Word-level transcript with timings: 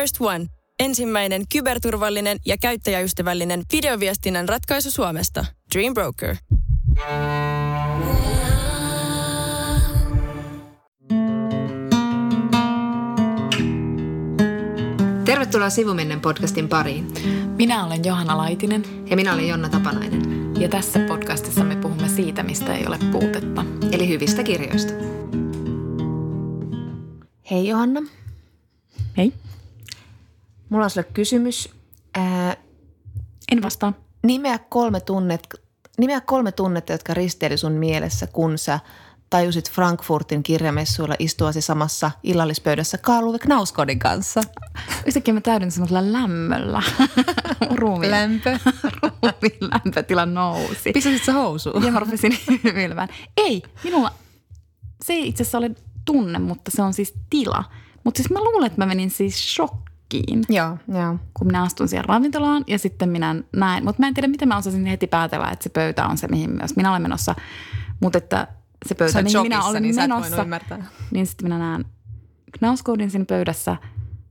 First 0.00 0.16
One. 0.20 0.46
Ensimmäinen 0.80 1.42
kyberturvallinen 1.52 2.38
ja 2.46 2.56
käyttäjäystävällinen 2.60 3.62
videoviestinnän 3.72 4.48
ratkaisu 4.48 4.90
Suomesta. 4.90 5.44
Dream 5.74 5.94
Broker. 5.94 6.36
Tervetuloa 15.24 15.70
Sivumennen 15.70 16.20
podcastin 16.20 16.68
pariin. 16.68 17.12
Minä 17.58 17.86
olen 17.86 18.04
Johanna 18.04 18.36
Laitinen. 18.36 18.82
Ja 19.10 19.16
minä 19.16 19.34
olen 19.34 19.48
Jonna 19.48 19.68
Tapanainen. 19.68 20.22
Ja 20.60 20.68
tässä 20.68 21.00
podcastissa 21.08 21.64
me 21.64 21.76
puhumme 21.76 22.08
siitä, 22.08 22.42
mistä 22.42 22.74
ei 22.74 22.86
ole 22.86 22.98
puutetta. 23.12 23.64
Eli 23.92 24.08
hyvistä 24.08 24.42
kirjoista. 24.42 24.92
Hei 27.50 27.68
Johanna. 27.68 28.02
Hei. 29.16 29.45
Mulla 30.76 30.84
on 30.84 30.90
sulle 30.90 31.06
kysymys. 31.14 31.68
Ää, 32.14 32.56
En 33.52 33.62
vastaa. 33.62 33.92
nimeä, 34.22 34.58
kolme 34.58 35.00
tunnet, 35.00 35.48
nimeä 35.98 36.20
kolme 36.20 36.52
tunnetta, 36.52 36.92
jotka 36.92 37.14
risteili 37.14 37.56
sun 37.56 37.72
mielessä, 37.72 38.26
kun 38.26 38.58
sä 38.58 38.80
tajusit 39.30 39.70
Frankfurtin 39.70 40.42
kirjamessuilla 40.42 41.14
istuasi 41.18 41.60
samassa 41.60 42.10
illallispöydässä 42.22 42.98
Karl 42.98 43.26
Uwe 43.26 43.38
Knauskodin 43.38 43.98
kanssa. 43.98 44.40
Yhtäkkiä 45.06 45.34
mä 45.34 45.40
täydyn 45.40 45.70
semmoisella 45.70 46.12
lämmöllä. 46.12 46.82
Ruumiin, 47.80 48.10
Lämpö. 48.10 48.58
ruumiin 49.02 49.58
lämpötila 49.60 50.26
nousi. 50.26 50.92
Pistäsit 50.92 51.24
sä 51.24 51.32
housuun? 51.32 51.84
Ja 51.84 51.92
mä 51.92 52.00
rupesin 52.00 52.38
hymyilemään. 52.64 53.08
Ei, 53.36 53.62
minulla 53.84 54.12
se 55.04 55.12
ei 55.12 55.28
itse 55.28 55.42
asiassa 55.42 55.58
ole 55.58 55.70
tunne, 56.04 56.38
mutta 56.38 56.70
se 56.70 56.82
on 56.82 56.94
siis 56.94 57.14
tila. 57.30 57.64
Mutta 58.04 58.18
siis 58.18 58.30
mä 58.30 58.40
luulen, 58.40 58.66
että 58.66 58.80
mä 58.80 58.86
menin 58.86 59.10
siis 59.10 59.54
shokkiin, 59.54 59.85
Joo, 60.48 60.78
joo. 60.88 61.18
kun 61.34 61.46
minä 61.46 61.62
astun 61.62 61.88
siihen 61.88 62.04
ravintolaan 62.04 62.64
ja 62.66 62.78
sitten 62.78 63.08
minä 63.08 63.34
näin. 63.56 63.84
Mutta 63.84 64.02
mä 64.02 64.08
en 64.08 64.14
tiedä, 64.14 64.28
miten 64.28 64.48
mä 64.48 64.56
osasin 64.56 64.86
heti 64.86 65.06
päätellä, 65.06 65.50
että 65.50 65.62
se 65.62 65.68
pöytä 65.68 66.06
on 66.06 66.18
se, 66.18 66.28
mihin 66.28 66.50
myös 66.50 66.76
minä 66.76 66.90
olen 66.90 67.02
menossa. 67.02 67.34
Mutta 68.00 68.18
että 68.18 68.48
se 68.86 68.94
pöytä, 68.94 69.12
Sä 69.12 69.22
mihin 69.22 69.42
minä 69.42 69.64
olen 69.64 69.82
niin 69.82 69.94
menossa, 69.96 70.42
ymmärtää. 70.42 70.84
niin 71.10 71.26
sitten 71.26 71.44
minä 71.46 71.58
näen 71.58 71.84
Knauskoodin 72.58 73.10
siinä 73.10 73.24
pöydässä. 73.24 73.76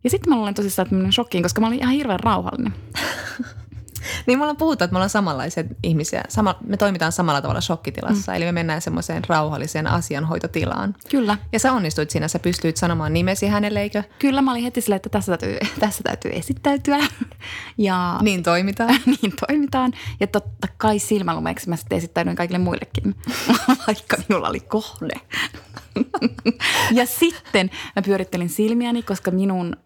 Ja 0.04 0.10
sitten 0.10 0.30
mä 0.30 0.36
luulen 0.36 0.54
tosissaan, 0.54 0.86
että 0.86 0.96
mä 0.96 1.00
menin 1.00 1.14
shokkiin, 1.14 1.44
koska 1.44 1.62
mä 1.62 1.68
olin 1.68 1.80
ihan 1.80 1.94
hirveän 1.94 2.20
rauhallinen. 2.20 2.74
Niin 4.26 4.40
me 4.40 4.44
ollaan 4.44 4.58
puhuttu, 4.58 4.84
että 4.84 4.94
me 4.94 4.98
ollaan 4.98 5.10
samanlaisia 5.10 5.64
ihmisiä. 5.84 6.24
Sama, 6.30 6.56
me 6.68 6.78
toimitaan 6.78 7.12
samalla 7.12 7.42
tavalla 7.42 7.62
shokkitilassa. 7.62 8.32
Mm. 8.32 8.36
Eli 8.36 8.46
me 8.46 8.52
mennään 8.52 8.82
semmoiseen 8.82 9.24
rauhalliseen 9.28 9.88
asianhoitotilaan. 9.88 10.96
Kyllä. 11.10 11.38
Ja 11.52 11.60
sä 11.60 11.74
onnistuit 11.74 12.10
siinä, 12.10 12.28
sä 12.28 12.40
pystyit 12.40 12.78
sanomaan 12.78 13.14
nimesi 13.14 13.48
hänelle, 13.48 13.82
eikö? 13.82 14.04
Kyllä 14.20 14.42
mä 14.42 14.52
olin 14.52 14.64
heti 14.64 14.82
silleen, 14.82 14.96
että 14.96 15.10
tässä 15.10 15.38
täytyy, 15.38 15.58
tässä 15.80 16.04
täytyy 16.04 16.32
esittäytyä. 16.32 16.98
Ja 17.78 18.20
Niin 18.22 18.44
toimitaan. 18.44 19.00
niin 19.22 19.34
toimitaan. 19.48 19.94
Ja 20.20 20.28
totta 20.28 20.68
kai 20.78 21.00
silmälumeeksi 21.00 21.70
mä 21.70 21.76
sitten 21.76 21.98
esittäydyin 21.98 22.36
kaikille 22.36 22.60
muillekin, 22.60 23.16
vaikka 23.88 24.18
minulla 24.30 24.50
oli 24.50 24.60
kohde. 24.60 25.14
ja 26.92 27.06
sitten 27.06 27.70
mä 27.96 28.02
pyörittelin 28.02 28.50
silmiäni, 28.50 29.04
koska 29.04 29.32
minun, 29.32 29.78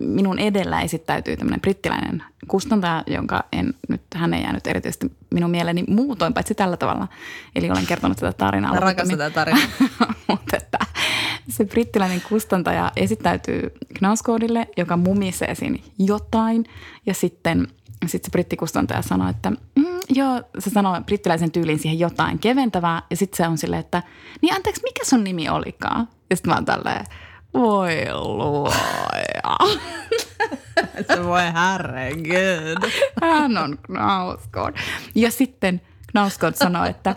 minun 0.00 0.38
edellä 0.38 0.80
esittäytyi 0.80 1.36
tämmöinen 1.36 1.60
brittiläinen 1.60 2.22
kustantaja, 2.48 3.04
jonka 3.06 3.44
en 3.52 3.74
nyt, 3.88 4.02
hän 4.14 4.34
ei 4.34 4.42
jäänyt 4.42 4.66
erityisesti 4.66 5.12
minun 5.34 5.50
mieleeni 5.50 5.84
muutoin, 5.88 6.34
paitsi 6.34 6.54
tällä 6.54 6.76
tavalla. 6.76 7.08
Eli 7.56 7.70
olen 7.70 7.86
kertonut 7.86 8.18
tätä 8.18 8.32
tarinaa. 8.32 8.74
Mä 8.74 8.80
rakastan 8.80 9.18
tätä 9.18 9.34
tarinaa. 9.34 9.62
Mutta 10.28 10.56
että 10.56 10.78
se 11.48 11.64
brittiläinen 11.64 12.22
kustantaja 12.28 12.92
esittäytyy 12.96 13.72
Knauskoodille, 13.98 14.68
joka 14.76 14.96
mumisee 14.96 15.54
siinä 15.54 15.78
jotain. 15.98 16.64
Ja 17.06 17.14
sitten 17.14 17.68
sit 18.06 18.24
se 18.24 18.30
brittikustantaja 18.30 19.02
sanoo, 19.02 19.28
että 19.28 19.50
mm, 19.50 20.00
joo, 20.08 20.42
se 20.58 20.70
sanoo 20.70 21.00
brittiläisen 21.00 21.52
tyyliin 21.52 21.78
siihen 21.78 21.98
jotain 21.98 22.38
keventävää. 22.38 23.02
Ja 23.10 23.16
sitten 23.16 23.36
se 23.36 23.48
on 23.48 23.58
silleen, 23.58 23.80
että 23.80 24.02
niin 24.42 24.54
anteeksi, 24.54 24.82
mikä 24.82 25.04
sun 25.04 25.24
nimi 25.24 25.48
olikaan? 25.48 26.08
Ja 26.30 26.36
sitten 26.36 26.50
mä 26.50 26.54
oon 26.54 26.64
tälleen, 26.64 27.06
voi 27.54 27.94
luoja. 28.12 29.56
se 31.06 31.24
voi 31.24 31.42
herregud. 31.42 32.90
Hän 33.22 33.58
on 33.58 33.78
Knauskood. 33.78 34.74
Ja 35.14 35.30
sitten 35.30 35.80
Knauskood 36.10 36.54
sanoo, 36.54 36.84
että 36.84 37.16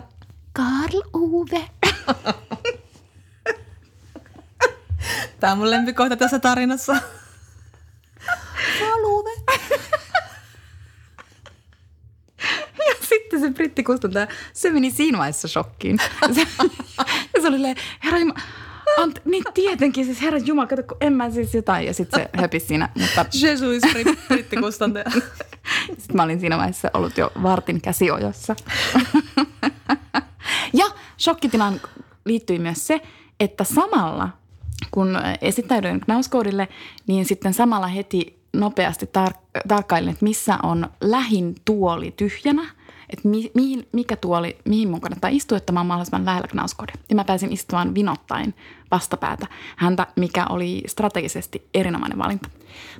Karl 0.52 1.02
Uwe. 1.14 1.70
Tämä 5.40 5.52
on 5.52 5.58
mun 5.58 5.70
lempikohta 5.70 6.16
tässä 6.16 6.38
tarinassa. 6.38 6.96
Haluve. 8.80 9.30
Ja 12.78 12.94
sitten 13.08 13.40
se 13.40 13.50
brittikustantaja, 13.50 14.26
se 14.52 14.70
meni 14.70 14.90
siinä 14.90 15.18
vaiheessa 15.18 15.48
shokkiin. 15.48 15.98
Se, 16.34 16.46
se 17.42 17.48
oli 17.48 17.74
herra 18.04 18.18
Ant, 18.96 19.20
niin 19.24 19.44
tietenkin, 19.54 20.04
siis 20.04 20.22
herra 20.22 20.38
Jumala, 20.38 20.66
kato, 20.66 20.82
kun 20.82 20.96
en 21.00 21.12
mä 21.12 21.30
siis 21.30 21.54
jotain. 21.54 21.86
Ja 21.86 21.94
sitten 21.94 22.20
se 22.20 22.40
höpisi 22.40 22.66
siinä, 22.66 22.88
mutta 23.00 23.24
Jesus, 23.42 23.82
brittikustantaja. 24.28 25.10
sitten 25.98 26.16
mä 26.16 26.22
olin 26.22 26.40
siinä 26.40 26.56
vaiheessa 26.56 26.90
ollut 26.94 27.18
jo 27.18 27.32
vartin 27.42 27.80
käsiojossa. 27.80 28.56
ja 30.80 30.86
shokkitilaan 31.20 31.80
liittyi 32.24 32.58
myös 32.58 32.86
se, 32.86 33.00
että 33.40 33.64
samalla 33.64 34.28
kun 34.90 35.18
esittäydyin 35.40 36.00
Knauskoodille, 36.00 36.68
niin 37.06 37.24
sitten 37.24 37.54
samalla 37.54 37.86
heti 37.86 38.38
nopeasti 38.52 39.06
tar- 39.06 39.60
tarkkailin, 39.68 40.10
että 40.10 40.24
missä 40.24 40.58
on 40.62 40.90
lähin 41.00 41.54
tuoli 41.64 42.14
tyhjänä, 42.16 42.62
että 43.10 43.28
mi- 43.28 43.50
mihin, 43.54 43.88
mikä 43.92 44.16
tuoli, 44.16 44.58
mihin 44.64 44.90
mun 44.90 45.00
kannattaa 45.00 45.30
istua, 45.30 45.58
että 45.58 45.72
mä 45.72 45.80
oon 45.80 45.86
mahdollisimman 45.86 46.24
lähellä 46.24 46.48
Knauskoodia. 46.48 46.94
Ja 47.08 47.16
mä 47.16 47.24
pääsin 47.24 47.52
istumaan 47.52 47.94
vinottain 47.94 48.54
vastapäätä 48.90 49.46
häntä, 49.76 50.06
mikä 50.16 50.46
oli 50.46 50.82
strategisesti 50.86 51.68
erinomainen 51.74 52.18
valinta. 52.18 52.48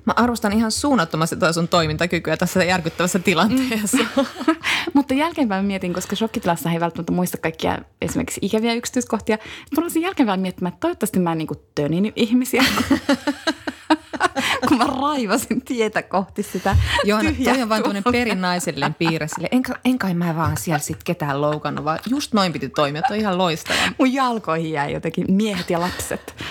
Mä 0.05 0.13
arvostan 0.17 0.53
ihan 0.53 0.73
suunnattomasti 0.73 1.37
toi 1.37 1.55
sun 1.55 1.69
toimintakykyä 1.69 2.37
tässä 2.37 2.65
järkyttävässä 2.65 3.19
tilanteessa. 3.19 3.99
Mutta 4.95 5.15
jälkeenpäin 5.15 5.65
mietin, 5.65 5.95
koska 5.95 6.17
shokkitilassa 6.17 6.71
ei 6.71 6.81
välttämättä 6.81 7.13
muista 7.13 7.39
kaikkia 7.39 7.79
esimerkiksi 8.01 8.41
ikäviä 8.43 8.75
yksityiskohtia. 8.75 9.39
Mutta 9.61 9.81
olisin 9.81 10.03
jälkeenpäin 10.03 10.41
miettimään, 10.41 10.73
että 10.73 10.81
toivottavasti 10.81 11.21
mä 11.21 11.33
en 11.33 11.39
niin 11.39 11.49
tönin 11.75 12.13
ihmisiä. 12.17 12.65
kun 14.69 14.79
mä 14.79 14.85
raivasin 14.87 15.63
tietä 15.63 16.03
kohti 16.03 16.43
sitä 16.43 16.77
Johanna, 17.05 17.31
tyhjää 17.31 17.55
toi 17.55 17.63
on 17.63 17.69
vaan 17.69 17.83
tuolia. 17.83 18.03
perinaisellinen 18.03 18.95
piirre 18.95 19.29
sille. 19.29 19.49
En, 19.53 19.63
en 19.85 19.99
kai 19.99 20.15
mä 20.15 20.37
vaan 20.37 20.57
siellä 20.57 20.79
sit 20.79 21.05
ketään 21.05 21.41
loukannut, 21.41 21.85
vaan 21.85 21.99
just 22.07 22.33
noin 22.33 22.53
piti 22.53 22.69
toimia. 22.69 23.03
Toi 23.03 23.19
ihan 23.19 23.39
loistava. 23.39 23.79
Mun 23.99 24.13
jalkoihin 24.13 24.73
jäi 24.73 24.93
jotenkin 24.93 25.25
miehet 25.29 25.71
ja 25.71 25.81
lapset. 25.81 26.35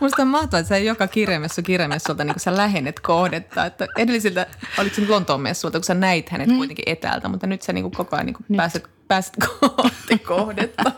Musta 0.00 0.22
on 0.22 0.28
mahtavaa, 0.28 0.60
että 0.60 0.68
sä 0.68 0.78
joka 0.78 1.06
kirjamessu 1.06 1.62
kirjamessulta 1.62 2.24
niin 2.24 2.34
sä 2.40 2.56
lähennet 2.56 3.00
kohdetta. 3.00 3.66
Että 3.66 3.86
edellisiltä, 3.98 4.46
oliko 4.78 4.94
se 4.94 5.00
nyt 5.00 5.10
Lontoon 5.10 5.40
messulta, 5.40 5.78
kun 5.78 5.84
sä 5.84 5.94
näit 5.94 6.28
hänet 6.28 6.48
Mm. 6.48 6.56
kuitenkin 6.56 6.82
etäältä, 6.88 7.28
mutta 7.28 7.46
nyt 7.46 7.62
sä 7.62 7.72
niin 7.72 7.90
koko 7.90 8.16
ajan 8.16 8.26
niin 8.26 8.56
pääset, 8.56 8.88
pääset 9.08 9.34
kohti 9.60 10.18
kohdetta. 10.18 10.92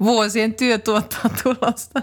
Vuosien 0.00 0.54
työ 0.54 0.78
tuottaa 0.78 1.30
tulosta. 1.42 2.00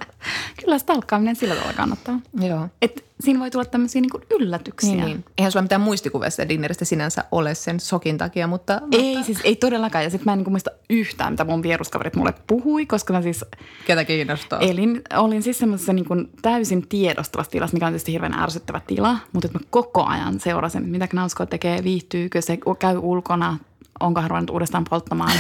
Kyllä 0.62 0.80
stalkkaaminen 0.80 1.36
sillä 1.36 1.56
tavalla 1.56 1.74
kannattaa. 1.74 2.20
Joo. 2.40 2.68
Et 2.82 3.08
siinä 3.20 3.40
voi 3.40 3.52
tulla 3.52 3.66
tämmöisiä 3.66 4.02
niin 4.02 4.40
yllätyksiä. 4.40 4.92
Niin, 4.92 5.06
niin. 5.06 5.26
Eihän 5.38 5.52
sulla 5.52 5.64
mitään 5.64 5.82
muistikuvia 5.82 6.30
sitä 6.30 6.50
dinneristä 6.50 6.86
sinänsä 6.86 7.24
ole 7.32 7.56
sen 7.56 7.80
sokin 7.80 8.18
takia, 8.18 8.48
mutta... 8.48 8.82
Ei, 8.92 9.24
siis 9.24 9.40
ei 9.44 9.56
todellakaan. 9.56 10.04
Ja 10.04 10.10
sitten 10.10 10.26
mä 10.26 10.34
en 10.34 10.40
niin 10.40 10.52
muista 10.52 10.72
yhtään, 10.90 11.34
mitä 11.34 11.44
mun 11.44 11.64
vieruskaverit 11.64 12.16
mulle 12.16 12.34
puhui, 12.48 12.86
koska 12.86 13.14
mä 13.14 13.22
siis 13.22 13.46
Ketä 13.86 14.06
kiinnostaa? 14.06 14.60
Elin, 14.60 15.02
olin 15.18 15.44
siis 15.44 15.60
semmoisessa 15.60 15.94
niin 15.94 16.06
kuin 16.06 16.30
täysin 16.42 16.88
tiedostavassa 16.88 17.52
tilassa, 17.52 17.76
mikä 17.76 17.86
on 17.86 17.94
tietysti 17.94 18.12
hirveän 18.12 18.40
ärsyttävä 18.40 18.82
tila, 18.88 19.18
mutta 19.34 19.48
että 19.48 19.60
mä 19.60 19.66
koko 19.70 20.04
ajan 20.04 20.40
seurasin, 20.40 20.90
mitä 20.90 21.08
Knausko 21.08 21.46
tekee, 21.46 21.84
viihtyykö 21.84 22.42
se, 22.42 22.58
käy 22.80 22.98
ulkona, 22.98 23.58
onko 24.00 24.22
hän 24.22 24.30
ruvennut 24.30 24.50
uudestaan 24.50 24.84
polttamaan, 24.90 25.32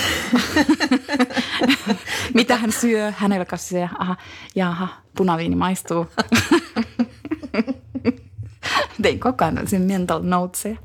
mitä 2.33 2.57
hän 2.57 2.71
syö, 2.71 3.13
hänellä 3.18 3.45
kasvisia, 3.45 3.89
aha, 4.00 4.15
jaha, 4.56 4.88
punaviini 5.18 5.56
maistuu. 5.56 6.07
Tein 9.01 9.19
koko 9.19 9.45
ajan 9.45 9.56
tällaisia 9.56 9.80
mental 9.80 10.21
notesia, 10.24 10.77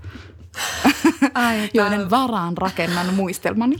Ai, 1.35 1.71
joiden 1.75 2.11
varaan 2.11 2.57
rakennan 2.57 3.15
muistelmani. 3.15 3.77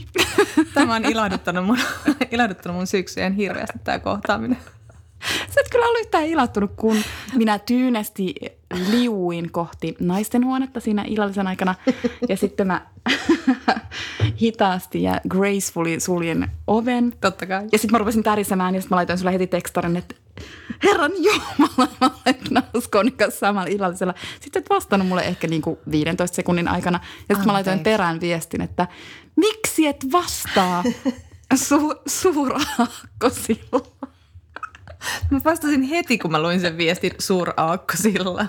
Tämä 0.73 0.95
on 0.95 1.05
ilahduttanut 1.05 1.65
mun, 1.65 1.77
ilahduttanut 2.31 2.77
mun 2.77 2.87
syksyä 2.87 3.23
ihan 3.23 3.33
hirveästi 3.33 3.79
tämä 3.83 3.99
kohtaaminen. 3.99 4.57
Sä 5.53 5.61
et 5.61 5.69
kyllä 5.71 5.85
ollut 5.85 6.01
yhtään 6.01 6.25
ilahtunut, 6.25 6.71
kun 6.75 6.97
minä 7.35 7.59
tyynesti 7.59 8.35
liuin 8.91 9.51
kohti 9.51 9.95
naisten 9.99 10.45
huonetta 10.45 10.79
siinä 10.79 11.05
illallisen 11.07 11.47
aikana. 11.47 11.75
Ja 12.29 12.37
sitten 12.37 12.67
mä 12.67 12.87
hitaasti 14.41 15.03
ja 15.03 15.21
gracefully 15.29 15.99
suljen 15.99 16.51
oven. 16.67 17.13
Totta 17.21 17.45
kai. 17.45 17.63
Ja 17.71 17.77
sitten 17.77 17.91
mä 17.91 17.97
rupesin 17.97 18.23
tärisemään 18.23 18.75
ja 18.75 18.81
sitten 18.81 18.95
mä 18.95 18.97
laitoin 18.97 19.19
sulle 19.19 19.33
heti 19.33 19.47
tekstarin, 19.47 19.97
että 19.97 20.15
Herran 20.83 21.11
Jumala, 21.17 21.89
mä 22.01 22.09
olen 22.25 22.35
Knauskonin 22.47 23.17
kanssa 23.17 23.39
samalla 23.39 23.67
illallisella. 23.67 24.13
Sitten 24.39 24.59
et 24.59 24.69
vastannut 24.69 25.07
mulle 25.07 25.21
ehkä 25.21 25.47
niinku 25.47 25.79
15 25.91 26.35
sekunnin 26.35 26.67
aikana. 26.67 26.99
Ja 27.29 27.35
sitten 27.35 27.47
mä 27.47 27.53
laitoin 27.53 27.79
perään 27.79 28.19
viestin, 28.21 28.61
että 28.61 28.87
miksi 29.35 29.87
et 29.87 30.05
vastaa 30.11 30.83
su- 31.53 32.01
suuraakko 32.07 33.29
Mä 35.29 35.41
vastasin 35.45 35.81
heti, 35.81 36.17
kun 36.17 36.31
mä 36.31 36.41
luin 36.41 36.59
sen 36.59 36.77
viestin 36.77 37.11
suuraakko-silla. 37.19 38.47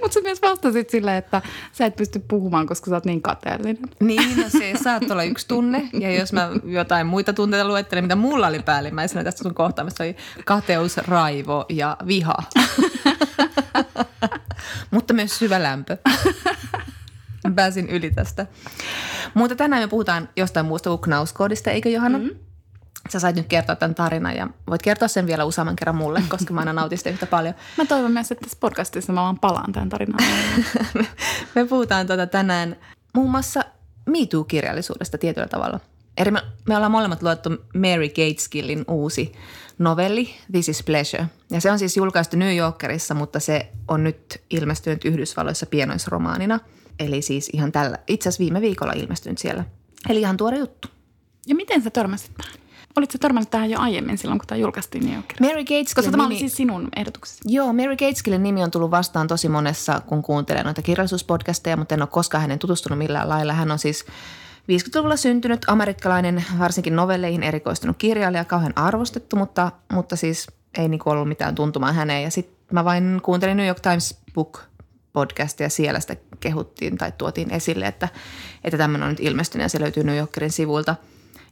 Mutta 0.00 0.14
sä 0.14 0.20
myös 0.20 0.42
vastasit 0.42 0.90
silleen, 0.90 1.16
että 1.16 1.42
sä 1.72 1.86
et 1.86 1.96
pysty 1.96 2.18
puhumaan, 2.28 2.66
koska 2.66 2.90
sä 2.90 2.96
oot 2.96 3.04
niin 3.04 3.22
kateellinen. 3.22 3.78
Niin, 4.00 4.36
no 4.36 4.48
se 4.48 4.72
saattaa 4.82 5.14
olla 5.14 5.22
yksi 5.22 5.48
tunne. 5.48 5.88
Ja 6.00 6.14
jos 6.14 6.32
mä 6.32 6.50
jotain 6.64 7.06
muita 7.06 7.32
tunteita 7.32 7.68
luettelen, 7.68 8.04
mitä 8.04 8.16
mulla 8.16 8.46
oli 8.46 8.62
päällimmäisenä 8.62 9.24
tästä 9.24 9.42
sun 9.42 9.54
kohtaamista, 9.54 10.04
oli 10.04 10.16
kateus, 10.44 10.96
raivo 10.96 11.66
ja 11.68 11.96
viha. 12.06 12.36
Mutta 14.90 15.14
myös 15.14 15.38
syvä 15.38 15.62
lämpö. 15.62 15.96
Mä 17.44 17.54
Pääsin 17.54 17.88
yli 17.88 18.10
tästä. 18.10 18.46
Mutta 19.34 19.56
tänään 19.56 19.82
me 19.82 19.88
puhutaan 19.88 20.28
jostain 20.36 20.66
muusta 20.66 20.90
kuin 20.90 21.00
Knauskoodista, 21.00 21.70
eikö 21.70 21.88
Johanna? 21.88 22.18
Mm. 22.18 22.30
Sä 23.08 23.20
sait 23.20 23.36
nyt 23.36 23.46
kertoa 23.46 23.76
tämän 23.76 23.94
tarinan 23.94 24.36
ja 24.36 24.48
voit 24.70 24.82
kertoa 24.82 25.08
sen 25.08 25.26
vielä 25.26 25.44
useamman 25.44 25.76
kerran 25.76 25.96
mulle, 25.96 26.22
koska 26.28 26.54
mä 26.54 26.60
aina 26.60 26.72
nautin 26.72 26.98
sitä 26.98 27.10
yhtä 27.10 27.26
paljon. 27.26 27.54
Mä 27.76 27.84
toivon 27.84 28.12
myös, 28.12 28.32
että 28.32 28.44
tässä 28.44 28.58
podcastissa 28.60 29.12
mä 29.12 29.20
vaan 29.20 29.38
palaan 29.38 29.72
tämän 29.72 29.88
tarinaan. 29.88 30.24
Me 31.54 31.64
puhutaan 31.64 32.06
tuota 32.06 32.26
tänään 32.26 32.76
muun 33.14 33.30
muassa 33.30 33.64
MeToo-kirjallisuudesta 34.06 35.18
tietyllä 35.18 35.48
tavalla. 35.48 35.80
Eri 36.16 36.30
me, 36.30 36.42
me 36.68 36.76
ollaan 36.76 36.92
molemmat 36.92 37.22
luettu 37.22 37.50
Mary 37.74 38.08
Gateskillin 38.08 38.84
uusi 38.88 39.32
novelli 39.78 40.34
This 40.52 40.68
is 40.68 40.82
Pleasure. 40.82 41.26
Ja 41.50 41.60
se 41.60 41.70
on 41.70 41.78
siis 41.78 41.96
julkaistu 41.96 42.36
New 42.36 42.56
Yorkerissa, 42.56 43.14
mutta 43.14 43.40
se 43.40 43.72
on 43.88 44.04
nyt 44.04 44.42
ilmestynyt 44.50 45.04
Yhdysvalloissa 45.04 45.66
pienoisromaanina. 45.66 46.60
Eli 46.98 47.22
siis 47.22 47.50
ihan 47.52 47.72
tällä, 47.72 47.98
itse 48.06 48.28
asiassa 48.28 48.42
viime 48.42 48.60
viikolla 48.60 48.92
ilmestynyt 48.92 49.38
siellä. 49.38 49.64
Eli 50.08 50.20
ihan 50.20 50.36
tuore 50.36 50.58
juttu. 50.58 50.88
Ja 51.46 51.54
miten 51.54 51.82
sä 51.82 51.90
törmäsit 51.90 52.30
tähän? 52.36 52.65
Olitko 52.96 53.18
törmännyt 53.18 53.50
tähän 53.50 53.70
jo 53.70 53.80
aiemmin 53.80 54.18
silloin, 54.18 54.38
kun 54.38 54.46
tämä 54.46 54.58
julkaistiin 54.58 55.04
New 55.04 55.14
Yorkilla? 55.14 55.48
Mary 55.48 55.64
Gateskillin 55.64 55.94
Koska 55.94 56.10
tämä 56.10 56.26
oli 56.26 56.34
nimi- 56.34 56.38
siis 56.38 56.56
sinun 56.56 56.88
ehdotuksesi. 56.96 57.40
Joo, 57.44 57.72
Mary 57.72 57.96
Gateskillin 57.96 58.42
nimi 58.42 58.62
on 58.62 58.70
tullut 58.70 58.90
vastaan 58.90 59.28
tosi 59.28 59.48
monessa, 59.48 60.00
kun 60.00 60.22
kuuntelee 60.22 60.62
noita 60.62 60.82
kirjallisuuspodcasteja, 60.82 61.76
mutta 61.76 61.94
en 61.94 62.02
ole 62.02 62.08
koskaan 62.12 62.42
hänen 62.42 62.58
tutustunut 62.58 62.98
millään 62.98 63.28
lailla. 63.28 63.52
Hän 63.52 63.70
on 63.70 63.78
siis 63.78 64.04
50-luvulla 64.72 65.16
syntynyt 65.16 65.64
amerikkalainen, 65.66 66.44
varsinkin 66.58 66.96
novelleihin 66.96 67.42
erikoistunut 67.42 67.96
kirjailija, 67.96 68.44
kauhean 68.44 68.72
arvostettu, 68.76 69.36
mutta, 69.36 69.72
mutta 69.92 70.16
siis 70.16 70.46
ei 70.78 70.88
niinku 70.88 71.10
ollut 71.10 71.28
mitään 71.28 71.54
tuntumaa 71.54 71.92
häneen. 71.92 72.22
Ja 72.22 72.30
sitten 72.30 72.56
mä 72.72 72.84
vain 72.84 73.20
kuuntelin 73.22 73.56
New 73.56 73.66
York 73.66 73.80
Times 73.80 74.18
Book 74.34 74.60
podcastia, 75.12 75.68
siellä 75.68 76.00
sitä 76.00 76.16
kehuttiin 76.40 76.98
tai 76.98 77.12
tuotiin 77.18 77.50
esille, 77.50 77.86
että, 77.86 78.08
että 78.64 78.78
tämmöinen 78.78 79.06
on 79.06 79.12
nyt 79.12 79.20
ilmestynyt 79.20 79.64
ja 79.64 79.68
se 79.68 79.80
löytyy 79.80 80.04
New 80.04 80.16
Yorkerin 80.16 80.52
sivuilta. 80.52 80.96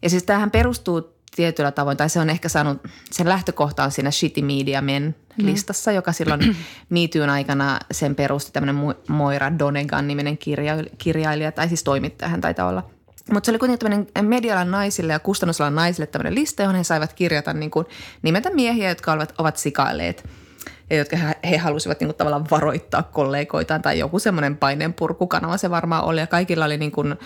Ja 0.02 0.10
siis 0.10 0.22
tämähän 0.22 0.50
perustuu 0.50 1.13
tietyllä 1.36 1.70
tavoin, 1.70 1.96
tai 1.96 2.08
se 2.08 2.20
on 2.20 2.30
ehkä 2.30 2.48
saanut, 2.48 2.82
sen 3.10 3.28
lähtökohta 3.28 3.84
on 3.84 3.90
siinä 3.90 4.10
Shitty 4.10 4.42
Media 4.42 4.82
Men 4.82 5.14
listassa, 5.36 5.92
joka 5.92 6.12
silloin 6.12 6.56
MeToon 6.90 7.30
aikana 7.30 7.78
sen 7.90 8.14
perusti 8.14 8.52
tämmöinen 8.52 8.82
Mo- 8.82 8.96
Moira 9.08 9.58
Donegan 9.58 10.08
niminen 10.08 10.38
kirja, 10.38 10.74
kirjailija, 10.98 11.52
tai 11.52 11.68
siis 11.68 11.84
toimittaja 11.84 12.28
hän 12.28 12.40
taitaa 12.40 12.68
olla. 12.68 12.90
Mutta 13.32 13.46
se 13.46 13.50
oli 13.50 13.58
kuitenkin 13.58 13.90
tämmöinen 13.90 14.28
medialan 14.28 14.70
naisille 14.70 15.12
ja 15.12 15.18
kustannusalan 15.18 15.74
naisille 15.74 16.06
tämmöinen 16.06 16.34
lista, 16.34 16.62
johon 16.62 16.76
he 16.76 16.84
saivat 16.84 17.12
kirjata 17.12 17.52
niin 17.52 17.70
kuin 17.70 17.86
nimetä 18.22 18.50
miehiä, 18.50 18.88
jotka 18.88 19.12
ovat, 19.12 19.34
ovat 19.38 19.56
sikailleet 19.56 20.28
ja 20.90 20.96
jotka 20.96 21.16
he, 21.16 21.34
he 21.50 21.56
halusivat 21.56 22.00
niin 22.00 22.08
kuin 22.08 22.16
tavallaan 22.16 22.50
varoittaa 22.50 23.02
kollegoitaan 23.02 23.82
tai 23.82 23.98
joku 23.98 24.18
semmoinen 24.18 24.56
paineenpurkukanava 24.56 25.56
se 25.56 25.70
varmaan 25.70 26.04
oli 26.04 26.20
ja 26.20 26.26
kaikilla 26.26 26.64
oli 26.64 26.76
niin 26.76 26.92
kuin, 26.92 27.16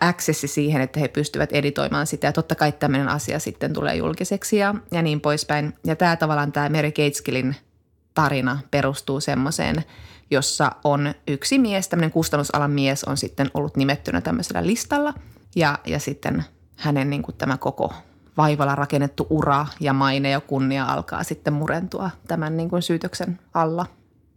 accessi 0.00 0.48
siihen, 0.48 0.82
että 0.82 1.00
he 1.00 1.08
pystyvät 1.08 1.52
editoimaan 1.52 2.06
sitä 2.06 2.26
ja 2.26 2.32
totta 2.32 2.54
kai 2.54 2.72
tämmöinen 2.72 3.08
asia 3.08 3.38
sitten 3.38 3.72
tulee 3.72 3.94
julkiseksi 3.94 4.56
ja, 4.56 4.74
ja 4.90 5.02
niin 5.02 5.20
poispäin. 5.20 5.74
Ja 5.84 5.96
tämä 5.96 6.16
tavallaan 6.16 6.52
tämä 6.52 6.68
Mary 6.68 6.90
Gateskillin 6.90 7.56
tarina 8.14 8.58
perustuu 8.70 9.20
semmoiseen, 9.20 9.84
jossa 10.30 10.72
on 10.84 11.14
yksi 11.28 11.58
mies, 11.58 11.88
tämmöinen 11.88 12.12
kustannusalan 12.12 12.70
mies 12.70 13.04
on 13.04 13.16
sitten 13.16 13.50
ollut 13.54 13.76
nimettynä 13.76 14.20
tämmöisellä 14.20 14.66
listalla 14.66 15.14
ja, 15.56 15.78
ja 15.86 15.98
sitten 15.98 16.44
hänen 16.76 17.10
niin 17.10 17.22
kuin 17.22 17.36
tämä 17.36 17.56
koko 17.56 17.94
vaivalla 18.36 18.74
rakennettu 18.74 19.26
ura 19.30 19.66
ja 19.80 19.92
maine 19.92 20.30
ja 20.30 20.40
kunnia 20.40 20.84
alkaa 20.84 21.24
sitten 21.24 21.52
murentua 21.52 22.10
tämän 22.28 22.56
niin 22.56 22.70
kuin 22.70 22.82
syytöksen 22.82 23.38
alla. 23.54 23.86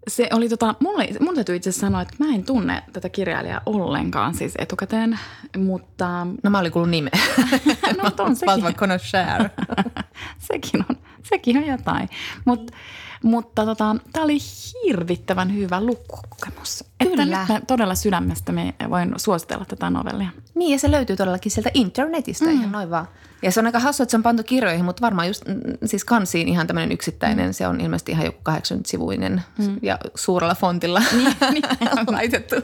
Se 0.07 0.29
oli 0.33 0.49
tota, 0.49 0.75
mulle, 0.79 1.07
mun 1.19 1.35
täytyy 1.35 1.55
itse 1.55 1.71
sanoa, 1.71 2.01
että 2.01 2.15
mä 2.19 2.35
en 2.35 2.43
tunne 2.43 2.83
tätä 2.93 3.09
kirjailijaa 3.09 3.61
ollenkaan 3.65 4.35
siis 4.35 4.53
etukäteen, 4.57 5.19
mutta 5.57 6.27
No 6.43 6.49
mä 6.49 6.59
olin 6.59 6.71
kuullut 6.71 6.89
nimeä. 6.91 7.19
no, 7.97 8.03
mutta 8.03 8.23
on 8.23 8.35
sekin. 8.35 8.47
Valtava 8.47 8.73
Conor 8.73 8.99
Share. 8.99 9.49
sekin, 10.51 10.85
on, 10.89 10.97
sekin 11.23 11.57
on 11.57 11.67
jotain. 11.67 12.09
Mut, 12.45 12.71
mutta 13.23 13.65
tota, 13.65 13.95
tämä 14.13 14.23
oli 14.23 14.37
hirvittävän 14.83 15.55
hyvä 15.55 15.81
lukukokemus. 15.81 16.83
Että 16.99 17.15
Kyllä. 17.15 17.39
nyt 17.39 17.49
mä 17.49 17.61
todella 17.67 17.95
sydämestä 17.95 18.51
me 18.51 18.73
voin 18.89 19.13
suositella 19.17 19.65
tätä 19.65 19.89
novellia. 19.89 20.29
Niin 20.55 20.71
ja 20.71 20.79
se 20.79 20.91
löytyy 20.91 21.15
todellakin 21.15 21.51
sieltä 21.51 21.69
internetistä 21.73 22.45
mm. 22.45 22.51
ihan 22.51 22.71
noin 22.71 22.89
vaan. 22.89 23.07
Ja 23.41 23.51
se 23.51 23.59
on 23.59 23.65
aika 23.65 23.79
hassu, 23.79 24.03
että 24.03 24.11
se 24.11 24.17
on 24.17 24.23
pantu 24.23 24.43
kirjoihin, 24.43 24.85
mutta 24.85 25.01
varmaan 25.01 25.27
just 25.27 25.47
mm, 25.47 25.55
siis 25.85 26.05
kansiin 26.05 26.47
ihan 26.47 26.67
tämmöinen 26.67 26.91
yksittäinen. 26.91 27.45
Mm. 27.45 27.53
Se 27.53 27.67
on 27.67 27.81
ilmeisesti 27.81 28.11
ihan 28.11 28.25
joku 28.25 28.39
80-sivuinen 28.49 29.43
mm. 29.57 29.77
ja 29.81 29.97
suurella 30.15 30.55
fontilla 30.55 31.01
niin, 31.11 31.35
niin, 31.53 31.63
laitettu. 32.07 32.55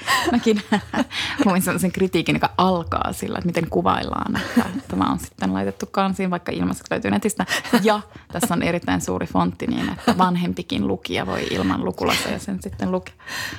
Mäkin 0.32 0.62
luin 1.44 1.62
sellaisen 1.62 1.92
kritiikin, 1.92 2.36
joka 2.36 2.50
alkaa 2.58 3.12
sillä, 3.12 3.38
että 3.38 3.46
miten 3.46 3.70
kuvaillaan, 3.70 4.36
että 4.36 4.88
tämä 4.88 5.12
on 5.12 5.18
sitten 5.18 5.54
laitettu 5.54 5.86
kansiin, 5.86 6.30
vaikka 6.30 6.52
ilmaiseksi 6.52 6.90
löytyy 6.90 7.10
netistä. 7.10 7.46
Ja 7.82 8.00
tässä 8.32 8.54
on 8.54 8.62
erittäin 8.62 9.00
suuri 9.00 9.26
fontti 9.26 9.66
niin, 9.66 9.88
että 9.92 10.18
vanhempikin 10.18 10.86
lukija 10.86 11.26
voi 11.26 11.46
ilman 11.50 11.84
lukulaseja 11.84 12.38
sen 12.38 12.62
sitten 12.62 12.92
lukea. 12.92 13.14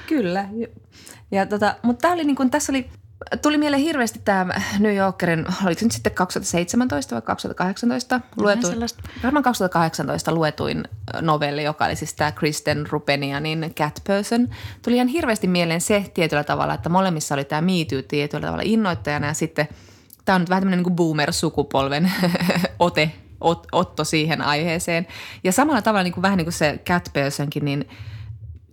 Kyllä. 0.08 0.50
Ja, 1.32 1.46
tota, 1.46 1.76
mutta 1.82 2.02
tää 2.02 2.12
oli 2.12 2.24
niin 2.24 2.36
kuin, 2.36 2.50
tässä 2.50 2.72
oli, 2.72 2.90
tuli 3.42 3.58
mieleen 3.58 3.82
hirveästi 3.84 4.20
tämä 4.26 4.62
New 4.80 4.96
Yorkerin, 4.96 5.46
oliko 5.66 5.80
se 5.80 5.86
nyt 5.86 5.92
sitten 5.92 6.14
2017 6.14 7.16
vai 7.16 7.22
2018 7.22 8.22
luetuin, 8.38 8.80
varmaan 9.24 9.44
2018 9.44 10.34
luetuin 10.34 10.84
novelli, 11.22 11.64
joka 11.64 11.86
oli 11.86 11.96
siis 11.96 12.14
tämä 12.14 12.32
Kristen 12.32 12.88
Rupenianin 12.90 13.74
Cat 13.76 14.02
Person. 14.08 14.50
Tuli 14.82 14.96
ihan 14.96 15.08
hirveästi 15.08 15.48
mieleen 15.48 15.82
se 15.82 16.06
tietyllä 16.14 16.44
tavalla, 16.44 16.74
että 16.74 16.90
molemmissa 16.90 17.36
oli 17.36 17.46
tämä 17.46 17.62
Me 17.62 17.86
Too 17.90 18.02
tietyllä 18.08 18.46
tavalla 18.46 18.64
innoittajana 18.66 19.28
ja 19.28 19.34
sitten 19.34 19.68
tämä 20.26 20.36
on 20.36 20.42
nyt 20.42 20.50
vähän 20.50 20.64
tämmöinen 20.64 20.84
niin 20.84 20.96
boomer-sukupolven 20.96 22.12
ote, 22.80 23.12
ot, 23.42 23.68
otto 23.72 24.04
siihen 24.04 24.42
aiheeseen. 24.42 25.08
Ja 25.44 25.52
samalla 25.52 25.82
tavalla 25.82 26.04
niin 26.04 26.14
kuin, 26.14 26.22
vähän 26.22 26.38
niin 26.38 26.46
kuin 26.46 26.54
se 26.54 26.80
Cat 26.86 27.10
Personkin, 27.14 27.66
niin 27.66 27.90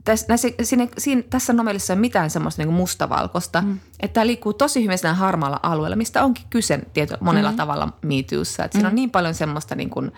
tässä, 0.04 0.26
näissä, 0.28 0.48
siinä, 0.62 0.88
siinä, 0.98 1.22
tässä 1.30 1.52
novellissa 1.52 1.92
ei 1.92 1.94
ole 1.94 2.00
mitään 2.00 2.30
semmoista 2.30 2.62
niin 2.62 2.74
mustavalkoista, 2.74 3.60
mm. 3.60 3.78
että 4.00 4.14
tämä 4.14 4.26
liikkuu 4.26 4.52
tosi 4.52 4.84
hyvin 4.84 4.98
siinä 4.98 5.14
harmaalla 5.14 5.60
alueella, 5.62 5.96
mistä 5.96 6.24
onkin 6.24 6.44
kyse 6.50 6.80
tietyllä, 6.94 7.18
monella 7.20 7.50
mm. 7.50 7.56
tavalla 7.56 7.88
MeToossa. 8.02 8.64
Että 8.64 8.78
siinä 8.78 8.88
on 8.88 8.94
niin 8.94 9.10
paljon 9.10 9.34
semmoista 9.34 9.74
niin 9.74 9.90
kuin, 9.90 10.12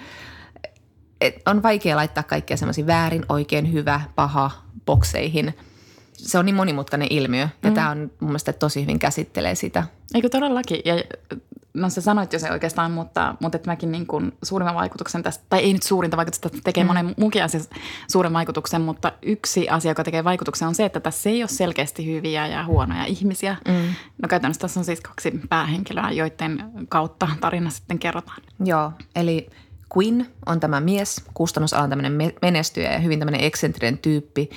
et 1.20 1.42
on 1.46 1.62
vaikea 1.62 1.96
laittaa 1.96 2.22
kaikkea 2.22 2.56
semmoisia 2.56 2.86
väärin, 2.86 3.24
oikein, 3.28 3.72
hyvä, 3.72 4.00
paha 4.14 4.50
bokseihin. 4.86 5.54
Se 6.12 6.38
on 6.38 6.46
niin 6.46 6.54
monimutkainen 6.54 7.08
ilmiö 7.10 7.48
ja 7.62 7.70
mm. 7.70 7.74
tämä 7.74 7.90
on 7.90 7.98
mun 7.98 8.30
mielestä 8.30 8.52
tosi 8.52 8.82
hyvin 8.82 8.98
käsittelee 8.98 9.54
sitä. 9.54 9.84
Eikö 10.14 10.28
todellakin? 10.28 10.80
Ja 10.84 10.94
no 11.74 11.90
sä 11.90 12.00
sanoit 12.00 12.32
jo 12.32 12.38
se 12.38 12.52
oikeastaan, 12.52 12.90
mutta, 12.90 13.34
mutta 13.40 13.56
että 13.56 13.70
mäkin 13.70 13.92
niin 13.92 14.06
kuin 14.06 14.32
suurimman 14.42 14.74
vaikutuksen 14.74 15.22
tästä, 15.22 15.44
tai 15.48 15.60
ei 15.60 15.72
nyt 15.72 15.82
suurinta 15.82 16.16
vaikutusta, 16.16 16.50
tekee 16.64 16.84
mm. 16.84 16.86
monen 16.86 17.14
munkin 17.16 17.44
asia 17.44 17.60
suuren 18.10 18.32
vaikutuksen, 18.32 18.80
mutta 18.80 19.12
yksi 19.22 19.68
asia, 19.68 19.90
joka 19.90 20.04
tekee 20.04 20.24
vaikutuksen 20.24 20.68
on 20.68 20.74
se, 20.74 20.84
että 20.84 21.00
tässä 21.00 21.30
ei 21.30 21.42
ole 21.42 21.48
selkeästi 21.48 22.06
hyviä 22.06 22.46
ja 22.46 22.64
huonoja 22.64 23.04
ihmisiä. 23.04 23.56
Mm. 23.68 23.94
No 24.22 24.28
käytännössä 24.28 24.60
tässä 24.60 24.80
on 24.80 24.84
siis 24.84 25.00
kaksi 25.00 25.40
päähenkilöä, 25.48 26.10
joiden 26.10 26.64
kautta 26.88 27.28
tarina 27.40 27.70
sitten 27.70 27.98
kerrotaan. 27.98 28.42
Joo, 28.64 28.92
eli 29.16 29.50
Quinn 29.96 30.24
on 30.46 30.60
tämä 30.60 30.80
mies, 30.80 31.24
kustannusalan 31.34 31.90
tämmöinen 31.90 32.12
me- 32.12 32.34
menestyjä 32.42 32.92
ja 32.92 32.98
hyvin 32.98 33.18
tämmöinen 33.18 33.44
eksentrinen 33.44 33.98
tyyppi, 33.98 34.50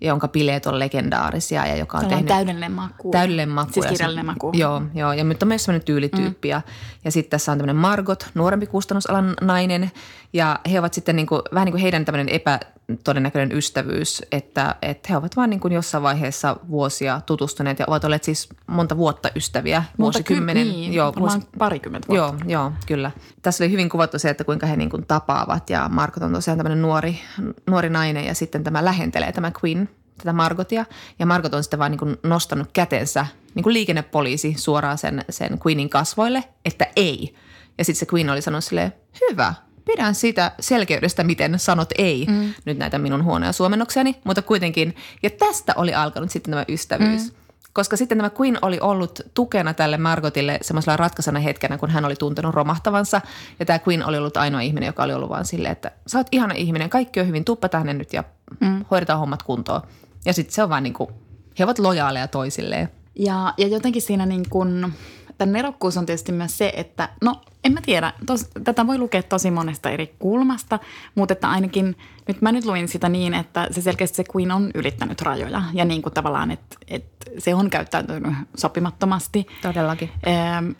jonka 0.00 0.28
bileet 0.28 0.66
on 0.66 0.78
legendaarisia 0.78 1.66
ja 1.66 1.76
joka 1.76 1.98
on 1.98 2.02
Tällainen 2.02 2.26
tehnyt... 2.26 2.38
täydellinen 2.38 2.72
maku. 2.72 3.10
Täydellinen 3.10 3.48
maku. 3.48 3.72
Siis 3.72 3.86
kirjallinen 3.86 4.26
maku. 4.26 4.50
Joo, 4.54 4.82
joo, 4.94 5.12
ja 5.12 5.24
mutta 5.24 5.46
myös 5.46 5.64
semmoinen 5.64 5.86
tyylityyppi. 5.86 6.48
Mm. 6.48 6.50
Ja, 6.50 6.62
ja 7.04 7.10
sitten 7.10 7.30
tässä 7.30 7.52
on 7.52 7.58
tämmöinen 7.58 7.76
Margot, 7.76 8.26
nuorempi 8.34 8.66
kustannusalan 8.66 9.34
nainen. 9.40 9.90
Ja 10.32 10.58
he 10.72 10.78
ovat 10.78 10.94
sitten 10.94 11.16
niin 11.16 11.26
kuin, 11.26 11.42
vähän 11.54 11.66
niin 11.66 11.72
kuin 11.72 11.82
heidän 11.82 12.04
tämmöinen 12.04 12.28
epä, 12.28 12.60
todennäköinen 13.04 13.58
ystävyys, 13.58 14.22
että, 14.32 14.74
että 14.82 15.06
he 15.10 15.16
ovat 15.16 15.36
vain 15.36 15.50
niin 15.50 15.60
kuin 15.60 15.72
jossain 15.72 16.02
vaiheessa 16.02 16.56
vuosia 16.70 17.20
tutustuneet 17.26 17.78
ja 17.78 17.84
ovat 17.88 18.04
olleet 18.04 18.24
siis 18.24 18.48
monta 18.66 18.96
vuotta 18.96 19.30
ystäviä, 19.36 19.84
vuosikymmenen. 19.98 20.66
Ky- 20.66 20.72
niin, 20.72 20.94
joo, 20.94 21.12
vuos... 21.18 21.38
parikymmentä 21.58 22.08
vuotta. 22.08 22.44
Joo, 22.46 22.62
joo, 22.62 22.72
kyllä. 22.86 23.10
Tässä 23.42 23.64
oli 23.64 23.72
hyvin 23.72 23.88
kuvattu 23.88 24.18
se, 24.18 24.30
että 24.30 24.44
kuinka 24.44 24.66
he 24.66 24.76
niin 24.76 24.90
kuin 24.90 25.06
tapaavat 25.06 25.70
ja 25.70 25.88
Margot 25.88 26.22
on 26.22 26.32
tosiaan 26.32 26.58
tämmöinen 26.58 26.82
nuori, 26.82 27.20
nuori 27.66 27.90
nainen 27.90 28.24
ja 28.24 28.34
sitten 28.34 28.64
tämä 28.64 28.84
lähentelee 28.84 29.32
tämä 29.32 29.52
Queen 29.64 29.89
tätä 30.20 30.32
Margotia. 30.32 30.84
Ja 31.18 31.26
Margot 31.26 31.54
on 31.54 31.62
sitten 31.62 31.78
vaan 31.78 31.90
niin 31.90 31.98
kuin 31.98 32.16
nostanut 32.22 32.68
kätensä 32.72 33.26
niin 33.54 33.62
kuin 33.62 33.74
liikennepoliisi 33.74 34.54
suoraan 34.58 34.98
sen, 34.98 35.24
sen 35.30 35.58
Queenin 35.66 35.90
kasvoille, 35.90 36.44
että 36.64 36.86
ei. 36.96 37.34
Ja 37.78 37.84
sitten 37.84 38.00
se 38.00 38.14
Queen 38.14 38.30
oli 38.30 38.42
sanonut 38.42 38.64
silleen, 38.64 38.92
hyvä, 39.30 39.54
pidän 39.84 40.14
sitä 40.14 40.52
selkeydestä, 40.60 41.24
miten 41.24 41.58
sanot 41.58 41.88
ei. 41.98 42.26
Mm. 42.28 42.54
Nyt 42.64 42.78
näitä 42.78 42.98
minun 42.98 43.24
huonoja 43.24 43.52
suomennoksiani, 43.52 44.16
mutta 44.24 44.42
kuitenkin. 44.42 44.96
Ja 45.22 45.30
tästä 45.30 45.72
oli 45.76 45.94
alkanut 45.94 46.30
sitten 46.30 46.50
tämä 46.50 46.64
ystävyys. 46.68 47.22
Mm. 47.22 47.40
Koska 47.72 47.96
sitten 47.96 48.18
tämä 48.18 48.30
Queen 48.40 48.58
oli 48.62 48.78
ollut 48.80 49.20
tukena 49.34 49.74
tälle 49.74 49.96
Margotille 49.96 50.58
semmoisella 50.62 50.96
ratkaisena 50.96 51.40
hetkenä, 51.40 51.78
kun 51.78 51.90
hän 51.90 52.04
oli 52.04 52.16
tuntenut 52.16 52.54
romahtavansa. 52.54 53.20
Ja 53.58 53.66
tämä 53.66 53.78
Queen 53.88 54.06
oli 54.06 54.18
ollut 54.18 54.36
ainoa 54.36 54.60
ihminen, 54.60 54.86
joka 54.86 55.02
oli 55.02 55.12
ollut 55.12 55.30
vaan 55.30 55.46
silleen, 55.46 55.72
että 55.72 55.90
sä 56.06 56.18
oot 56.18 56.26
ihana 56.32 56.54
ihminen, 56.54 56.90
kaikki 56.90 57.20
on 57.20 57.26
hyvin, 57.26 57.44
tuppa 57.44 57.68
tänne 57.68 57.92
nyt 57.92 58.12
ja 58.12 58.24
mm. 58.60 58.84
hoidetaan 58.90 59.18
hommat 59.18 59.42
kuntoon. 59.42 59.82
Ja 60.24 60.32
sitten 60.32 60.54
se 60.54 60.62
on 60.62 60.68
vaan 60.68 60.82
niin 60.82 60.92
kuin, 60.92 61.10
he 61.58 61.64
ovat 61.64 61.78
lojaaleja 61.78 62.28
toisilleen. 62.28 62.88
Ja, 63.14 63.54
ja 63.58 63.68
jotenkin 63.68 64.02
siinä 64.02 64.26
niin 64.26 64.50
kuin, 64.50 64.92
tämän 65.38 65.52
nerokkuus 65.52 65.96
on 65.96 66.06
tietysti 66.06 66.32
myös 66.32 66.58
se, 66.58 66.72
että 66.76 67.08
no 67.22 67.40
en 67.64 67.72
mä 67.72 67.80
tiedä, 67.80 68.12
tos, 68.26 68.48
tätä 68.64 68.86
voi 68.86 68.98
lukea 68.98 69.22
tosi 69.22 69.50
monesta 69.50 69.90
eri 69.90 70.14
kulmasta, 70.18 70.78
mutta 71.14 71.32
että 71.32 71.50
ainakin 71.50 71.96
nyt 72.28 72.42
mä 72.42 72.52
nyt 72.52 72.64
luin 72.64 72.88
sitä 72.88 73.08
niin, 73.08 73.34
että 73.34 73.68
se 73.70 73.80
selkeästi 73.80 74.16
se 74.16 74.24
Queen 74.36 74.50
on 74.50 74.70
ylittänyt 74.74 75.22
rajoja 75.22 75.62
ja 75.72 75.84
niin 75.84 76.02
kuin 76.02 76.12
tavallaan, 76.12 76.50
että, 76.50 76.76
että 76.88 77.30
se 77.38 77.54
on 77.54 77.70
käyttäytynyt 77.70 78.34
sopimattomasti. 78.56 79.46
Todellakin. 79.62 80.10
Ehm, 80.26 80.70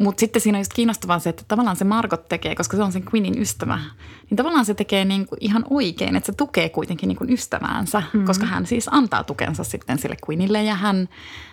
mutta 0.00 0.20
sitten 0.20 0.42
siinä 0.42 0.58
on 0.58 0.60
just 0.60 0.72
kiinnostavaa 0.72 1.18
se, 1.18 1.30
että 1.30 1.42
tavallaan 1.48 1.76
se 1.76 1.84
Margot 1.84 2.28
tekee, 2.28 2.54
koska 2.54 2.76
se 2.76 2.82
on 2.82 2.92
sen 2.92 3.04
Queenin 3.14 3.42
ystävä, 3.42 3.78
niin 4.30 4.36
tavallaan 4.36 4.64
se 4.64 4.74
tekee 4.74 5.04
niinku 5.04 5.36
ihan 5.40 5.64
oikein, 5.70 6.16
että 6.16 6.26
se 6.26 6.32
tukee 6.32 6.68
kuitenkin 6.68 7.08
niinku 7.08 7.24
ystäväänsä, 7.28 8.00
mm-hmm. 8.00 8.24
koska 8.24 8.46
hän 8.46 8.66
siis 8.66 8.88
antaa 8.90 9.24
tukensa 9.24 9.64
sitten 9.64 9.98
sille 9.98 10.16
Queenille 10.28 10.64
ja 10.64 10.74
hän, 10.74 11.08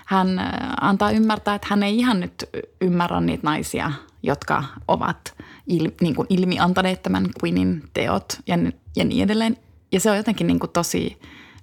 hän 0.06 0.40
äh, 0.40 0.50
antaa 0.82 1.12
ymmärtää, 1.12 1.56
että 1.56 1.68
hän 1.70 1.84
ei 1.84 1.98
ihan 1.98 2.20
nyt 2.20 2.50
ymmärrä 2.82 3.22
niitä 3.22 3.44
naisia, 3.44 3.92
jotka 4.24 4.64
ovat 4.88 5.36
il, 5.68 5.92
niin 6.02 6.16
kuin 6.16 6.28
ilmiantaneet 6.30 7.04
tämän 7.04 7.28
Queenin 7.44 7.84
teot 7.94 8.40
ja, 8.48 8.58
ja 8.96 9.06
niin 9.06 9.24
edelleen. 9.24 9.58
Ja 9.92 10.00
se 10.00 10.12
on 10.12 10.18
jotenkin 10.18 10.48
niin 10.48 10.60
kuin 10.60 10.72
tosi, 10.72 11.18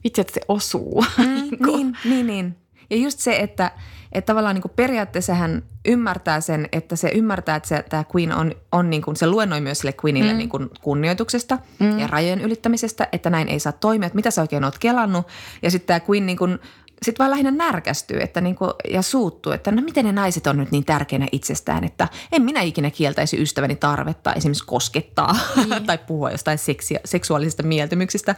vitsi, 0.05 0.21
että 0.21 0.35
se 0.35 0.41
osuu. 0.49 1.05
Mm, 1.19 1.67
niin, 1.67 1.97
niin, 2.05 2.27
niin. 2.27 2.57
Ja 2.91 2.97
just 2.97 3.19
se, 3.19 3.37
että– 3.37 3.71
että 4.15 4.27
tavallaan 4.27 4.55
niin 4.55 4.63
kuin 4.63 4.73
periaatteessa 4.77 5.35
hän 5.35 5.63
ymmärtää 5.85 6.41
sen, 6.41 6.69
että 6.73 6.97
se 6.97 7.11
ymmärtää, 7.15 7.57
että 7.57 7.69
se, 7.69 7.85
tämä 7.89 8.05
Queen 8.15 8.33
on, 8.33 8.55
on 8.73 8.91
niin 8.91 9.03
kuin, 9.03 9.17
se 9.17 9.27
luennoi 9.27 9.61
myös 9.61 9.79
sille 9.79 9.95
Queenille 10.05 10.33
mm. 10.33 10.39
niin 10.39 10.49
kuin 10.49 10.71
kunnioituksesta 10.83 11.59
mm. 11.79 11.99
ja 11.99 12.07
rajojen 12.07 12.41
ylittämisestä, 12.41 13.09
että 13.13 13.31
näin 13.31 13.49
ei 13.49 13.61
saa 13.61 13.73
toimia, 13.73 14.07
että 14.07 14.17
mitä 14.17 14.31
sä 14.31 14.41
oikein 14.41 14.65
oot 14.65 14.79
kelannut. 14.79 15.27
Ja 15.63 15.71
sitten 15.71 15.87
tämä 15.87 16.07
Queen 16.11 16.27
niin 16.27 16.39
kuin 16.39 16.59
sitten 17.05 17.25
vaan 17.25 17.31
lähinnä 17.31 17.51
närkästyy 17.51 18.21
että 18.21 18.41
niinku, 18.41 18.65
ja 18.91 19.03
suuttuu, 19.03 19.53
että 19.53 19.71
no 19.71 19.83
miten 19.83 20.05
ne 20.05 20.13
naiset 20.13 20.47
on 20.47 20.57
nyt 20.57 20.71
niin 20.71 20.85
tärkeänä 20.85 21.27
itsestään, 21.33 21.85
että 21.85 22.09
en 22.33 22.43
minä 22.43 22.61
ikinä 22.61 22.91
kieltäisi 22.91 23.43
ystäväni 23.43 23.77
tarvetta 23.77 24.33
esimerkiksi 24.33 24.67
koskettaa 24.67 25.37
niin. 25.57 25.85
tai 25.87 25.99
puhua 25.99 26.31
jostain 26.31 26.59
seksia, 26.59 26.99
seksuaalisista 27.05 27.63
mieltymyksistä. 27.63 28.35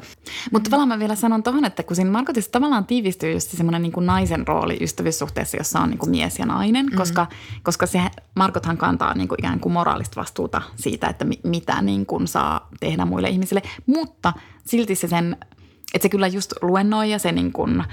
Mutta 0.53 0.71
tavallaan 0.71 0.89
mä 0.89 0.99
vielä 0.99 1.15
sanon 1.15 1.43
tuohon, 1.43 1.65
että 1.65 1.83
kun 1.83 1.97
siinä 1.97 2.11
Markotissa 2.11 2.51
tavallaan 2.51 2.87
tiivistyy 2.87 3.33
just 3.33 3.51
semmoinen 3.51 3.83
niin 3.83 3.93
naisen 3.97 4.49
rooli 4.49 4.79
ystävyyssuhteessa, 4.81 5.57
jossa 5.57 5.81
on 5.81 5.91
niin 5.91 5.99
kuin 5.99 6.11
mies 6.11 6.39
ja 6.39 6.47
nainen, 6.47 6.87
mm-hmm. 6.87 6.99
koska, 6.99 7.27
koska 7.63 7.87
se 7.87 8.01
Markothan 8.35 8.77
kantaa 8.77 9.15
niin 9.15 9.29
kuin 9.29 9.41
ikään 9.41 9.61
kuin 9.61 9.73
moraalista 9.73 10.21
vastuuta 10.21 10.63
siitä, 10.77 11.09
että 11.09 11.27
mitä 11.43 11.83
niin 11.83 12.07
kuin 12.07 12.29
saa 12.29 12.69
tehdä 12.81 13.05
muille 13.05 13.29
ihmisille, 13.29 13.63
mutta 13.87 14.33
silti 14.67 14.95
se 14.95 15.09
sen– 15.09 15.37
että 15.97 16.03
se 16.05 16.09
kyllä 16.09 16.27
just 16.27 16.53
luennoi 16.63 17.11
ja 17.11 17.19
se 17.19 17.33
niin 17.33 17.53
kuin 17.53 17.85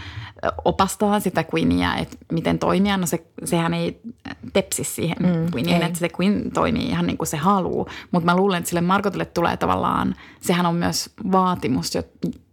opastaa 0.66 1.20
sitä 1.20 1.46
Queenia, 1.54 1.96
että 1.96 2.18
miten 2.32 2.60
toimia. 2.60 2.98
No 2.98 3.06
se, 3.06 3.24
sehän 3.44 3.74
ei 3.74 4.02
tepsi 4.54 4.84
siihen 4.84 5.18
mm, 5.20 5.28
Queeniin, 5.56 5.84
että 5.84 6.00
se 6.00 6.10
Queen 6.20 6.52
toimii 6.54 6.88
ihan 6.88 7.08
niin 7.08 7.18
kuin 7.18 7.28
se 7.28 7.38
haluaa. 7.38 7.90
Mutta 8.12 8.26
mä 8.26 8.36
luulen, 8.36 8.58
että 8.58 8.70
sille 8.70 8.82
Margotille 8.82 9.26
tulee 9.26 9.58
tavallaan, 9.58 10.16
sehän 10.42 10.66
on 10.66 10.76
myös 10.76 11.10
vaatimus, 11.32 11.96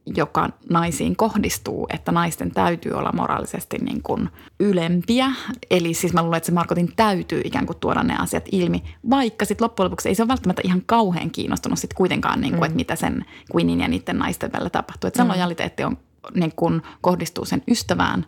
joka 0.06 0.50
naisiin 0.70 1.16
kohdistuu, 1.16 1.86
että 1.90 2.12
naisten 2.12 2.50
täytyy 2.50 2.92
olla 2.92 3.12
moraalisesti 3.12 3.78
niin 3.78 4.02
kuin 4.02 4.28
ylempiä. 4.60 5.32
Eli 5.70 5.94
siis 5.94 6.12
mä 6.12 6.22
luulen, 6.22 6.36
että 6.36 6.46
se 6.46 6.52
Markotin 6.52 6.92
täytyy 6.96 7.40
ikään 7.44 7.66
kuin 7.66 7.78
tuoda 7.78 8.02
ne 8.02 8.16
asiat 8.18 8.44
ilmi, 8.52 8.82
vaikka 9.10 9.44
sitten 9.44 9.64
loppujen 9.64 9.84
lopuksi 9.84 10.08
ei 10.08 10.14
se 10.14 10.22
ole 10.22 10.28
välttämättä 10.28 10.62
ihan 10.64 10.82
kauhean 10.86 11.30
kiinnostunut 11.30 11.78
sitten 11.78 11.96
kuitenkaan, 11.96 12.40
niin 12.40 12.50
kuin, 12.50 12.60
mm. 12.60 12.64
että 12.64 12.76
mitä 12.76 12.96
sen 12.96 13.24
Queenin 13.54 13.80
ja 13.80 13.88
niiden 13.88 14.18
naisten 14.18 14.52
välillä 14.52 14.70
tapahtuu. 14.70 15.08
Että 15.08 15.18
se 15.18 15.24
mm. 15.24 15.30
lojaliteetti 15.30 15.84
on, 15.84 15.98
niin 16.34 16.52
kuin, 16.56 16.82
kohdistuu 17.00 17.44
sen 17.44 17.62
ystävään 17.68 18.26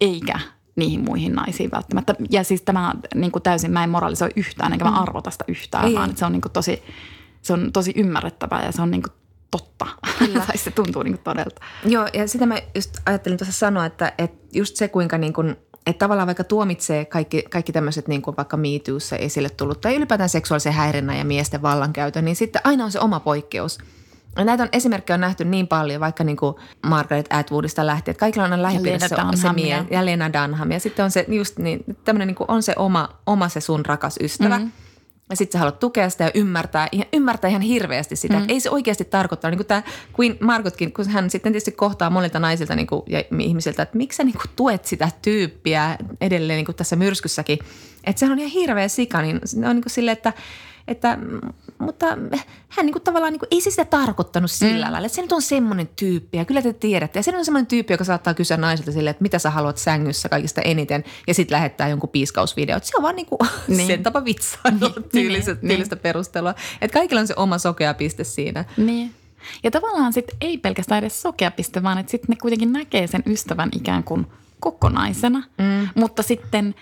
eikä 0.00 0.40
niihin 0.76 1.04
muihin 1.04 1.32
naisiin 1.32 1.70
välttämättä. 1.70 2.14
Ja 2.30 2.44
siis 2.44 2.62
tämä 2.62 2.94
niin 3.14 3.32
kuin 3.32 3.42
täysin, 3.42 3.70
mä 3.70 3.84
en 3.84 3.90
moralisoi 3.90 4.30
yhtään, 4.36 4.72
enkä 4.72 4.84
mä 4.84 4.90
mm. 4.90 4.96
arvota 4.96 5.30
sitä 5.30 5.44
yhtään, 5.48 5.84
ei. 5.84 5.94
vaan 5.94 6.08
että 6.10 6.18
se 6.18 6.26
on 6.26 6.32
niin 6.32 6.42
kuin 6.42 6.52
tosi, 6.52 6.82
se 7.42 7.52
on 7.52 7.72
tosi 7.72 7.92
ymmärrettävää 7.96 8.64
ja 8.64 8.72
se 8.72 8.82
on 8.82 8.90
niin 8.90 9.02
kuin 9.02 9.12
totta. 9.58 9.86
Tai 10.46 10.58
se 10.58 10.70
tuntuu 10.70 11.02
niin 11.02 11.14
kuin 11.14 11.24
todelta. 11.24 11.60
Joo, 11.84 12.08
ja 12.12 12.28
sitä 12.28 12.46
mä 12.46 12.58
just 12.74 12.96
ajattelin 13.06 13.38
tuossa 13.38 13.52
sanoa, 13.52 13.86
että, 13.86 14.12
että 14.18 14.46
just 14.52 14.76
se 14.76 14.88
kuinka 14.88 15.18
niin 15.18 15.32
kuin, 15.32 15.56
että 15.86 15.98
tavallaan 15.98 16.26
vaikka 16.26 16.44
tuomitsee 16.44 17.04
kaikki, 17.04 17.42
kaikki 17.50 17.72
tämmöiset 17.72 18.08
niin 18.08 18.22
kuin 18.22 18.36
vaikka 18.36 18.56
MeToossa 18.56 19.16
esille 19.16 19.50
tullut 19.50 19.80
tai 19.80 19.96
ylipäätään 19.96 20.28
seksuaalisen 20.28 20.72
häirinnän 20.72 21.18
ja 21.18 21.24
miesten 21.24 21.62
vallankäytön, 21.62 22.24
niin 22.24 22.36
sitten 22.36 22.62
aina 22.64 22.84
on 22.84 22.92
se 22.92 23.00
oma 23.00 23.20
poikkeus. 23.20 23.78
Ja 24.36 24.44
näitä 24.44 24.62
on 24.62 24.68
esimerkkejä 24.72 25.14
on 25.14 25.20
nähty 25.20 25.44
niin 25.44 25.68
paljon, 25.68 26.00
vaikka 26.00 26.24
niin 26.24 26.36
kuin 26.36 26.54
Margaret 26.86 27.26
Atwoodista 27.30 27.86
lähtien, 27.86 28.12
että 28.12 28.20
kaikilla 28.20 28.44
on 28.44 28.52
aina 28.52 28.62
lähipiirissä 28.62 29.08
se, 29.08 29.40
se 29.40 29.52
mie- 29.52 29.86
ja 29.90 30.06
Lena 30.06 30.32
Dunham. 30.32 30.70
Ja 30.70 30.80
sitten 30.80 31.04
on 31.04 31.10
se 31.10 31.24
just 31.28 31.58
niin, 31.58 31.84
tämmöinen 32.04 32.28
niin 32.28 32.34
kuin 32.34 32.50
on 32.50 32.62
se 32.62 32.72
oma, 32.76 33.08
oma 33.26 33.48
se 33.48 33.60
sun 33.60 33.86
rakas 33.86 34.16
ystävä. 34.20 34.58
Mm-hmm 34.58 34.85
ja 35.30 35.36
sitten 35.36 35.52
sä 35.52 35.58
haluat 35.58 35.78
tukea 35.78 36.10
sitä 36.10 36.24
ja 36.24 36.30
ymmärtää, 36.34 36.88
ymmärtää 37.12 37.50
ihan 37.50 37.62
hirveästi 37.62 38.16
sitä. 38.16 38.38
Mm. 38.38 38.44
Ei 38.48 38.60
se 38.60 38.70
oikeasti 38.70 39.04
tarkoittaa, 39.04 39.50
niin 39.50 39.58
kuin 39.58 39.66
tämä 39.66 39.82
Queen 40.20 40.36
Margotkin, 40.40 40.92
kun 40.92 41.08
hän 41.08 41.30
sitten 41.30 41.52
tietysti 41.52 41.72
kohtaa 41.72 42.10
monilta 42.10 42.38
naisilta 42.38 42.76
niin 42.76 42.86
kuin, 42.86 43.02
ja 43.06 43.24
ihmisiltä, 43.40 43.82
että 43.82 43.96
miksi 43.96 44.16
sä 44.16 44.24
niin 44.24 44.38
kuin, 44.38 44.50
tuet 44.56 44.84
sitä 44.84 45.08
tyyppiä 45.22 45.98
edelleen 46.20 46.56
niin 46.56 46.66
kuin 46.66 46.76
tässä 46.76 46.96
myrskyssäkin. 46.96 47.58
Että 48.04 48.20
se 48.20 48.26
on 48.26 48.38
ihan 48.38 48.50
hirveä 48.50 48.88
sika, 48.88 49.22
niin 49.22 49.40
on 49.56 49.76
niin 49.76 49.82
kuin 49.82 49.92
silleen, 49.92 50.16
että– 50.16 50.32
että, 50.88 51.18
mutta 51.78 52.06
hän 52.68 52.86
niin 52.86 52.92
kuin 52.92 53.02
tavallaan 53.02 53.32
niin 53.32 53.40
kuin, 53.40 53.48
ei 53.50 53.60
se 53.60 53.70
sitä 53.70 53.84
tarkoittanut 53.84 54.50
sillä 54.50 54.86
mm. 54.86 54.92
lailla. 54.92 55.06
Että 55.06 55.16
se 55.16 55.22
nyt 55.22 55.32
on 55.32 55.42
semmoinen 55.42 55.88
tyyppi 55.96 56.38
ja 56.38 56.44
kyllä 56.44 56.62
te 56.62 56.72
tiedätte. 56.72 57.18
Ja 57.18 57.22
se 57.22 57.36
on 57.36 57.44
semmoinen 57.44 57.66
tyyppi, 57.66 57.92
joka 57.92 58.04
saattaa 58.04 58.34
kysyä 58.34 58.56
naiselta 58.56 58.92
silleen, 58.92 59.10
että 59.10 59.22
mitä 59.22 59.38
sä 59.38 59.50
haluat 59.50 59.78
sängyssä 59.78 60.28
kaikista 60.28 60.62
eniten 60.62 61.04
ja 61.26 61.34
sitten 61.34 61.54
lähettää 61.54 61.88
jonkun 61.88 62.08
piiskausvideo. 62.08 62.78
Se 62.82 62.96
on 62.96 63.02
vaan 63.02 63.16
niin 63.16 63.26
kuin 63.26 63.38
niin. 63.68 63.86
sen 63.86 64.02
tapa 64.02 64.24
vitsaa 64.24 64.70
niin. 64.80 65.04
tyylistä, 65.12 65.52
niin. 65.52 65.68
tyylistä 65.68 65.96
perustelua. 65.96 66.54
Että 66.80 66.94
kaikilla 66.94 67.20
on 67.20 67.26
se 67.26 67.34
oma 67.36 67.58
sokea 67.58 67.94
piste 67.94 68.24
siinä. 68.24 68.64
Niin. 68.76 69.14
Ja 69.62 69.70
tavallaan 69.70 70.12
sitten 70.12 70.36
ei 70.40 70.58
pelkästään 70.58 70.98
edes 70.98 71.22
sokea 71.22 71.50
piste, 71.50 71.82
vaan 71.82 71.98
että 71.98 72.10
sitten 72.10 72.28
ne 72.28 72.36
kuitenkin 72.40 72.72
näkee 72.72 73.06
sen 73.06 73.22
ystävän 73.26 73.68
ikään 73.76 74.04
kuin 74.04 74.26
kokonaisena. 74.60 75.42
Mm. 75.58 75.88
Mutta 75.94 76.22
sitten– 76.22 76.74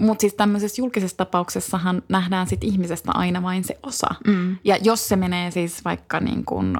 mutta 0.00 0.20
siis 0.20 0.34
tämmöisessä 0.34 0.82
julkisessa 0.82 1.16
tapauksessahan 1.16 2.02
nähdään 2.08 2.46
sit 2.46 2.64
ihmisestä 2.64 3.12
aina 3.14 3.42
vain 3.42 3.64
se 3.64 3.78
osa. 3.82 4.14
Mm. 4.26 4.56
Ja 4.64 4.76
jos 4.82 5.08
se 5.08 5.16
menee 5.16 5.50
siis 5.50 5.84
vaikka 5.84 6.20
niin 6.20 6.44
kuin, 6.44 6.76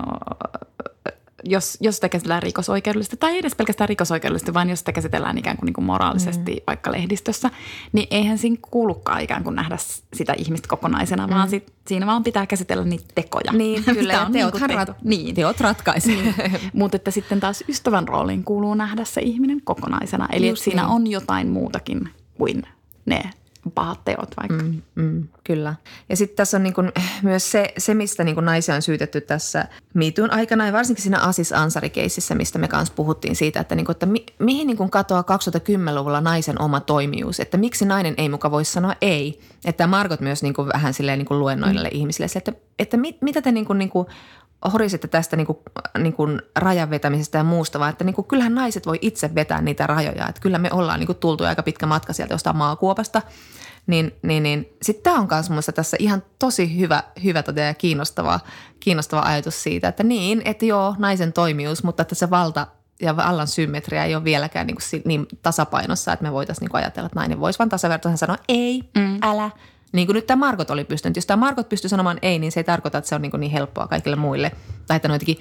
jos, 1.44 1.78
jos 1.80 1.94
sitä 1.94 2.08
käsitellään 2.08 2.42
rikosoikeudellisesti, 2.42 3.16
tai 3.16 3.32
ei 3.32 3.38
edes 3.38 3.54
pelkästään 3.54 3.88
rikosoikeudellisesti, 3.88 4.54
vaan 4.54 4.70
jos 4.70 4.78
sitä 4.78 4.92
käsitellään 4.92 5.38
ikään 5.38 5.56
kuin, 5.56 5.66
niin 5.66 5.74
kuin 5.74 5.84
moraalisesti 5.84 6.52
mm. 6.52 6.60
vaikka 6.66 6.92
lehdistössä, 6.92 7.50
niin 7.92 8.08
eihän 8.10 8.38
siinä 8.38 8.56
kuulukaan 8.70 9.20
ikään 9.20 9.44
kuin 9.44 9.56
nähdä 9.56 9.76
sitä 10.14 10.34
ihmistä 10.38 10.68
kokonaisena, 10.68 11.26
mm. 11.26 11.34
vaan 11.34 11.50
sit, 11.50 11.72
siinä 11.86 12.06
vaan 12.06 12.24
pitää 12.24 12.46
käsitellä 12.46 12.84
niitä 12.84 13.04
tekoja. 13.14 13.52
Niin, 13.52 13.84
kyllä, 13.94 14.26
on 14.26 14.32
teot, 14.32 14.54
niin 14.54 14.70
rat, 14.70 14.90
niin. 15.04 15.34
teot 15.34 15.60
ratkaisi. 15.60 16.14
Niin. 16.14 16.34
Mutta 16.72 16.96
että 16.96 17.10
sitten 17.10 17.40
taas 17.40 17.64
ystävän 17.68 18.08
rooliin 18.08 18.44
kuuluu 18.44 18.74
nähdä 18.74 19.04
se 19.04 19.20
ihminen 19.20 19.60
kokonaisena, 19.64 20.28
eli 20.32 20.48
että 20.48 20.62
siinä 20.62 20.82
niin. 20.82 20.92
on 20.92 21.06
jotain 21.06 21.48
muutakin 21.48 22.08
kuin 22.34 22.62
ne 23.10 23.30
pahat 23.74 24.04
teot 24.04 24.34
vaikka. 24.36 24.64
Mm, 24.64 24.82
mm, 24.94 25.28
kyllä. 25.44 25.74
Ja 26.08 26.16
sitten 26.16 26.36
tässä 26.36 26.56
on 26.56 26.62
niinku 26.62 26.82
myös 27.22 27.50
se, 27.50 27.72
se 27.78 27.94
mistä 27.94 28.24
niinku 28.24 28.40
naisia 28.40 28.74
on 28.74 28.82
syytetty 28.82 29.20
tässä 29.20 29.64
miituun 29.94 30.30
aikana 30.30 30.66
ja 30.66 30.72
varsinkin 30.72 31.02
siinä 31.02 31.18
Asis 31.18 31.52
Ansari-keississä, 31.52 32.34
mistä 32.34 32.58
me 32.58 32.68
kanssa 32.68 32.94
puhuttiin 32.94 33.36
siitä, 33.36 33.60
että, 33.60 33.74
niinku, 33.74 33.92
että 33.92 34.06
mi, 34.06 34.26
mihin 34.38 34.66
niinku 34.66 34.88
katoaa 34.88 35.22
2010-luvulla 35.22 36.20
naisen 36.20 36.60
oma 36.60 36.80
toimijuus, 36.80 37.40
että 37.40 37.56
miksi 37.56 37.84
nainen 37.84 38.14
ei 38.16 38.28
muka 38.28 38.50
voi 38.50 38.64
sanoa 38.64 38.94
ei. 39.00 39.40
Että 39.64 39.86
Margot 39.86 40.20
myös 40.20 40.42
niinku 40.42 40.66
vähän 40.66 40.94
silleen 40.94 41.18
niinku 41.18 41.38
luennoille 41.38 41.88
mm. 41.88 41.96
ihmisille, 41.96 42.26
että, 42.36 42.52
että 42.78 42.96
mit, 42.96 43.22
mitä 43.22 43.42
te 43.42 43.52
niinku, 43.52 43.72
niinku 43.72 44.06
horisitte 44.72 45.08
tästä 45.08 45.36
niin 45.36 45.46
kuin, 45.46 45.58
niin 45.98 46.12
kuin 46.12 46.42
rajan 46.56 46.90
vetämisestä 46.90 47.38
ja 47.38 47.44
muusta, 47.44 47.78
vaan 47.78 47.90
että 47.90 48.04
niin 48.04 48.14
kuin, 48.14 48.26
kyllähän 48.26 48.54
naiset 48.54 48.86
voi 48.86 48.98
itse 49.00 49.34
vetää 49.34 49.60
niitä 49.60 49.86
rajoja. 49.86 50.28
Että 50.28 50.40
kyllä 50.40 50.58
me 50.58 50.68
ollaan 50.72 51.00
niin 51.00 51.06
kuin, 51.06 51.18
tultu 51.18 51.44
aika 51.44 51.62
pitkä 51.62 51.86
matka 51.86 52.12
sieltä 52.12 52.34
jostain 52.34 52.56
maakuopasta. 52.56 53.22
Niin, 53.86 54.12
niin, 54.22 54.42
niin. 54.42 54.76
sitten 54.82 55.02
tämä 55.02 55.18
on 55.18 55.28
myös 55.30 55.50
minusta 55.50 55.72
tässä 55.72 55.96
ihan 56.00 56.22
tosi 56.38 56.78
hyvä, 56.78 57.02
hyvä 57.24 57.42
tota 57.42 57.60
ja 57.60 57.74
kiinnostava, 57.74 58.40
kiinnostava 58.80 59.22
ajatus 59.22 59.62
siitä, 59.62 59.88
että 59.88 60.02
niin, 60.02 60.42
että 60.44 60.64
joo, 60.64 60.94
naisen 60.98 61.32
toimijuus, 61.32 61.84
mutta 61.84 62.02
että 62.02 62.14
se 62.14 62.30
valta 62.30 62.66
ja 63.02 63.16
vallan 63.16 63.46
symmetria 63.46 64.04
ei 64.04 64.14
ole 64.14 64.24
vieläkään 64.24 64.66
niin, 64.66 64.76
kuin 64.76 65.02
niin 65.04 65.26
tasapainossa, 65.42 66.12
että 66.12 66.22
me 66.22 66.32
voitaisiin 66.32 66.66
niin 66.66 66.76
ajatella, 66.76 67.06
että 67.06 67.18
nainen 67.18 67.40
voisi 67.40 67.58
vain 67.58 67.68
tasavertaisesti 67.68 68.20
sanoa 68.20 68.36
ei, 68.48 68.90
mm. 68.98 69.18
älä. 69.22 69.50
Niin 69.92 70.06
kuin 70.06 70.14
nyt 70.14 70.26
tämä 70.26 70.46
Margot 70.46 70.70
oli 70.70 70.84
pystynyt. 70.84 71.16
Jos 71.16 71.26
tämä 71.26 71.40
Margot 71.40 71.68
pystyy 71.68 71.88
sanomaan 71.88 72.18
ei, 72.22 72.38
niin 72.38 72.52
se 72.52 72.60
ei 72.60 72.64
tarkoita, 72.64 72.98
että 72.98 73.08
se 73.08 73.14
on 73.14 73.22
niin, 73.22 73.32
niin 73.38 73.52
helppoa 73.52 73.88
kaikille 73.88 74.16
muille. 74.16 74.52
Tai 74.86 74.96
että 74.96 75.08
jotenkin 75.08 75.38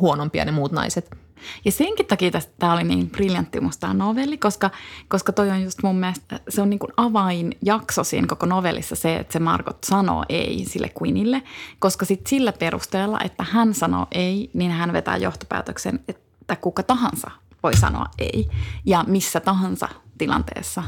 huonompia 0.00 0.44
ne 0.44 0.52
muut 0.52 0.72
naiset. 0.72 1.16
Ja 1.64 1.72
senkin 1.72 2.06
takia 2.06 2.30
tämä 2.58 2.72
oli 2.72 2.84
niin 2.84 3.10
briljantti 3.10 3.60
musta 3.60 3.80
tämä 3.80 3.94
novelli, 3.94 4.38
koska, 4.38 4.70
koska 5.08 5.32
toi 5.32 5.50
on 5.50 5.62
just 5.62 5.82
mun 5.82 5.96
mielestä, 5.96 6.40
se 6.48 6.62
on 6.62 6.70
niin 6.70 6.78
kuin 6.78 6.92
avainjakso 6.96 8.04
siinä 8.04 8.26
koko 8.26 8.46
novellissa 8.46 8.96
se, 8.96 9.16
että 9.16 9.32
se 9.32 9.38
Margot 9.38 9.84
sanoo 9.84 10.24
ei 10.28 10.64
sille 10.68 10.92
Queenille, 11.02 11.42
koska 11.78 12.04
sitten 12.04 12.30
sillä 12.30 12.52
perusteella, 12.52 13.20
että 13.20 13.44
hän 13.50 13.74
sanoo 13.74 14.06
ei, 14.12 14.50
niin 14.54 14.70
hän 14.70 14.92
vetää 14.92 15.16
johtopäätöksen, 15.16 16.00
että 16.08 16.56
kuka 16.56 16.82
tahansa 16.82 17.30
voi 17.62 17.76
sanoa 17.76 18.06
ei 18.18 18.48
ja 18.86 19.04
missä 19.06 19.40
tahansa 19.40 19.88
tilanteessa 20.18 20.82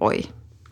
voi 0.00 0.22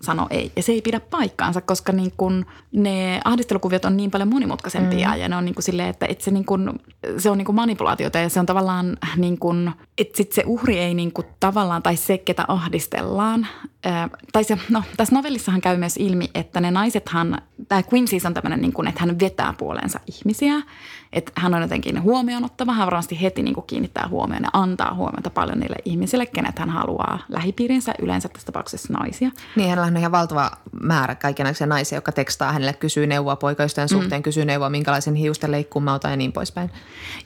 sano 0.07 0.27
ei. 0.31 0.53
Ja 0.57 0.63
se 0.63 0.73
ei 0.73 0.83
pidä 0.83 1.01
paikkaansa, 1.01 1.61
koska 1.61 1.93
niin 1.93 2.13
kun 2.17 2.47
ne 2.73 3.21
ahdistelukuviot 3.25 3.85
on 3.85 3.97
niin 3.97 4.11
paljon 4.11 4.29
monimutkaisempia 4.29 5.09
mm. 5.09 5.21
ja 5.21 5.29
ne 5.29 5.37
on 5.37 5.45
niin 5.45 5.55
kuin 5.55 5.63
silleen, 5.63 5.89
että, 5.89 6.07
että 6.07 6.25
se, 6.25 6.31
niin 6.31 6.45
kun, 6.45 6.79
se 7.19 7.31
on 7.31 7.39
niin 7.39 7.47
kuin 7.47 7.57
manipulaatiota 7.57 8.19
ja 8.19 8.29
se 8.29 8.41
on 8.41 8.47
tavallaan 8.47 8.97
niin 9.17 9.39
kuin, 9.39 9.73
että 9.99 10.17
sit 10.17 10.33
se 10.33 10.43
uhri 10.47 10.79
ei 10.79 10.95
niin 10.95 11.13
kuin 11.13 11.27
tavallaan 11.41 11.83
tai 11.83 11.97
se, 11.97 12.19
ketä 12.19 12.45
ahdistellaan. 12.49 13.47
Ää, 13.85 14.09
tai 14.33 14.45
se, 14.45 14.59
no 14.71 14.83
tässä 14.97 15.15
novellissahan 15.15 15.61
käy 15.61 15.77
myös 15.77 15.97
ilmi, 15.97 16.31
että 16.35 16.61
ne 16.61 16.71
naisethan, 16.71 17.39
tämä 17.69 17.83
Quincy 17.93 18.17
on 18.27 18.35
tämmöinen 18.35 18.61
niin 18.61 18.73
kuin, 18.73 18.89
että 18.89 19.01
hän 19.01 19.21
vetää 19.21 19.55
puoleensa 19.59 20.01
ihmisiä– 20.07 20.63
että 21.13 21.33
hän 21.35 21.55
on 21.55 21.63
jotenkin 21.63 22.03
huomioon 22.03 22.45
ottava. 22.45 22.73
Hän 22.73 22.87
varmasti 22.87 23.23
heti 23.23 23.43
niin 23.43 23.55
kuin 23.55 23.67
kiinnittää 23.67 24.09
huomioon 24.09 24.43
ja 24.43 24.51
antaa 24.53 24.95
huomiota 24.95 25.31
paljon 25.31 25.59
niille 25.59 25.77
ihmisille, 25.85 26.27
kenet 26.27 26.59
hän 26.59 26.71
haluaa 26.71 27.19
lähipiirinsä, 27.29 27.95
yleensä 28.03 28.29
tässä 28.29 28.47
tapauksessa 28.47 28.93
naisia. 28.93 29.31
Niin, 29.57 29.69
hänellä 29.69 29.87
on 29.87 29.97
ihan 29.97 30.13
valtava 30.13 30.51
määrä 30.83 31.15
kaikenlaisia 31.15 31.67
naisia, 31.67 31.97
jotka 31.97 32.13
tekstaa 32.13 32.53
hänelle, 32.53 32.73
kysyy 32.73 33.07
neuvoa 33.07 33.37
poikaystävän 33.37 33.89
mm. 33.93 34.01
suhteen, 34.01 34.23
kysyy 34.23 34.45
neuvoa, 34.45 34.71
minkälaisen 34.71 35.15
hiusten 35.15 35.53
leikkuun 35.53 35.85
mä 35.85 35.95
otan 35.95 36.11
ja 36.11 36.17
niin 36.17 36.33
poispäin. 36.33 36.71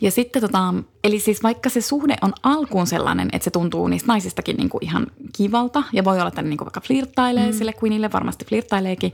Ja 0.01 0.11
sitten 0.11 0.43
tota, 0.43 0.75
eli 1.05 1.21
siis 1.21 1.43
vaikka 1.43 1.69
se 1.69 1.81
suhde 1.81 2.17
on 2.23 2.33
alkuun 2.43 2.87
sellainen, 2.87 3.29
että 3.33 3.45
se 3.45 3.51
tuntuu 3.51 3.89
niistä 3.89 4.13
naisistakin 4.13 4.57
niin 4.57 4.69
kuin 4.69 4.85
ihan 4.85 5.07
kivalta 5.37 5.83
ja 5.93 6.05
voi 6.05 6.19
olla, 6.19 6.29
että 6.29 6.43
ne 6.43 6.49
niin 6.49 6.59
kuin 6.59 6.67
vaikka 6.67 6.81
flirttailee 6.81 7.47
mm. 7.47 7.53
sille 7.53 7.75
Queenille, 7.83 8.13
varmasti 8.13 8.45
flirttaileekin, 8.45 9.13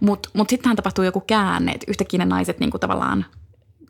mutta 0.00 0.28
mut, 0.28 0.34
mut 0.34 0.50
sittenhän 0.50 0.76
tapahtuu 0.76 1.04
joku 1.04 1.20
käänne, 1.20 1.72
että 1.72 1.86
yhtäkkiä 1.88 2.18
ne 2.18 2.24
naiset 2.24 2.60
niin 2.60 2.70
kuin 2.70 2.80
tavallaan– 2.80 3.24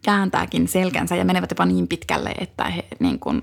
kääntääkin 0.03 0.69
selkänsä 0.69 1.17
ja 1.17 1.25
menevät 1.25 1.51
jopa 1.51 1.67
niin 1.67 1.89
pitkälle, 1.89 2.35
että 2.39 2.65
he 2.65 2.85
niin 2.99 3.19
kuin 3.19 3.43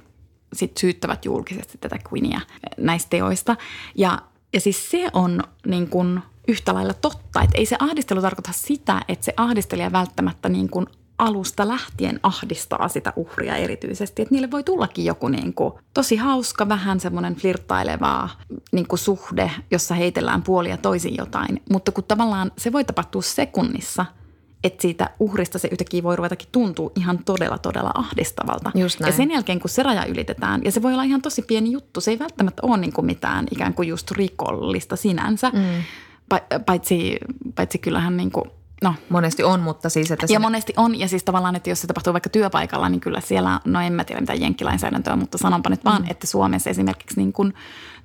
sit 0.53 0.77
syyttävät 0.77 1.25
julkisesti 1.25 1.77
tätä 1.77 1.99
Queenia 2.13 2.41
näistä 2.77 3.09
teoista. 3.09 3.55
Ja, 3.95 4.21
ja 4.53 4.61
siis 4.61 4.91
se 4.91 5.09
on 5.13 5.43
niin 5.67 5.89
kuin 5.89 6.19
yhtä 6.47 6.73
lailla 6.73 6.93
totta, 6.93 7.41
että 7.41 7.57
ei 7.57 7.65
se 7.65 7.75
ahdistelu 7.79 8.21
tarkoita 8.21 8.51
sitä, 8.53 9.01
että 9.07 9.25
se 9.25 9.33
ahdistelija 9.37 9.91
välttämättä 9.91 10.49
niin 10.49 10.69
kuin 10.69 10.85
alusta 11.17 11.67
lähtien 11.67 12.19
ahdistaa 12.23 12.87
sitä 12.87 13.13
uhria 13.15 13.55
erityisesti. 13.55 14.21
Että 14.21 14.33
niille 14.33 14.51
voi 14.51 14.63
tullakin 14.63 15.05
joku 15.05 15.27
niin 15.27 15.53
kuin 15.53 15.73
tosi 15.93 16.15
hauska, 16.15 16.69
vähän 16.69 16.99
semmoinen 16.99 17.35
flirttailevaa 17.35 18.29
niin 18.71 18.87
kuin 18.87 18.99
suhde, 18.99 19.51
jossa 19.71 19.95
heitellään 19.95 20.43
puolia 20.43 20.77
toisin 20.77 21.17
jotain. 21.17 21.61
Mutta 21.71 21.91
kun 21.91 22.03
tavallaan 22.03 22.51
se 22.57 22.71
voi 22.71 22.83
tapahtua 22.83 23.21
sekunnissa– 23.21 24.05
että 24.63 24.81
siitä 24.81 25.09
uhrista 25.19 25.59
se 25.59 25.67
yhtäkkiä 25.71 26.03
voi 26.03 26.15
ruvetakin 26.15 26.47
tuntua 26.51 26.91
ihan 26.95 27.19
todella, 27.25 27.57
todella 27.57 27.91
ahdistavalta. 27.93 28.71
Just 28.75 28.99
näin. 28.99 29.11
Ja 29.11 29.17
sen 29.17 29.31
jälkeen, 29.31 29.59
kun 29.59 29.69
se 29.69 29.83
raja 29.83 30.05
ylitetään, 30.05 30.61
ja 30.63 30.71
se 30.71 30.81
voi 30.81 30.93
olla 30.93 31.03
ihan 31.03 31.21
tosi 31.21 31.41
pieni 31.41 31.71
juttu, 31.71 32.01
se 32.01 32.11
ei 32.11 32.19
välttämättä 32.19 32.61
ole 32.65 32.77
niin 32.77 32.93
kuin 32.93 33.05
mitään 33.05 33.45
ikään 33.51 33.73
kuin 33.73 33.87
just 33.87 34.11
rikollista 34.11 34.95
sinänsä, 34.95 35.49
mm. 35.49 35.83
paitsi, 36.65 37.17
paitsi 37.55 37.77
kyllähän 37.77 38.17
niin 38.17 38.31
kuin 38.31 38.51
No. 38.83 38.95
Monesti 39.09 39.43
on, 39.43 39.59
mutta 39.59 39.89
siis... 39.89 40.11
Että 40.11 40.23
ja 40.23 40.27
sinä... 40.27 40.39
monesti 40.39 40.73
on, 40.77 40.99
ja 40.99 41.07
siis 41.07 41.23
tavallaan, 41.23 41.55
että 41.55 41.69
jos 41.69 41.81
se 41.81 41.87
tapahtuu 41.87 42.13
vaikka 42.13 42.29
työpaikalla, 42.29 42.89
niin 42.89 43.01
kyllä 43.01 43.21
siellä, 43.21 43.59
no 43.65 43.81
en 43.81 43.93
mä 43.93 44.03
tiedä 44.03 44.21
mitä 44.21 44.33
jenkkilainsäädäntöä, 44.33 45.15
mutta 45.15 45.37
sanonpa 45.37 45.69
nyt 45.69 45.85
vaan, 45.85 46.01
mm. 46.01 46.11
että 46.11 46.27
Suomessa 46.27 46.69
esimerkiksi 46.69 47.17
niin 47.17 47.33
kuin 47.33 47.53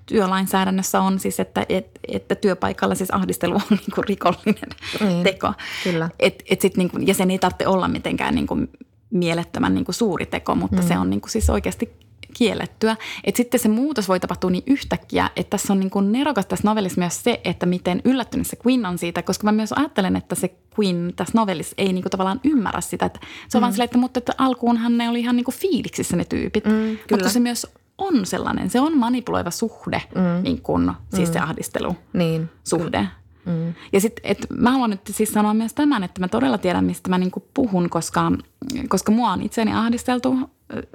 työlainsäädännössä 0.07 1.01
on 1.01 1.19
siis, 1.19 1.41
että, 1.41 1.67
et, 1.69 1.99
että 2.09 2.35
työpaikalla 2.35 2.95
siis 2.95 3.11
ahdistelu 3.11 3.55
on 3.55 3.63
niin 3.71 3.95
kuin 3.95 4.05
rikollinen 4.05 4.69
niin, 5.01 5.25
teko. 5.25 5.53
Kyllä. 5.85 6.11
Et, 6.21 6.43
et 6.51 6.61
sit 6.61 6.77
niin 6.77 6.91
kuin, 6.91 7.07
ja 7.07 7.15
sen 7.15 7.31
ei 7.31 7.39
tarvitse 7.39 7.67
olla 7.67 7.89
mitenkään 7.89 8.35
niin 8.35 8.47
kuin 8.47 8.71
mielettömän 9.11 9.75
niin 9.75 9.85
kuin 9.85 9.95
suuri 9.95 10.27
teko, 10.27 10.55
mutta 10.55 10.83
mm. 10.83 10.89
se 10.89 10.99
on 10.99 11.11
niin 11.11 11.21
kuin 11.21 11.31
siis 11.31 11.51
oikeasti 11.51 11.91
kiellettyä. 12.35 12.97
Et 13.25 13.37
sitten 13.37 13.61
se 13.61 13.69
muutos 13.69 14.09
voi 14.09 14.21
tapahtua 14.21 14.51
niin 14.51 14.63
yhtäkkiä, 14.67 15.31
että 15.37 15.51
tässä 15.51 15.73
on 15.73 15.81
niin 15.81 15.91
kuin 15.91 16.13
nerokas 16.13 16.47
tässä 16.47 16.69
novellissa 16.69 17.01
myös 17.01 17.23
se, 17.25 17.41
että 17.45 17.67
miten 17.67 18.01
yllättynyt 18.05 18.47
se 18.47 18.57
Queen 18.67 18.87
on 18.87 18.99
siitä, 18.99 19.23
koska 19.23 19.45
mä 19.45 19.53
myös 19.53 19.73
ajattelen, 19.73 20.17
että 20.17 20.35
se 20.35 20.55
Queen 20.79 21.13
tässä 21.17 21.33
novellissa 21.39 21.75
ei 21.79 21.93
niin 21.93 22.03
kuin 22.03 22.11
tavallaan 22.11 22.41
ymmärrä 22.45 22.81
sitä. 22.81 23.07
Että 23.07 23.21
se 23.49 23.59
on 23.59 23.61
mm. 23.61 23.63
vaan 23.63 23.73
silleen, 23.73 23.85
että, 23.85 23.99
mutta 23.99 24.19
että 24.19 24.33
alkuunhan 24.39 24.99
ne 24.99 25.09
oli 25.09 25.21
ihan 25.21 25.37
niin 25.37 25.45
kuin 25.45 25.55
fiiliksissä 25.55 26.17
ne 26.17 26.25
tyypit, 26.25 26.65
mm, 26.65 26.99
mutta 27.11 27.29
se 27.29 27.41
myös 27.41 27.67
on 27.99 28.27
sellainen, 28.27 28.71
se 28.71 28.81
on 28.81 28.99
manipuloiva 28.99 29.51
suhde, 29.51 30.03
mm. 30.15 30.43
niin 30.43 30.63
kuin, 30.63 30.93
siis 31.15 31.29
mm. 31.29 31.33
se 31.33 31.39
ahdistelu 31.39 31.97
niin. 32.13 32.51
suhde. 32.65 33.09
Mm. 33.47 33.75
Ja 33.93 34.01
sitten, 34.01 34.37
mä 34.59 34.71
haluan 34.71 34.91
nyt 34.91 35.01
siis 35.11 35.33
sanoa 35.33 35.55
myös 35.55 35.75
tämän, 35.75 36.03
että 36.03 36.21
mä 36.21 36.29
todella 36.29 36.59
tiedän, 36.59 36.85
mistä 36.85 37.11
mä 37.11 37.19
niinku 37.19 37.49
puhun, 37.55 37.91
koska, 37.91 38.33
koska 38.89 39.13
mua 39.13 39.33
on 39.33 39.43
itseäni 39.43 39.73
ahdisteltu 39.73 40.37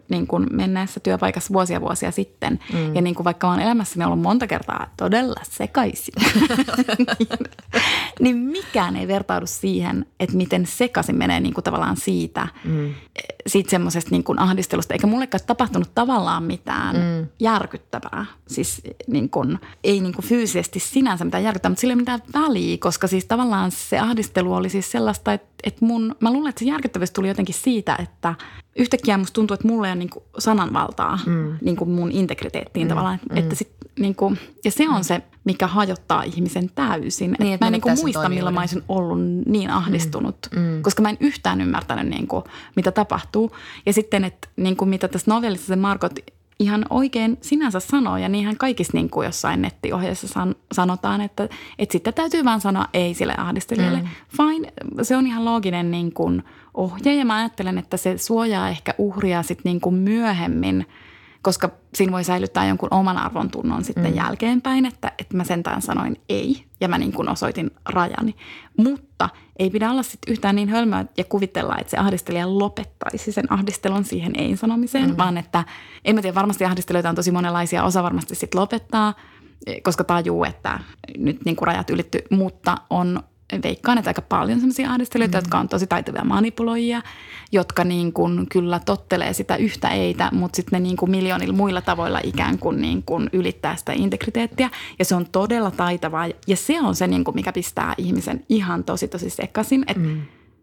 niin 0.10 0.28
kuin 0.28 0.48
menneessä 0.52 1.00
työpaikassa 1.00 1.54
vuosia 1.54 1.82
vuosia 1.82 2.12
sitten. 2.12 2.60
Mm. 2.74 2.96
Ja 2.96 3.02
niin 3.02 3.16
kuin 3.16 3.24
vaikka 3.26 3.50
olen 3.50 3.60
elämässäni 3.60 4.06
ollut 4.06 4.22
monta 4.22 4.48
kertaa 4.48 4.88
todella 4.98 5.42
sekaisin, 5.44 6.14
niin, 7.20 7.28
niin 8.20 8.38
mikään 8.38 8.96
ei 8.96 9.08
vertaudu 9.08 9.46
siihen, 9.46 10.06
että 10.20 10.38
miten 10.38 10.66
sekaisin 10.66 11.18
menee 11.18 11.40
niin 11.40 11.54
kuin 11.54 11.64
tavallaan 11.64 11.98
siitä, 11.98 12.48
mm. 12.64 12.94
siitä 13.48 13.70
semmoisesta 13.70 14.12
niin 14.12 14.24
kuin 14.24 14.40
ahdistelusta. 14.40 14.94
Eikä 14.94 15.08
mullekaan 15.08 15.42
tapahtunut 15.48 15.96
tavallaan 15.96 16.44
mitään 16.44 16.96
mm. 16.96 17.28
järkyttävää. 17.40 18.26
Siis 18.48 18.82
niin 19.08 19.30
kuin, 19.30 19.60
ei 19.84 20.00
niin 20.00 20.14
kuin 20.14 20.26
fyysisesti 20.26 20.80
sinänsä 20.80 21.26
mitään 21.26 21.44
järkyttävää, 21.44 21.72
mutta 21.72 21.82
sillä 21.82 21.92
ei 21.92 21.96
mitään 21.96 22.22
väliä, 22.34 22.78
koska 22.80 23.08
siis 23.08 23.26
tavallaan 23.26 23.72
se 23.72 24.00
ahdistelu 24.00 24.54
oli 24.54 24.70
siis 24.70 24.92
sellaista, 24.92 25.34
että, 25.34 25.48
että 25.64 25.86
mun, 25.86 26.16
mä 26.20 26.32
luulen, 26.34 26.50
että 26.50 26.60
se 26.60 26.66
järkyttävyys 26.66 27.12
tuli 27.12 27.28
jotenkin 27.28 27.56
siitä, 27.56 27.96
että– 28.00 28.36
yhtäkkiä 28.80 29.18
musta 29.18 29.34
tuntuu, 29.34 29.54
että 29.54 29.68
mulla 29.68 29.88
ei 29.88 29.92
ole 29.92 30.00
niin 30.00 30.10
kuin 30.10 30.24
sananvaltaa 30.38 31.20
mm. 31.26 31.58
niin 31.62 31.76
kuin 31.76 31.90
mun 31.90 32.12
integriteettiin 32.12 32.88
mm. 32.88 32.90
tavallaan. 32.90 33.20
Mm. 33.32 33.38
Että 33.38 33.56
sit, 33.56 33.72
niin 34.00 34.16
kuin, 34.16 34.40
ja 34.66 34.72
se 34.72 34.90
on 34.90 34.96
mm. 34.96 35.04
se, 35.04 35.22
mikä 35.44 35.68
hajottaa 35.68 36.24
ihmisen 36.24 36.70
täysin. 36.76 37.36
Niin, 37.40 37.54
että 37.54 37.66
mä 37.66 37.68
en 37.68 37.72
niin 37.72 37.82
kuin 37.82 38.00
muista, 38.02 38.30
milloin 38.30 38.56
mä 38.56 38.60
olisin 38.60 38.84
ollut 38.88 39.20
niin 39.46 39.70
ahdistunut, 39.70 40.38
mm. 40.56 40.62
Mm. 40.62 40.82
koska 40.82 41.02
mä 41.02 41.10
en 41.10 41.18
yhtään 41.20 41.62
ymmärtänyt, 41.62 42.08
niin 42.08 42.28
kuin, 42.28 42.44
mitä 42.76 42.92
tapahtuu. 42.92 43.52
Ja 43.86 43.94
sitten, 43.94 44.24
että 44.26 44.48
niin 44.56 44.78
kuin, 44.78 44.90
mitä 44.90 45.08
tässä 45.08 45.32
novellissa 45.32 45.68
se 45.68 45.76
Margot 45.76 46.20
ihan 46.60 46.86
oikein 46.90 47.38
sinänsä 47.42 47.80
sanoo, 47.80 48.18
ja 48.18 48.30
niinhän 48.30 48.58
kaikissa 48.58 48.98
niin 48.98 49.10
kuin 49.10 49.26
jossain 49.26 49.62
nettiohjeessa 49.62 50.28
san, 50.28 50.56
sanotaan, 50.72 51.22
että, 51.22 51.50
että 51.80 51.94
sitten 51.94 52.14
täytyy 52.14 52.46
vaan 52.46 52.62
sanoa 52.62 52.86
ei 52.94 53.14
sille 53.14 53.34
ahdistelijalle. 53.38 54.02
Mm. 54.02 54.08
Fine, 54.38 54.74
se 55.02 55.18
on 55.18 55.28
ihan 55.28 55.46
looginen 55.46 55.92
niin 55.92 56.14
kuin 56.14 56.44
ohje, 56.74 57.16
ja 57.16 57.26
mä 57.26 57.36
ajattelen, 57.36 57.78
että 57.78 57.98
se 57.98 58.18
suojaa 58.18 58.70
ehkä 58.70 58.94
uhria 58.98 59.44
sitten 59.44 59.70
niin 59.70 59.82
kuin 59.82 59.96
myöhemmin– 59.96 60.86
koska 61.42 61.70
siinä 61.94 62.12
voi 62.12 62.24
säilyttää 62.24 62.68
jonkun 62.68 62.90
oman 62.92 63.18
arvon 63.18 63.52
tunnon 63.52 63.84
sitten 63.84 64.12
mm. 64.12 64.16
jälkeenpäin, 64.16 64.86
että, 64.86 65.12
että 65.20 65.38
mä 65.38 65.44
sentään 65.44 65.82
sanoin 65.82 66.22
ei 66.30 66.66
ja 66.82 66.88
mä 66.88 66.98
niin 66.98 67.12
kuin 67.12 67.30
osoitin 67.30 67.72
rajani. 67.86 68.36
Mutta 68.78 69.30
ei 69.60 69.70
pidä 69.70 69.92
olla 69.92 70.04
sitten 70.04 70.32
yhtään 70.32 70.56
niin 70.56 70.70
hölmöä 70.70 71.06
ja 71.18 71.24
kuvitella, 71.24 71.78
että 71.78 71.92
se 71.92 71.98
ahdistelija 71.98 72.60
lopettaisi 72.60 73.32
sen 73.32 73.54
ahdistelun 73.54 74.04
siihen 74.04 74.34
ei-sanomiseen, 74.36 75.10
mm. 75.10 75.18
vaan 75.18 75.38
että 75.38 75.64
en 76.06 76.16
mä 76.16 76.22
tiedä, 76.22 76.36
varmasti 76.36 76.66
ahdistelijoita 76.66 77.10
on 77.10 77.16
tosi 77.16 77.32
monenlaisia, 77.32 77.84
osa 77.84 78.04
varmasti 78.04 78.36
sitten 78.36 78.62
lopettaa, 78.62 79.14
koska 79.84 80.04
tajuu, 80.04 80.44
että 80.44 80.80
nyt 81.18 81.46
niin 81.46 81.56
kuin 81.56 81.68
rajat 81.68 81.90
ylitty, 81.90 82.20
mutta 82.30 82.78
on 82.90 83.24
veikkaan, 83.64 83.98
että 83.98 84.10
aika 84.10 84.22
paljon 84.22 84.60
sellaisia 84.60 84.90
ahdistelijoita, 84.90 85.38
mm. 85.38 85.42
jotka 85.42 85.60
on 85.60 85.70
tosi 85.70 85.88
taitavia 85.88 86.24
manipuloijia, 86.24 87.02
jotka 87.52 87.84
niin 87.84 88.14
kuin 88.14 88.50
kyllä 88.50 88.80
tottelee 88.80 89.34
sitä 89.34 89.56
yhtä 89.56 89.90
eitä, 89.90 90.30
mutta 90.32 90.56
sitten 90.56 90.82
ne 90.82 90.88
niin 90.88 90.98
kuin 90.98 91.12
miljoonilla 91.12 91.54
muilla 91.54 91.82
tavoilla 91.82 92.20
ikään 92.24 92.60
kuin, 92.60 92.82
niin 92.82 93.04
kuin 93.04 93.30
ylittää 93.34 93.76
sitä 93.76 93.94
integriteettiä. 93.94 94.70
Ja 95.00 95.06
se 95.06 95.16
on 95.16 95.26
todella 95.32 95.72
taitavaa 95.72 96.28
ja 96.48 96.56
se 96.56 96.82
on 96.82 96.96
se, 96.96 97.08
niin 97.08 97.24
kuin 97.24 97.36
mikä 97.36 97.54
pistää 97.54 97.94
ihmisen 97.98 98.46
ihan 98.50 98.84
tosi 98.84 99.08
tosi 99.08 99.30
sekaisin. 99.30 99.84
Että 99.88 100.04
mm. 100.04 100.22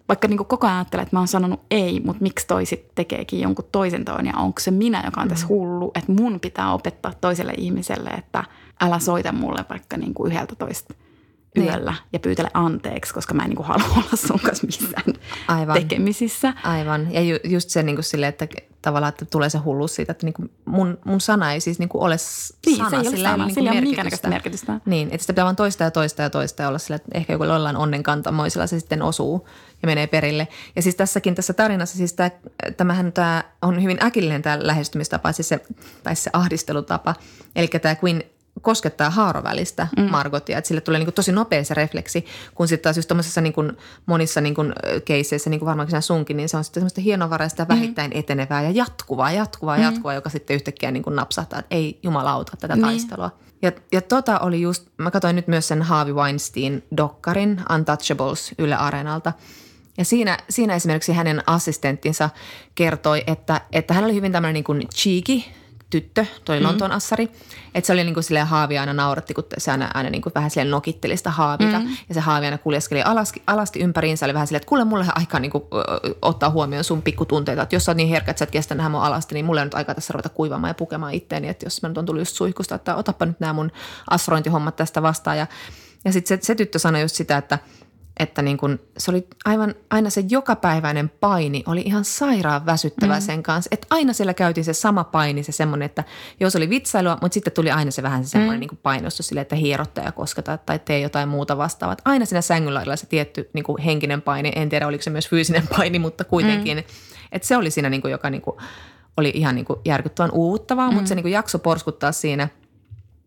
vaikka 0.09 0.29
niin 0.29 0.37
kuin 0.39 0.47
koko 0.49 0.67
ajan 0.67 0.77
ajattelee, 0.77 1.03
että 1.03 1.17
mä 1.17 1.21
oon 1.21 1.29
sanonut 1.29 1.61
ei, 1.71 2.01
mutta 2.05 2.23
miksi 2.23 2.47
toiset 2.47 2.95
tekeekin 2.95 3.41
jonkun 3.41 3.69
toisen 3.73 4.05
toon 4.05 4.27
ja 4.27 4.33
onko 4.37 4.61
se 4.61 4.71
minä, 4.71 5.03
joka 5.05 5.21
on 5.21 5.29
tässä 5.29 5.47
hullu, 5.47 5.91
että 5.95 6.13
mun 6.13 6.41
pitää 6.41 6.73
opettaa 6.73 7.13
toiselle 7.21 7.53
ihmiselle, 7.57 8.11
että 8.11 8.45
älä 8.81 8.99
soita 8.99 9.33
mulle 9.33 9.65
vaikka 9.71 9.97
niin 9.97 10.15
kuin 10.15 10.33
yhdeltä 10.33 10.55
toista 10.55 10.95
Niin. 11.57 11.69
yöllä 11.71 11.95
ja 12.13 12.19
pyytele 12.19 12.51
anteeksi, 12.55 13.15
koska 13.15 13.35
mä 13.35 13.43
en 13.43 13.49
niin 13.49 13.57
kuin 13.57 13.67
halua 13.67 13.87
olla 13.97 14.17
sun 14.27 14.41
kanssa 14.41 14.67
missään 14.67 15.05
Aivan. 15.49 15.75
tekemisissä. 15.77 16.55
Aivan. 16.65 17.13
Ja 17.13 17.21
ju, 17.21 17.37
just 17.45 17.71
se 17.71 17.83
niin 17.83 17.97
kuin 17.97 18.05
sille, 18.05 18.27
että 18.29 18.49
tavallaan 18.83 19.09
että 19.09 19.25
tulee 19.25 19.51
se 19.51 19.59
hulluus 19.59 19.95
siitä, 19.95 20.13
että 20.13 20.27
niin 20.27 20.35
kuin 20.35 20.51
mun, 20.65 20.99
mun 21.05 21.21
sana 21.21 21.53
ei 21.53 21.61
siis 21.61 21.79
niin 21.79 21.89
kuin 21.89 22.03
ole 22.03 22.17
Niin, 22.67 22.77
sana. 22.77 22.91
se 22.91 22.97
ei 22.97 23.01
ole 23.01 23.11
sillä 23.11 23.29
sana, 23.29 23.45
niin 23.47 23.55
sillä 23.55 23.71
ei 23.73 23.79
ole 23.79 23.87
merkitystä. 23.97 24.29
merkitystä. 24.29 24.81
Niin, 24.87 25.09
että 25.11 25.19
sitä 25.19 25.33
pitää 25.33 25.45
vaan 25.45 25.57
toista 25.57 25.85
ja 25.85 25.91
toista 25.91 26.23
ja 26.23 26.31
toista 26.31 26.63
ja 26.63 26.69
olla 26.69 26.79
sillä, 26.79 26.97
että 26.97 27.09
ehkä 27.15 27.33
joku 27.33 27.45
jollain 27.45 27.77
onnenkantamoisella 27.77 28.67
se 28.67 28.81
sitten 28.81 29.03
osuu 29.03 29.49
ja 29.83 29.87
menee 29.87 30.07
perille. 30.07 30.49
Ja 30.77 30.83
siis 30.83 30.95
tässäkin 30.95 31.35
tässä 31.35 31.53
tarinassa, 31.53 31.97
siis 31.97 32.13
tämä, 32.13 32.31
tämähän 32.77 33.13
tämä 33.13 33.45
on 33.63 33.83
hyvin 33.83 33.99
äkillinen 34.05 34.43
tämä 34.43 34.59
lähestymistapa, 34.61 35.33
siis 35.33 35.49
se, 35.49 35.61
tai 36.03 36.17
se 36.17 36.31
ahdistelutapa. 36.33 37.15
Eli 37.57 37.69
tämä 37.69 37.97
Queen 38.05 38.23
koskettaa 38.63 39.11
haarovälistä 39.11 39.89
mm. 39.97 40.11
Margotia, 40.11 40.59
että 40.59 40.69
sille 40.69 40.81
tulee 40.81 40.99
niin 40.99 41.07
kuin 41.07 41.15
tosi 41.15 41.33
nopea 41.33 41.65
se 41.65 41.75
refleksi, 41.75 42.27
kun 42.55 42.69
sitten 42.69 42.83
taas 42.83 42.97
just 42.97 43.09
tuommoisessa 43.09 43.41
niin 43.41 43.53
kuin 43.53 43.73
monissa 44.07 44.41
niin 44.41 44.55
kuin 44.55 44.73
keisseissä, 45.05 45.51
niin 45.51 45.61
kuin 45.61 45.67
varmaankin 45.67 45.91
sinä 45.91 46.01
sunkin, 46.01 46.37
niin 46.37 46.49
se 46.49 46.57
on 46.57 46.65
sitten 46.65 46.81
semmoista 46.81 47.01
hienovaraista 47.01 47.63
ja 47.63 47.69
vähittäin 47.69 48.13
etenevää 48.15 48.63
ja 48.63 48.71
jatkuvaa, 48.71 49.33
jatkuvaa, 49.33 49.79
jatkuvaa, 49.79 50.15
joka 50.15 50.31
sitten 50.31 50.55
yhtäkkiä 50.55 50.91
niin 50.91 51.03
kuin 51.03 51.17
napsahtaa, 51.17 51.59
että 51.59 51.75
ei 51.75 51.99
jumalauta 52.03 52.57
tätä 52.57 52.75
Niin. 52.77 52.85
taistelua. 52.85 53.31
Ja, 53.63 53.73
ja 53.93 54.03
tota 54.03 54.39
oli 54.39 54.61
just, 54.61 54.87
mä 54.99 55.11
katsoin 55.11 55.37
nyt 55.37 55.49
myös 55.49 55.69
sen 55.69 55.83
Harvey 55.83 56.15
Weinstein-dokkarin 56.15 57.61
Untouchables 57.75 58.55
Yle 58.59 58.75
Areenalta. 58.75 59.33
Ja 59.99 60.05
siinä, 60.05 60.39
siinä 60.51 60.75
esimerkiksi 60.75 61.13
hänen 61.13 61.43
assistenttinsa 61.47 62.31
kertoi, 62.75 63.25
että, 63.27 63.61
että 63.73 63.95
hän 63.95 64.05
oli 64.05 64.15
hyvin 64.15 64.33
tämmöinen 64.33 64.55
niin 64.55 64.65
kuin 64.65 64.89
cheeky 64.95 65.43
tyttö, 65.91 66.27
toi 66.45 66.61
Lontoon 66.61 66.93
assari. 66.93 67.29
Että 67.75 67.87
se 67.87 67.93
oli 67.93 68.05
niin 68.05 68.15
kuin 68.15 68.25
silleen 68.25 68.47
haavi 68.47 68.79
aina 68.79 68.93
nauratti, 68.93 69.35
kun 69.35 69.45
se 69.59 69.71
aina, 69.71 69.91
aina 69.95 70.11
niin 70.11 70.23
kuin 70.23 70.33
vähän 70.35 70.51
silleen 70.51 70.71
nokitteli 70.71 71.17
sitä 71.17 71.31
haavita. 71.31 71.79
Mm. 71.79 71.89
Ja 72.09 72.15
se 72.15 72.21
haavi 72.21 72.45
aina 72.45 72.59
kuljeskeli 72.59 73.03
alasti, 73.03 73.43
alasti 73.47 73.81
ympäriinsä. 73.81 74.27
Oli 74.27 74.35
vähän 74.35 74.47
silleen, 74.47 74.61
että 74.61 74.69
kuule 74.69 74.85
mulle 74.85 75.07
aikaa 75.15 75.41
niin 75.41 75.51
kuin, 75.51 75.65
ö, 75.75 76.15
ottaa 76.23 76.51
huomioon 76.51 76.85
sun 76.85 77.03
pikkutunteita. 77.03 77.63
Että 77.63 77.77
jos 77.77 77.85
sä 77.85 77.91
oot 77.91 77.97
niin 77.97 78.09
herkkä, 78.09 78.31
että 78.31 78.39
sä 78.39 78.45
et 78.45 78.51
kestä 78.51 78.75
nähdä 78.75 78.89
mun 78.89 79.03
alasti, 79.03 79.35
niin 79.35 79.45
mulle 79.45 79.61
on 79.61 79.67
nyt 79.67 79.75
aikaa 79.75 79.95
tässä 79.95 80.13
ruveta 80.13 80.29
kuivamaan 80.29 80.71
ja 80.71 80.75
pukemaan 80.75 81.15
itteeni. 81.15 81.49
Että 81.49 81.67
jos 81.67 81.83
mä 81.83 81.89
nyt 81.89 81.99
on 81.99 82.07
tullut 82.07 82.21
just 82.21 82.37
suihkusta, 82.37 82.75
että 82.75 82.97
otappa 82.97 83.27
nyt 83.27 83.41
nämä 83.41 83.53
mun 83.53 83.73
asrointihommat 84.11 84.77
tästä 84.77 85.03
vastaan. 85.03 85.39
Ja, 85.39 85.47
ja 86.05 86.13
sitten 86.13 86.39
se, 86.39 86.47
se 86.47 86.55
tyttö 86.55 86.79
sanoi 86.79 87.03
just 87.03 87.15
sitä, 87.15 87.37
että 87.37 87.59
että 88.21 88.43
niin 88.43 88.57
kun, 88.57 88.81
se 88.99 89.11
oli 89.11 89.27
aivan, 89.45 89.75
aina 89.91 90.11
se 90.11 90.25
jokapäiväinen 90.31 91.09
paini 91.09 91.63
oli 91.67 91.81
ihan 91.81 92.05
sairaan 92.05 92.67
väsyttävä 92.67 93.15
mm. 93.15 93.21
sen 93.21 93.43
kanssa. 93.43 93.69
Että 93.73 93.87
aina 93.91 94.13
siellä 94.13 94.35
käytiin 94.35 94.65
se 94.65 94.73
sama 94.73 95.05
paini, 95.05 95.43
se 95.43 95.53
semmoinen, 95.53 95.87
että 95.87 96.05
jos 96.41 96.57
oli 96.57 96.71
vitsailua, 96.71 97.19
mutta 97.23 97.35
sitten 97.35 97.53
tuli 97.53 97.71
aina 97.71 97.91
se 97.91 98.03
vähän 98.03 98.25
se 98.25 98.31
semmoinen 98.31 98.57
mm. 98.57 98.61
niin 98.61 98.81
painostus 98.83 99.29
sille, 99.29 99.41
että 99.41 99.57
hierotta 99.57 100.01
ja 100.01 100.13
kosketa 100.13 100.59
tai 100.59 100.79
tee 100.79 101.01
jotain 101.01 101.29
muuta 101.29 101.59
vastaavaa. 101.59 101.97
Aina 102.05 102.25
siinä 102.25 102.41
sängyllä 102.41 102.85
oli 102.87 102.97
se 102.97 103.07
tietty 103.07 103.51
niin 103.53 103.65
kuin 103.65 103.83
henkinen 103.83 104.23
paini, 104.23 104.53
en 104.57 104.69
tiedä 104.69 104.87
oliko 104.87 105.03
se 105.03 105.11
myös 105.11 105.29
fyysinen 105.29 105.69
paini, 105.77 105.99
mutta 105.99 106.25
kuitenkin. 106.25 106.77
Mm. 106.77 106.85
Että 107.33 107.49
se 107.49 107.57
oli 107.57 107.71
siinä, 107.71 107.91
niin 107.91 108.03
kuin, 108.03 108.13
joka 108.13 108.31
niin 108.31 108.43
kuin, 108.43 108.57
oli 109.17 109.33
ihan 109.35 109.55
niin 109.55 109.65
kuin 109.65 109.81
järkyttävän 109.85 110.31
uuvuttavaa, 110.31 110.89
mm. 110.89 110.95
mutta 110.95 111.09
se 111.09 111.15
niin 111.15 111.25
kuin 111.25 111.33
jakso 111.33 111.59
porskuttaa 111.59 112.13
siinä– 112.13 112.49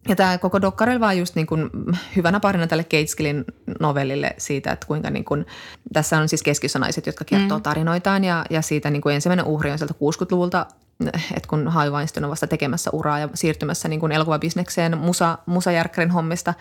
ja 0.08 0.16
tämä 0.16 0.38
koko 0.38 0.62
dokkarilla 0.62 1.00
vaan 1.00 1.18
just 1.18 1.36
niin 1.36 1.48
kuin 1.48 1.70
hyvänä 2.16 2.40
parina 2.40 2.68
tälle 2.68 2.84
Cateskillin 2.84 3.46
novellille 3.80 4.36
siitä, 4.38 4.72
että 4.72 4.88
kuinka 4.88 5.10
niin 5.10 5.26
kuin, 5.26 5.46
tässä 5.94 6.18
on 6.18 6.30
siis 6.30 6.44
keskiössä 6.44 6.80
naiset, 6.80 7.06
jotka 7.06 7.26
kertoo 7.26 7.58
mm. 7.58 7.64
tarinoitaan 7.64 8.24
ja, 8.24 8.46
ja 8.50 8.62
siitä 8.62 8.90
niin 8.90 9.02
kuin 9.02 9.16
ensimmäinen 9.16 9.46
uhri 9.46 9.72
on 9.72 9.78
sieltä 9.78 9.94
60-luvulta, 9.94 10.66
että 11.08 11.48
kun 11.48 11.68
Harvey 11.68 11.94
Weinstein 11.94 12.24
on 12.24 12.32
vasta 12.32 12.48
tekemässä 12.48 12.92
uraa 12.94 13.20
ja 13.20 13.30
siirtymässä 13.34 13.88
niin 13.88 14.00
kuin 14.00 14.12
elokuvabisnekseen 14.12 14.98
musa, 14.98 15.38
musajärkkärin 15.46 16.12
hommista 16.12 16.54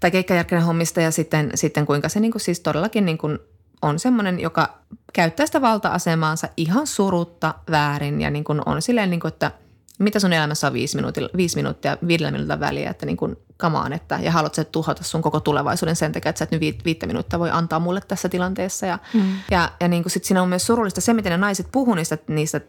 tai 0.00 0.10
keikkajärkkärin 0.10 0.64
hommista 0.64 1.00
ja 1.00 1.10
sitten, 1.10 1.50
sitten 1.54 1.86
kuinka 1.86 2.08
se 2.08 2.20
niin 2.20 2.32
kuin 2.32 2.42
siis 2.42 2.60
todellakin 2.60 3.06
niin 3.06 3.18
kuin 3.18 3.38
on 3.82 3.98
semmoinen, 3.98 4.40
joka 4.40 4.78
käyttää 5.12 5.46
sitä 5.46 5.60
valta-asemaansa 5.60 6.48
ihan 6.56 6.86
surutta 6.86 7.54
väärin 7.70 8.20
ja 8.20 8.30
niin 8.30 8.44
kuin 8.44 8.62
on 8.66 8.82
silleen, 8.82 9.10
niin 9.10 9.20
kuin, 9.20 9.32
että– 9.32 9.50
mitä 9.98 10.20
sun 10.20 10.32
elämässä 10.32 10.66
on 10.66 10.72
viisi 10.72 10.96
minuuttia, 10.96 11.28
viisi 11.36 11.56
minuuttia 11.56 11.96
viidellä 12.06 12.30
minuutin 12.30 12.60
väliä, 12.60 12.90
että 12.90 13.06
niin 13.06 13.16
kuin 13.16 13.36
kamaan, 13.56 13.92
että 13.92 14.18
ja 14.22 14.32
haluat 14.32 14.54
sä 14.54 14.64
tuhota 14.64 15.04
sun 15.04 15.22
koko 15.22 15.40
tulevaisuuden 15.40 15.96
sen 15.96 16.12
takia, 16.12 16.30
että 16.30 16.38
sä 16.38 16.44
et 16.44 16.50
nyt 16.50 16.60
vi- 16.60 16.78
viittä 16.84 17.06
minuuttia 17.06 17.38
voi 17.38 17.50
antaa 17.50 17.78
mulle 17.78 18.00
tässä 18.08 18.28
tilanteessa. 18.28 18.86
Ja, 18.86 18.98
mm. 19.14 19.22
ja, 19.50 19.72
ja 19.80 19.88
niin 19.88 20.02
kuin 20.02 20.10
sit 20.10 20.24
siinä 20.24 20.42
on 20.42 20.48
myös 20.48 20.66
surullista 20.66 21.00
se, 21.00 21.14
miten 21.14 21.30
ne 21.30 21.36
naiset 21.36 21.68
puhuu 21.72 21.94
niistä, 21.94 22.18
niistä 22.28 22.60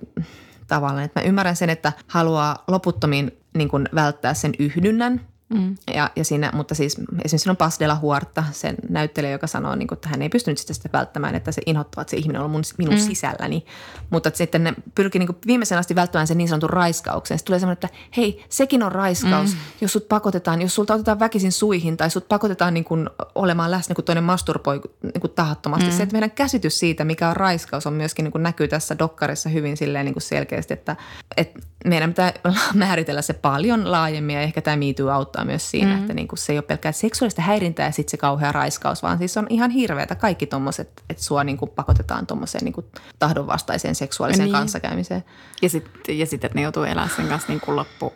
tavallaan, 0.67 1.03
että 1.03 1.19
mä 1.19 1.27
ymmärrän 1.27 1.55
sen, 1.55 1.69
että 1.69 1.93
haluaa 2.07 2.63
loputtomiin 2.67 3.37
niin 3.57 3.69
kuin 3.69 3.89
välttää 3.95 4.33
sen 4.33 4.53
yhdynnän, 4.59 5.21
Mm. 5.49 5.75
Ja, 5.93 6.09
ja 6.15 6.25
siinä, 6.25 6.51
mutta 6.53 6.75
siis 6.75 6.93
esimerkiksi 6.95 7.37
siinä 7.37 7.51
on 7.51 7.57
Paz 7.57 7.79
de 7.79 7.87
la 7.87 7.99
Huerta, 8.01 8.43
sen 8.51 8.75
näyttelijä, 8.89 9.31
joka 9.31 9.47
sanoo, 9.47 9.75
niin 9.75 9.87
kuin, 9.87 9.97
että 9.97 10.09
hän 10.09 10.21
ei 10.21 10.29
pystynyt 10.29 10.57
sitä, 10.57 10.73
sitä 10.73 10.89
välttämään, 10.93 11.35
että 11.35 11.51
se 11.51 11.61
inhottava, 11.65 12.01
että 12.01 12.11
se 12.11 12.17
ihminen 12.17 12.41
on 12.41 12.51
mun, 12.51 12.61
minun 12.77 12.93
mm. 12.93 12.99
sisälläni. 12.99 13.65
Mutta 14.09 14.29
että 14.29 14.37
sitten 14.37 14.63
ne 14.63 14.73
pyrkii 14.95 15.19
niin 15.19 15.37
viimeisen 15.47 15.77
asti 15.77 15.95
välttämään 15.95 16.27
sen 16.27 16.37
niin 16.37 16.47
sanotun 16.47 16.69
raiskauksen. 16.69 17.37
Sitten 17.37 17.47
tulee 17.47 17.59
semmoinen, 17.59 17.85
että 17.85 17.97
hei, 18.17 18.45
sekin 18.49 18.83
on 18.83 18.91
raiskaus, 18.91 19.53
mm. 19.53 19.59
jos 19.81 19.93
sut 19.93 20.07
pakotetaan, 20.07 20.61
jos 20.61 20.75
sulta 20.75 20.93
otetaan 20.93 21.19
väkisin 21.19 21.51
suihin 21.51 21.97
tai 21.97 22.09
sut 22.09 22.27
pakotetaan 22.27 22.73
niin 22.73 22.83
kuin 22.83 23.09
olemaan 23.35 23.71
läsnä, 23.71 23.95
kun 23.95 24.03
toinen 24.03 24.23
masturboi 24.23 24.81
niin 25.01 25.21
kuin 25.21 25.31
tahattomasti. 25.31 25.89
Mm. 25.89 25.97
Se, 25.97 26.03
että 26.03 26.13
meidän 26.13 26.31
käsitys 26.31 26.79
siitä, 26.79 27.05
mikä 27.05 27.29
on 27.29 27.35
raiskaus, 27.35 27.87
on 27.87 27.93
myöskin 27.93 28.23
niin 28.23 28.31
kuin 28.31 28.43
näkyy 28.43 28.67
tässä 28.67 28.99
dokkarissa 28.99 29.49
hyvin 29.49 29.77
silleen 29.77 30.05
niin 30.05 30.13
kuin 30.13 30.23
selkeästi, 30.23 30.73
että, 30.73 30.95
että 31.37 31.59
meidän 31.85 32.09
pitää 32.09 32.33
määritellä 32.73 33.21
se 33.21 33.33
paljon 33.33 33.91
laajemmin 33.91 34.35
ja 34.35 34.41
ehkä 34.41 34.61
tämä 34.61 34.77
Me 34.77 34.93
Too 34.93 35.09
auttaa 35.35 35.45
myös 35.45 35.71
siinä, 35.71 35.95
mm. 35.95 36.01
että 36.01 36.13
niin 36.13 36.27
kuin 36.27 36.39
se 36.39 36.53
ei 36.53 36.57
ole 36.57 36.63
pelkkää 36.63 36.91
seksuaalista 36.91 37.41
häirintää 37.41 37.85
ja 37.85 37.91
sitten 37.91 38.11
se 38.11 38.17
kauhea 38.17 38.51
raiskaus, 38.51 39.03
vaan 39.03 39.17
siis 39.17 39.37
on 39.37 39.47
ihan 39.49 39.71
hirveätä 39.71 40.15
kaikki 40.15 40.45
tuommoiset, 40.45 41.03
että 41.09 41.23
sua 41.23 41.43
niin 41.43 41.57
kuin 41.57 41.71
pakotetaan 41.71 42.27
tuommoiseen 42.27 42.63
niin 42.63 42.73
kuin 42.73 42.85
tahdonvastaiseen 43.19 43.95
seksuaaliseen 43.95 44.45
niin. 44.45 44.53
kanssakäymiseen. 44.53 45.23
Ja 45.61 45.69
sitten, 45.69 46.19
ja 46.19 46.25
sit, 46.25 46.43
että 46.43 46.57
ne 46.57 46.61
joutuu 46.61 46.83
elämään 46.83 47.09
sen 47.15 47.27
kanssa 47.27 47.51
niin 47.51 47.61
kuin 47.61 47.75
loppu 47.75 48.13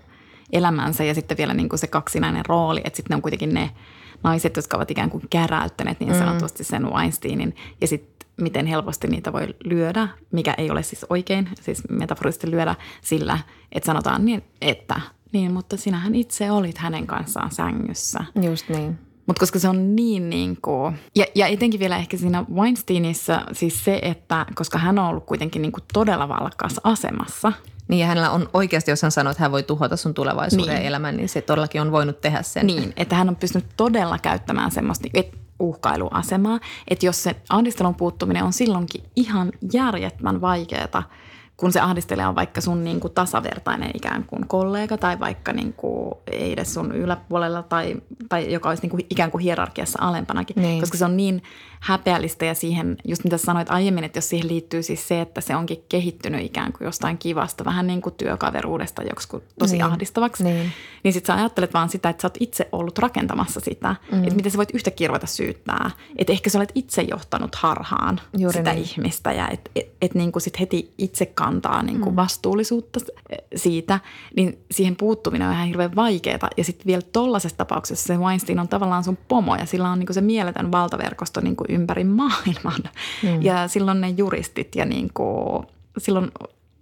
elämänsä 0.51 1.03
ja 1.03 1.13
sitten 1.13 1.37
vielä 1.37 1.53
niin 1.53 1.69
kuin 1.69 1.79
se 1.79 1.87
kaksinainen 1.87 2.45
rooli, 2.45 2.81
että 2.83 2.97
sitten 2.97 3.09
ne 3.09 3.15
on 3.15 3.21
kuitenkin 3.21 3.53
ne 3.53 3.69
naiset, 4.23 4.55
jotka 4.55 4.77
ovat 4.77 4.91
ikään 4.91 5.09
kuin 5.09 5.23
käräyttäneet 5.29 5.99
niin 5.99 6.15
sanotusti 6.15 6.63
sen 6.63 6.89
Weinsteinin 6.89 7.55
ja 7.81 7.87
sitten 7.87 8.29
miten 8.41 8.65
helposti 8.65 9.07
niitä 9.07 9.33
voi 9.33 9.55
lyödä, 9.63 10.07
mikä 10.31 10.53
ei 10.57 10.71
ole 10.71 10.83
siis 10.83 11.05
oikein, 11.09 11.49
siis 11.61 11.83
metaforisesti 11.89 12.51
lyödä 12.51 12.75
sillä, 13.01 13.39
että 13.71 13.87
sanotaan 13.87 14.25
niin, 14.25 14.43
että 14.61 15.01
niin, 15.31 15.53
mutta 15.53 15.77
sinähän 15.77 16.15
itse 16.15 16.51
olit 16.51 16.77
hänen 16.77 17.07
kanssaan 17.07 17.51
sängyssä. 17.51 18.19
Just 18.41 18.69
niin. 18.69 18.99
Mutta 19.25 19.39
koska 19.39 19.59
se 19.59 19.69
on 19.69 19.95
niin 19.95 20.29
niin 20.29 20.57
kuin, 20.61 20.99
ja, 21.15 21.25
ja 21.35 21.47
etenkin 21.47 21.79
vielä 21.79 21.97
ehkä 21.97 22.17
siinä 22.17 22.45
Weinsteinissa 22.53 23.41
siis 23.51 23.83
se, 23.83 23.99
että 24.01 24.45
koska 24.55 24.77
hän 24.77 24.99
on 24.99 25.05
ollut 25.05 25.25
kuitenkin 25.25 25.61
niin 25.61 25.71
kuin 25.71 25.83
todella 25.93 26.29
valkkaassa 26.29 26.81
asemassa. 26.83 27.53
Niin 27.87 27.99
ja 27.99 28.07
hänellä 28.07 28.31
on 28.31 28.49
oikeasti, 28.53 28.91
jos 28.91 29.01
hän 29.01 29.11
sanoo, 29.11 29.31
että 29.31 29.43
hän 29.43 29.51
voi 29.51 29.63
tuhota 29.63 29.97
sun 29.97 30.13
tulevaisuuden 30.13 30.75
niin. 30.75 30.87
elämän, 30.87 31.17
niin 31.17 31.29
se 31.29 31.41
todellakin 31.41 31.81
on 31.81 31.91
voinut 31.91 32.21
tehdä 32.21 32.41
sen. 32.41 32.67
Niin, 32.67 32.93
että 32.97 33.15
hän 33.15 33.29
on 33.29 33.35
pystynyt 33.35 33.67
todella 33.77 34.17
käyttämään 34.19 34.71
semmoista, 34.71 35.07
että 35.13 35.37
uhkailuasemaa, 35.59 36.59
että 36.87 37.05
jos 37.05 37.23
se 37.23 37.35
ahdistelun 37.49 37.95
puuttuminen 37.95 38.43
on 38.43 38.53
silloinkin 38.53 39.03
ihan 39.15 39.51
järjettömän 39.73 40.41
vaikeaa, 40.41 41.03
kun 41.59 41.71
se 41.71 41.79
ahdistelija 41.79 42.29
on 42.29 42.35
vaikka 42.35 42.61
sun 42.61 42.83
niin 42.83 42.99
kuin 42.99 43.13
tasavertainen 43.13 43.91
ikään 43.93 44.23
kuin 44.23 44.47
kollega 44.47 44.97
tai 44.97 45.19
vaikka 45.19 45.53
niin 45.53 45.73
kuin 45.73 46.13
ei 46.31 46.53
edes 46.53 46.73
sun 46.73 46.95
yläpuolella 46.95 47.63
tai, 47.63 47.95
tai 48.29 48.53
joka 48.53 48.69
olisi 48.69 48.81
niin 48.81 48.89
kuin 48.89 49.05
ikään 49.09 49.31
kuin 49.31 49.41
hierarkiassa 49.41 49.99
alempanakin, 50.01 50.55
niin. 50.61 50.79
koska 50.79 50.97
se 50.97 51.05
on 51.05 51.17
niin 51.17 51.43
häpeällistä 51.79 52.45
ja 52.45 52.53
siihen, 52.53 52.97
just 53.05 53.23
mitä 53.23 53.37
sanoit 53.37 53.71
aiemmin, 53.71 54.03
että 54.03 54.17
jos 54.17 54.29
siihen 54.29 54.47
liittyy 54.47 54.83
siis 54.83 55.07
se, 55.07 55.21
että 55.21 55.41
se 55.41 55.55
onkin 55.55 55.83
kehittynyt 55.89 56.45
ikään 56.45 56.73
kuin 56.73 56.85
jostain 56.85 57.17
kivasta, 57.17 57.65
vähän 57.65 57.87
niin 57.87 58.01
kuin 58.01 58.15
työkaveruudesta 58.15 59.03
joksikin 59.03 59.41
tosi 59.59 59.73
niin. 59.73 59.83
ahdistavaksi, 59.83 60.43
niin, 60.43 60.71
niin 61.03 61.13
sitten 61.13 61.35
sä 61.35 61.39
ajattelet 61.39 61.73
vaan 61.73 61.89
sitä, 61.89 62.09
että 62.09 62.21
sä 62.21 62.25
oot 62.25 62.37
itse 62.39 62.69
ollut 62.71 62.97
rakentamassa 62.97 63.59
sitä, 63.59 63.95
mm. 64.11 64.23
että 64.23 64.35
miten 64.35 64.51
sä 64.51 64.57
voit 64.57 64.71
yhtäkkiä 64.73 65.07
ruveta 65.07 65.27
syyttää, 65.27 65.91
että 66.17 66.33
ehkä 66.33 66.49
sä 66.49 66.59
olet 66.59 66.71
itse 66.75 67.01
johtanut 67.01 67.55
harhaan 67.55 68.21
Juuri 68.37 68.57
sitä 68.57 68.73
niin. 68.73 68.83
ihmistä 68.83 69.31
ja 69.31 69.47
että 69.47 69.71
et, 69.75 69.87
et 70.01 70.15
niin 70.15 70.31
kuin 70.31 70.41
sit 70.41 70.59
heti 70.59 70.93
itse 70.97 71.25
kantaa 71.25 71.83
niin 71.83 71.99
kuin 71.99 72.13
mm. 72.13 72.15
vastuullisuutta 72.15 72.99
siitä, 73.55 73.99
niin 74.35 74.59
siihen 74.71 74.95
puuttuminen 74.95 75.47
on 75.47 75.53
ihan 75.53 75.67
hirveän 75.67 75.95
vaikeaa. 75.95 76.49
Ja 76.57 76.63
sitten 76.63 76.87
vielä 76.87 77.01
tollaisessa 77.01 77.57
tapauksessa 77.57 78.07
se 78.07 78.17
Weinstein 78.17 78.59
on 78.59 78.67
tavallaan 78.67 79.03
sun 79.03 79.17
pomo 79.27 79.55
ja 79.55 79.65
sillä 79.65 79.89
on 79.89 79.99
niin 79.99 80.07
kuin 80.07 80.13
se 80.13 80.21
mieletön 80.21 80.71
valtaverkosto 80.71 81.41
niin 81.41 81.55
kuin 81.55 81.68
ympäri 81.69 82.03
maailman. 82.03 82.83
Mm. 83.23 83.41
Ja 83.41 83.67
silloin 83.67 84.01
ne 84.01 84.09
juristit 84.09 84.75
ja 84.75 84.85
niin 84.85 85.09
kuin, 85.13 85.65
silloin 85.97 86.31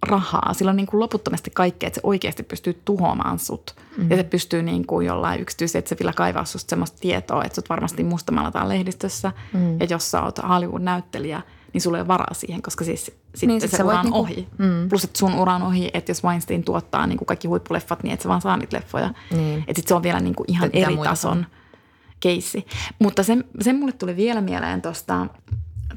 rahaa. 0.02 0.54
Sillä 0.54 0.70
on 0.70 0.76
niin 0.76 0.86
kuin 0.86 1.00
loputtomasti 1.00 1.50
kaikkea, 1.54 1.86
että 1.86 1.94
se 1.94 2.00
oikeasti 2.04 2.42
pystyy 2.42 2.80
tuhoamaan 2.84 3.38
sut. 3.38 3.76
Mm. 3.96 4.10
Ja 4.10 4.16
se 4.16 4.22
pystyy 4.24 4.62
niin 4.62 4.86
kuin 4.86 5.06
jollain 5.06 5.40
yksityisetsevillä 5.40 6.12
kaivaa 6.12 6.44
susta 6.44 6.70
semmoista 6.70 6.98
tietoa, 7.00 7.44
että 7.44 7.54
sut 7.54 7.68
varmasti 7.68 8.04
mustamalataan 8.04 8.68
lehdistössä. 8.68 9.32
Mm. 9.52 9.80
Ja 9.80 9.86
jos 9.90 10.10
sä 10.10 10.22
oot 10.22 10.38
Hollywood-näyttelijä, 10.48 11.42
niin 11.72 11.80
sulla 11.82 11.96
ei 11.96 12.00
ole 12.02 12.08
varaa 12.08 12.34
siihen, 12.34 12.62
koska 12.62 12.84
siis 12.84 13.04
sitten 13.04 13.48
Niin, 13.48 13.60
sit 13.60 13.70
se 13.70 13.76
sä 13.76 13.84
ura 13.84 13.98
on 13.98 14.04
niinku- 14.04 14.18
ohi. 14.18 14.48
mm. 14.58 14.88
Plus, 14.88 15.04
että 15.04 15.18
sun 15.18 15.34
ura 15.34 15.54
on 15.54 15.62
ohi, 15.62 15.90
että 15.94 16.10
jos 16.10 16.24
Weinstein 16.24 16.64
tuottaa 16.64 17.06
niin 17.06 17.18
kuin 17.18 17.26
kaikki 17.26 17.48
huippuleffat, 17.48 18.02
niin 18.02 18.12
et 18.14 18.20
sä 18.20 18.28
vaan 18.28 18.40
saa 18.40 18.56
niitä 18.56 18.76
leffoja. 18.76 19.10
Niin. 19.30 19.58
Että 19.58 19.72
sit 19.80 19.88
se 19.88 19.94
on 19.94 20.02
vielä 20.02 20.20
niin 20.20 20.34
kuin 20.34 20.44
ihan 20.50 20.68
Mitä 20.72 20.86
eri 20.86 20.94
muita 20.94 21.10
tason 21.10 21.46
keissi. 22.20 22.66
Mutta 22.98 23.22
se, 23.22 23.36
se 23.60 23.72
mulle 23.72 23.92
tuli 23.92 24.16
vielä 24.16 24.40
mieleen 24.40 24.82
tuosta 24.82 25.26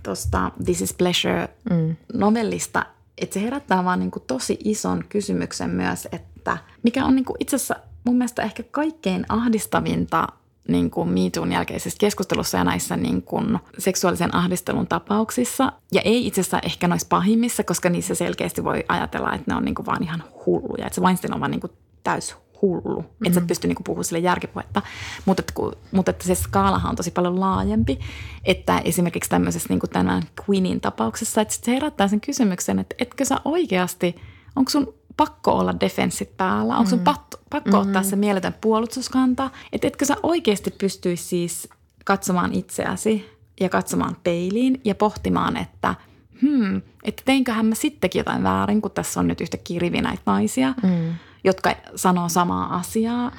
tosta 0.03 0.51
This 0.65 0.81
is 0.81 0.93
Pleasure 0.93 1.49
mm. 1.69 1.95
novellista, 2.13 2.85
että 3.17 3.33
se 3.33 3.41
herättää 3.41 3.85
vaan 3.85 3.99
niin 3.99 4.11
kuin 4.11 4.23
tosi 4.27 4.57
ison 4.63 5.03
kysymyksen 5.09 5.69
myös, 5.69 6.07
että 6.11 6.57
mikä 6.83 7.05
on 7.05 7.15
niin 7.15 7.25
kuin 7.25 7.37
itse 7.39 7.55
asiassa 7.55 7.75
mun 8.03 8.15
mielestä 8.15 8.41
ehkä 8.41 8.63
kaikkein 8.71 9.25
ahdistavinta 9.29 10.27
niin 10.67 10.91
kuin 10.91 11.09
MeToon 11.09 11.51
jälkeisessä 11.51 11.97
keskustelussa 11.99 12.57
ja 12.57 12.63
näissä 12.63 12.97
niin 12.97 13.21
kuin 13.21 13.59
seksuaalisen 13.77 14.35
ahdistelun 14.35 14.87
tapauksissa. 14.87 15.71
Ja 15.91 16.01
ei 16.01 16.27
itse 16.27 16.41
asiassa 16.41 16.59
ehkä 16.59 16.87
noissa 16.87 17.07
pahimmissa, 17.09 17.63
koska 17.63 17.89
niissä 17.89 18.15
selkeästi 18.15 18.63
voi 18.63 18.83
ajatella, 18.87 19.33
että 19.33 19.51
ne 19.51 19.55
on 19.55 19.65
niin 19.65 19.75
kuin 19.75 19.85
vaan 19.85 20.03
ihan 20.03 20.23
hulluja. 20.45 20.85
Että 20.85 20.95
se 20.95 21.01
Weinstein 21.01 21.33
on 21.33 21.39
vaan 21.39 21.51
niin 21.51 21.61
kuin 21.61 21.73
täys 22.03 22.35
hullu. 22.61 23.01
Mm-hmm. 23.01 23.25
Että 23.25 23.33
sä 23.33 23.41
et 23.41 23.47
pysty 23.47 23.67
niinku 23.67 23.83
puhumaan 23.83 24.05
sille 24.05 24.19
järkipuhetta. 24.19 24.81
Mutta, 25.25 25.41
että, 25.41 25.77
mutta 25.91 26.11
että 26.11 26.25
se 26.25 26.35
skaalahan 26.35 26.89
on 26.89 26.95
tosi 26.95 27.11
paljon 27.11 27.39
laajempi. 27.39 27.99
Että 28.45 28.79
esimerkiksi 28.85 29.29
tämmöisessä 29.29 29.69
niin 29.69 29.79
kuin 29.79 29.89
tämän 29.89 30.23
Queenin 30.49 30.81
tapauksessa, 30.81 31.41
että 31.41 31.53
sit 31.53 31.63
se 31.63 31.71
herättää 31.71 32.07
sen 32.07 32.21
kysymyksen, 32.21 32.79
että 32.79 32.95
etkö 32.99 33.25
sä 33.25 33.37
oikeasti, 33.45 34.15
onko 34.55 34.69
sun 34.69 34.93
pakko 35.17 35.51
olla 35.51 35.79
defenssit 35.79 36.37
päällä? 36.37 36.77
Onko 36.77 36.89
sun 36.89 36.99
pakko, 36.99 37.37
pakko 37.49 37.69
mm-hmm. 37.69 37.87
ottaa 37.87 38.03
se 38.03 38.15
mieletön 38.15 38.55
puolustuskanta? 38.61 39.49
Että 39.73 39.87
etkö 39.87 40.05
sä 40.05 40.17
oikeasti 40.23 40.71
pystyisi 40.71 41.23
siis 41.23 41.69
katsomaan 42.05 42.53
itseäsi 42.53 43.25
ja 43.59 43.69
katsomaan 43.69 44.17
peiliin 44.23 44.81
ja 44.83 44.95
pohtimaan, 44.95 45.57
että 45.57 45.95
hmm, 46.41 46.81
että 47.03 47.21
teinköhän 47.25 47.65
mä 47.65 47.75
sittenkin 47.75 48.19
jotain 48.19 48.43
väärin, 48.43 48.81
kun 48.81 48.91
tässä 48.91 49.19
on 49.19 49.27
nyt 49.27 49.41
yhtäkkiä 49.41 49.79
rivi 49.79 50.01
näitä 50.01 50.21
naisia, 50.25 50.73
mm. 50.83 51.13
Jotka 51.43 51.75
sanoo 51.95 52.29
samaa 52.29 52.75
asiaa. 52.75 53.31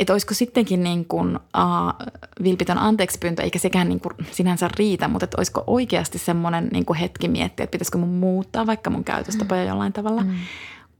Että 0.00 0.12
olisiko 0.12 0.34
sittenkin 0.34 0.82
niin 0.82 1.04
kuin, 1.04 1.36
uh, 1.36 2.08
vilpitön 2.42 2.78
anteeksipyyntö, 2.78 3.42
eikä 3.42 3.58
sekään 3.58 3.88
niin 3.88 4.00
kuin 4.00 4.14
sinänsä 4.30 4.70
riitä, 4.76 5.08
mutta 5.08 5.24
että 5.24 5.36
olisiko 5.36 5.64
oikeasti 5.66 6.18
semmoinen 6.18 6.68
niin 6.72 6.84
kuin 6.84 6.98
hetki 6.98 7.28
miettiä, 7.28 7.64
että 7.64 7.72
pitäisikö 7.72 7.98
mun 7.98 8.08
muuttaa 8.08 8.66
vaikka 8.66 8.90
mun 8.90 9.04
käytöstapoja 9.04 9.62
mm. 9.62 9.68
jollain 9.68 9.92
tavalla. 9.92 10.22
Mm. 10.22 10.34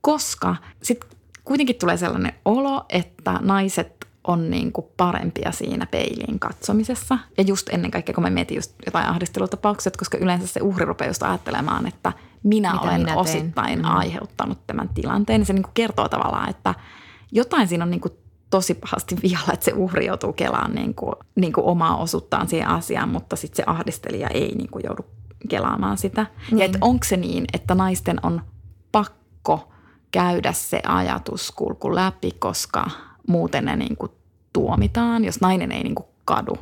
Koska 0.00 0.56
sitten 0.82 1.10
kuitenkin 1.44 1.76
tulee 1.76 1.96
sellainen 1.96 2.32
olo, 2.44 2.84
että 2.88 3.38
naiset 3.42 3.95
on 4.26 4.50
niin 4.50 4.72
kuin 4.72 4.86
parempia 4.96 5.52
siinä 5.52 5.86
peiliin 5.86 6.38
katsomisessa. 6.38 7.18
Ja 7.38 7.44
just 7.44 7.68
ennen 7.68 7.90
kaikkea, 7.90 8.14
kun 8.14 8.24
mä 8.24 8.30
mietin 8.30 8.54
just 8.54 8.74
jotain 8.86 9.06
ahdistelutapauksia, 9.06 9.92
koska 9.98 10.18
yleensä 10.18 10.46
se 10.46 10.60
uhri 10.62 10.84
rupeaa 10.84 11.10
just 11.10 11.22
ajattelemaan, 11.22 11.86
että 11.86 12.12
minä 12.42 12.72
Mitä 12.72 12.82
olen 12.82 13.00
minä 13.00 13.16
osittain 13.16 13.78
Mm. 13.78 13.84
aiheuttanut 13.84 14.58
tämän 14.66 14.88
tilanteen. 14.88 15.40
Niin 15.40 15.46
se 15.46 15.52
niin 15.52 15.62
kuin 15.62 15.74
kertoo 15.74 16.08
tavallaan, 16.08 16.50
että 16.50 16.74
jotain 17.32 17.68
siinä 17.68 17.84
on 17.84 17.90
niin 17.90 18.00
kuin 18.00 18.14
tosi 18.50 18.74
pahasti 18.74 19.16
vialla, 19.22 19.52
että 19.52 19.64
se 19.64 19.72
uhri 19.74 20.06
joutuu 20.06 20.32
kelaan 20.32 20.74
niin 20.74 20.94
kuin, 20.94 21.12
niin 21.34 21.52
kuin 21.52 21.64
omaa 21.66 21.96
osuuttaan 21.96 22.48
siihen 22.48 22.68
asiaan, 22.68 23.08
mutta 23.08 23.36
sitten 23.36 23.56
se 23.56 23.62
ahdistelija 23.66 24.28
ei 24.28 24.54
niin 24.54 24.70
kuin 24.70 24.84
joudu 24.86 25.06
kelaamaan 25.48 25.98
sitä. 25.98 26.26
Niin. 26.50 26.58
Ja 26.58 26.64
että 26.64 26.78
onko 26.80 27.04
se 27.04 27.16
niin, 27.16 27.44
että 27.52 27.74
naisten 27.74 28.20
on 28.22 28.42
pakko 28.92 29.72
käydä 30.10 30.52
se 30.52 30.80
ajatuskulku 30.86 31.94
läpi, 31.94 32.30
koska 32.38 32.84
muuten 33.26 33.64
ne 33.64 33.76
niin 33.76 33.96
kuin 33.96 34.12
tuomitaan, 34.52 35.24
jos 35.24 35.40
nainen 35.40 35.72
ei 35.72 35.82
niin 35.82 35.94
kuin 35.94 36.06
kadu. 36.24 36.58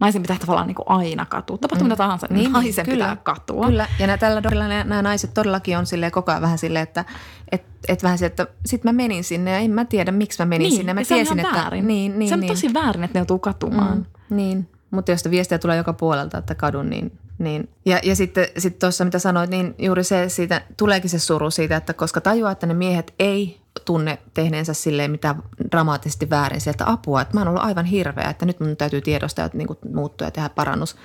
Naisen 0.00 0.22
pitää 0.22 0.36
tavallaan 0.38 0.66
niin 0.66 0.74
kuin 0.74 0.88
aina 0.88 1.26
katua. 1.26 1.58
Tapahtuu 1.58 1.84
mm. 1.84 1.88
mitä 1.88 1.96
tahansa, 1.96 2.26
niin, 2.30 2.38
Niin, 2.38 2.52
naisen 2.52 2.84
kyllä. 2.84 3.04
pitää 3.04 3.16
katua. 3.16 3.66
Kyllä, 3.66 3.86
ja 3.98 4.06
nää, 4.06 4.18
tällä 4.18 4.42
dorilla 4.42 4.68
nämä, 4.68 4.84
nämä 4.84 5.02
naiset 5.02 5.34
todellakin 5.34 5.78
on 5.78 5.86
silleen 5.86 6.12
koko 6.12 6.32
ajan 6.32 6.42
vähän 6.42 6.58
silleen, 6.58 6.82
että 6.82 7.04
et, 7.52 7.62
et 7.88 8.02
vähän 8.02 8.18
silleen, 8.18 8.30
että 8.30 8.46
sit 8.66 8.84
mä 8.84 8.92
menin 8.92 9.24
sinne 9.24 9.50
ja 9.50 9.58
en 9.58 9.70
mä 9.70 9.84
tiedä, 9.84 10.12
miksi 10.12 10.42
mä 10.42 10.46
menin 10.46 10.64
niin, 10.68 10.76
sinne. 10.76 10.94
Mä 10.94 11.04
se 11.04 11.14
on 11.14 11.18
tiesin, 11.18 11.38
ihan 11.38 11.50
että, 11.50 11.62
väärin. 11.62 11.86
Niin, 11.86 12.18
niin, 12.18 12.28
se 12.28 12.34
on 12.34 12.40
niin. 12.40 12.48
tosi 12.52 12.74
väärin, 12.74 13.04
että 13.04 13.18
ne 13.18 13.20
joutuu 13.20 13.38
katumaan. 13.38 13.98
Mm, 13.98 14.36
niin, 14.36 14.68
mutta 14.90 15.10
jos 15.10 15.30
viestiä 15.30 15.58
tulee 15.58 15.76
joka 15.76 15.92
puolelta, 15.92 16.38
että 16.38 16.54
kadun, 16.54 16.90
niin, 16.90 17.18
niin. 17.38 17.68
Ja, 17.84 18.00
ja 18.02 18.16
sitten 18.16 18.48
sit 18.58 18.78
tuossa, 18.78 19.04
mitä 19.04 19.18
sanoit, 19.18 19.50
niin 19.50 19.74
juuri 19.78 20.04
se 20.04 20.28
siitä, 20.28 20.62
tuleekin 20.76 21.10
se 21.10 21.18
suru 21.18 21.50
siitä, 21.50 21.76
että 21.76 21.92
koska 21.92 22.20
tajuaa, 22.20 22.52
että 22.52 22.66
ne 22.66 22.74
miehet 22.74 23.14
ei 23.18 23.60
tunne 23.84 24.18
tehneensä 24.34 24.74
silleen 24.74 25.10
mitään 25.10 25.42
dramaattisesti 25.72 26.30
väärin 26.30 26.60
sieltä 26.60 26.90
apua, 26.90 27.22
että 27.22 27.34
mä 27.34 27.40
oon 27.40 27.48
ollut 27.48 27.62
aivan 27.62 27.84
hirveä, 27.84 28.30
että 28.30 28.46
nyt 28.46 28.60
mun 28.60 28.76
täytyy 28.76 29.00
tiedostaa, 29.00 29.44
että 29.44 29.58
niin 29.58 29.68
muuttua 29.94 30.26
ja 30.26 30.30
tehdä 30.30 30.48
parannus. 30.48 30.96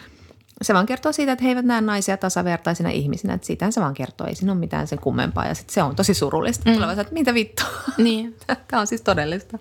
Se 0.62 0.74
vaan 0.74 0.86
kertoo 0.86 1.12
siitä, 1.12 1.32
että 1.32 1.44
he 1.44 1.50
eivät 1.50 1.66
näe 1.66 1.82
naisia 1.82 2.18
tasavertaisina 2.18 2.90
ihmisinä, 2.90 3.34
että 3.34 3.48
siitähän 3.48 3.74
se 3.74 3.82
vaan 3.82 3.94
kertoo, 3.94 4.28
ei 4.28 4.36
siinä 4.36 4.52
ole 4.52 4.60
mitään 4.60 4.88
sen 4.88 5.00
kummempaa 5.00 5.46
ja 5.46 5.54
sitten 5.54 5.74
se 5.74 5.84
on 5.84 5.96
tosi 5.96 6.14
surullista. 6.14 6.70
Mm. 6.70 6.76
Tulevat, 6.76 7.00
että 7.00 7.14
mitä 7.14 7.34
vittua, 7.34 7.68
Niin. 7.98 8.36
tämä 8.68 8.82
on 8.82 8.88
siis 8.88 9.02
todellista. 9.02 9.58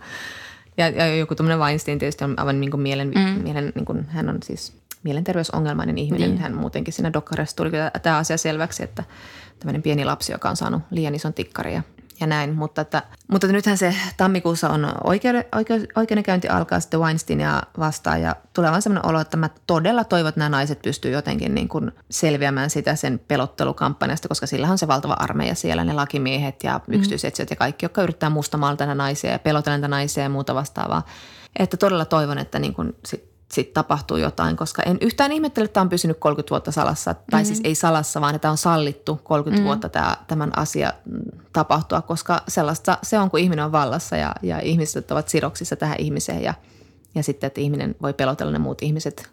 Ja, 0.76 0.88
ja 0.88 1.16
joku 1.16 1.34
tämmöinen 1.34 1.58
Weinstein 1.58 1.98
tietysti 1.98 2.24
on 2.24 2.38
aivan 2.38 2.60
niin 2.60 2.70
kuin 2.70 2.80
mielen, 2.80 3.12
mm. 3.14 3.42
mielen 3.42 3.72
niin 3.74 3.84
kuin, 3.84 4.04
hän 4.08 4.28
on 4.28 4.38
siis 4.44 4.72
mielenterveysongelmainen 5.02 5.98
ihminen. 5.98 6.30
Niin. 6.30 6.40
Hän 6.40 6.54
muutenkin 6.54 6.94
siinä 6.94 7.12
dokkarissa 7.12 7.56
tuli 7.56 7.70
tämä 8.02 8.16
asia 8.16 8.38
selväksi, 8.38 8.82
että 8.82 9.04
tämmöinen 9.58 9.82
pieni 9.82 10.04
lapsi, 10.04 10.32
joka 10.32 10.50
on 10.50 10.56
saanut 10.56 10.82
liian 10.90 11.14
ison 11.14 11.34
tikkarin 11.34 11.74
ja, 11.74 11.82
ja 12.20 12.26
näin. 12.26 12.54
Mutta, 12.54 12.80
että, 12.80 13.02
mutta 13.28 13.46
nythän 13.46 13.78
se 13.78 13.94
tammikuussa 14.16 14.70
on 14.70 14.92
oikeude, 15.04 15.46
oikeus, 15.54 15.82
oikeudenkäynti 15.96 16.48
alkaa 16.48 16.80
sitten 16.80 17.00
Weinsteinia 17.00 17.62
vastaan 17.78 18.22
ja 18.22 18.36
tulee 18.54 18.70
vaan 18.70 18.82
semmoinen 18.82 19.10
olo, 19.10 19.20
että 19.20 19.36
mä 19.36 19.50
todella 19.66 20.04
toivon, 20.04 20.28
että 20.28 20.38
nämä 20.38 20.48
naiset 20.48 20.82
pystyy 20.82 21.10
jotenkin 21.10 21.54
niin 21.54 21.68
kuin 21.68 21.92
selviämään 22.10 22.70
sitä 22.70 22.96
sen 22.96 23.20
pelottelukampanjasta, 23.28 24.28
koska 24.28 24.46
sillä 24.46 24.68
on 24.68 24.78
se 24.78 24.88
valtava 24.88 25.12
armeija 25.12 25.54
siellä, 25.54 25.84
ne 25.84 25.92
lakimiehet 25.92 26.64
ja 26.64 26.80
yksityisetsijät 26.88 27.50
ja 27.50 27.56
kaikki, 27.56 27.84
jotka 27.84 28.02
yrittää 28.02 28.30
mustamaalta 28.30 28.86
näitä 28.86 28.98
naisia 29.02 29.30
ja 29.30 29.38
pelotella 29.38 29.76
näitä 29.76 29.88
naisia 29.88 30.22
ja 30.22 30.28
muuta 30.28 30.54
vastaavaa. 30.54 31.06
Että 31.58 31.76
todella 31.76 32.04
toivon, 32.04 32.38
että 32.38 32.58
niin 32.58 32.74
kuin 32.74 32.96
sit 33.06 33.31
sitten 33.52 33.74
tapahtuu 33.74 34.16
jotain, 34.16 34.56
koska 34.56 34.82
en 34.82 34.98
yhtään 35.00 35.32
ihmettele, 35.32 35.64
että 35.64 35.72
tämä 35.72 35.82
on 35.82 35.88
pysynyt 35.88 36.18
30 36.18 36.50
vuotta 36.50 36.72
salassa. 36.72 37.14
Tai 37.14 37.22
mm-hmm. 37.30 37.44
siis 37.44 37.60
ei 37.64 37.74
salassa, 37.74 38.20
vaan 38.20 38.34
että 38.34 38.50
on 38.50 38.56
sallittu 38.56 39.20
30 39.24 39.50
mm-hmm. 39.50 39.66
vuotta 39.66 39.88
tämä, 39.88 40.16
tämän 40.26 40.58
asia 40.58 40.92
mm, 41.04 41.20
tapahtua, 41.52 42.02
koska 42.02 42.42
sellaista 42.48 42.98
se 43.02 43.18
on, 43.18 43.30
kun 43.30 43.40
ihminen 43.40 43.64
on 43.64 43.72
vallassa 43.72 44.16
ja, 44.16 44.34
ja 44.42 44.60
ihmiset 44.60 45.10
ovat 45.10 45.28
sidoksissa 45.28 45.76
tähän 45.76 45.96
ihmiseen 45.98 46.42
ja, 46.42 46.54
ja 47.14 47.22
sitten, 47.22 47.46
että 47.46 47.60
ihminen 47.60 47.96
voi 48.02 48.14
pelotella 48.14 48.52
ne 48.52 48.58
muut 48.58 48.82
ihmiset 48.82 49.30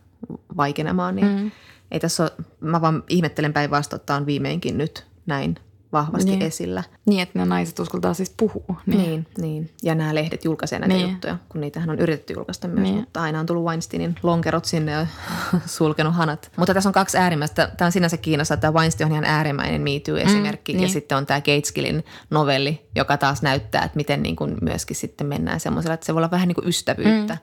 vaikenemaan, 0.57 1.15
niin 1.15 1.27
mm-hmm. 1.27 1.51
ei 1.91 1.99
tässä 1.99 2.23
ole, 2.23 2.31
mä 2.59 2.81
vaan 2.81 3.03
ihmettelen 3.09 3.53
päinvastoin, 3.53 3.97
että 3.99 4.05
tämä 4.05 4.17
on 4.17 4.25
viimeinkin 4.25 4.77
nyt 4.77 5.07
näin 5.25 5.55
vahvasti 5.93 6.29
Niin. 6.31 6.41
esillä. 6.41 6.83
Niin, 7.05 7.21
että 7.21 7.39
ne 7.39 7.45
naiset 7.45 7.79
uskaltaa 7.79 8.13
siis 8.13 8.33
puhua. 8.37 8.81
Niin. 8.85 8.97
niin, 9.01 9.27
niin. 9.37 9.69
Ja 9.83 9.95
nämä 9.95 10.15
lehdet 10.15 10.45
julkaisee 10.45 10.79
näitä 10.79 10.95
Niin. 10.95 11.09
juttuja, 11.09 11.37
kun 11.49 11.61
niitähän 11.61 11.89
on 11.89 11.99
yritetty 11.99 12.33
julkaista 12.33 12.67
myös, 12.67 12.79
Niin. 12.79 12.95
mutta 12.95 13.21
aina 13.21 13.39
on 13.39 13.45
tullut 13.45 13.65
Weinsteinin 13.65 14.15
lonkerot 14.23 14.65
sinne 14.65 14.91
ja 14.91 15.07
sulkenut 15.65 16.15
hanat. 16.15 16.51
Mutta 16.57 16.73
tässä 16.73 16.89
on 16.89 16.93
kaksi 16.93 17.17
äärimmäistä. 17.17 17.71
Tämä 17.77 17.85
on 17.85 17.91
sinänsä 17.91 18.17
Kiinassa, 18.17 18.53
että 18.53 18.71
Weinstein 18.71 19.05
on 19.05 19.11
ihan 19.11 19.25
äärimmäinen 19.25 19.81
Me 19.81 19.89
Too-esimerkki. 20.05 20.73
Mm, 20.73 20.77
niin. 20.77 20.87
Ja 20.87 20.93
sitten 20.93 21.17
on 21.17 21.25
tämä 21.25 21.41
Gateskillin 21.41 22.05
novelli, 22.29 22.89
joka 22.95 23.17
taas 23.17 23.41
näyttää, 23.41 23.83
että 23.83 23.95
miten 23.97 24.23
niin 24.23 24.35
kuin 24.35 24.57
myöskin 24.61 24.95
sitten 24.95 25.27
mennään 25.27 25.59
semmoisella, 25.59 25.93
että 25.93 26.05
se 26.05 26.13
voi 26.13 26.19
olla 26.19 26.31
vähän 26.31 26.47
niin 26.47 26.55
kuin 26.55 26.67
ystävyyttä. 26.67 27.33
Mm. 27.33 27.39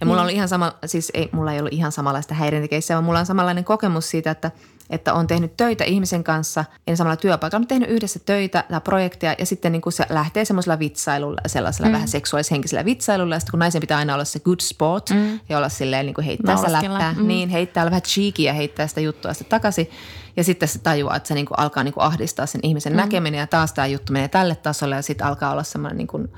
Ja 0.00 0.06
mulla 0.06 0.20
on 0.20 0.24
ollut 0.24 0.34
ihan 0.36 0.48
sama, 0.48 0.72
siis 0.86 1.10
ei, 1.14 1.28
mulla 1.32 1.52
ei 1.52 1.58
ollut 1.58 1.72
ihan 1.72 1.92
samanlaista 1.92 2.34
häirintäkeissiä, 2.34 2.96
vaan 2.96 3.04
mulla 3.04 3.18
on 3.18 3.26
samanlainen 3.26 3.64
kokemus 3.64 4.10
siitä, 4.10 4.30
että, 4.30 4.50
että 4.90 5.14
on 5.14 5.26
tehnyt 5.26 5.56
töitä 5.56 5.84
ihmisen 5.84 6.24
kanssa, 6.24 6.64
en 6.86 6.96
samalla 6.96 7.16
työpaikalla, 7.16 7.60
mutta 7.60 7.74
tehnyt 7.74 7.90
yhdessä 7.90 8.18
töitä 8.26 8.64
tai 8.70 8.80
projekteja 8.80 9.34
ja 9.38 9.46
sitten 9.46 9.72
niin 9.72 9.82
kuin 9.82 9.92
se 9.92 10.06
lähtee 10.08 10.44
semmoisella 10.44 10.78
vitsailulla, 10.78 11.40
sellaisella 11.46 11.88
mm. 11.88 11.92
vähän 11.92 12.08
seksuaalishenkisellä 12.08 12.84
vitsailulla 12.84 13.34
ja 13.34 13.40
sitten 13.40 13.50
kun 13.50 13.58
naisen 13.58 13.80
pitää 13.80 13.98
aina 13.98 14.14
olla 14.14 14.24
se 14.24 14.40
good 14.40 14.60
sport 14.60 15.10
mm. 15.10 15.40
ja 15.48 15.58
olla 15.58 15.68
silleen 15.68 16.06
niin 16.06 16.14
kuin 16.14 16.24
heittää 16.24 16.56
sitä 16.56 16.72
läppää, 16.72 17.14
mm. 17.18 17.28
niin 17.28 17.48
heittää 17.48 17.84
vähän 17.84 18.02
cheeky 18.02 18.42
ja 18.42 18.52
heittää 18.52 18.86
sitä 18.86 19.00
juttua 19.00 19.34
sitten 19.34 19.50
takaisin 19.50 19.90
ja 20.36 20.44
sitten 20.44 20.68
se 20.68 20.78
tajuaa, 20.78 21.16
että 21.16 21.28
se 21.28 21.34
niin 21.34 21.46
kuin 21.46 21.58
alkaa 21.58 21.84
niin 21.84 21.94
kuin 21.94 22.04
ahdistaa 22.04 22.46
sen 22.46 22.60
ihmisen 22.62 22.92
mm. 22.92 22.96
näkeminen 22.96 23.38
ja 23.38 23.46
taas 23.46 23.72
tämä 23.72 23.86
juttu 23.86 24.12
menee 24.12 24.28
tälle 24.28 24.54
tasolle 24.54 24.94
ja 24.94 25.02
sitten 25.02 25.26
alkaa 25.26 25.52
olla 25.52 25.62
semmoinen 25.62 25.98
niin 25.98 26.06
kuin 26.06 26.28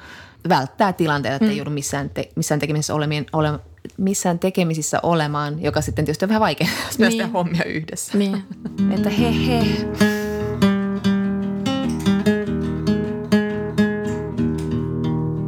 välttää 0.49 0.93
tilanteita, 0.93 1.35
että 1.35 1.45
mm. 1.45 1.51
ei 1.51 1.57
joudu 1.57 1.71
missään, 1.71 2.11
te, 2.11 2.31
missään 2.37 2.61
tekemisissä 2.61 2.95
olemien, 2.95 3.27
ole, 3.33 3.59
missään 3.99 4.39
tekemisissä 4.39 5.01
olemaan, 5.03 5.63
joka 5.63 5.81
sitten 5.81 6.05
tietysti 6.05 6.25
on 6.25 6.29
vähän 6.29 6.41
vaikea, 6.41 6.69
jos 6.87 6.99
Niin. 6.99 7.11
tehdä 7.11 7.27
hommia 7.27 7.65
yhdessä. 7.65 8.19
Niin. 8.19 8.45
Että 8.95 9.11
he 9.11 9.33
he. 9.47 9.65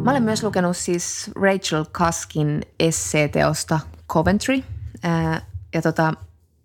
Mä 0.05 0.11
olen 0.11 0.23
myös 0.23 0.43
lukenut 0.43 0.77
siis 0.77 1.31
Rachel 1.37 1.85
Kaskin 1.93 2.63
esseeteosta 2.81 3.81
Coventry. 4.09 4.63
Ää, 5.03 5.43
ja 5.75 5.83
tota, 5.83 6.15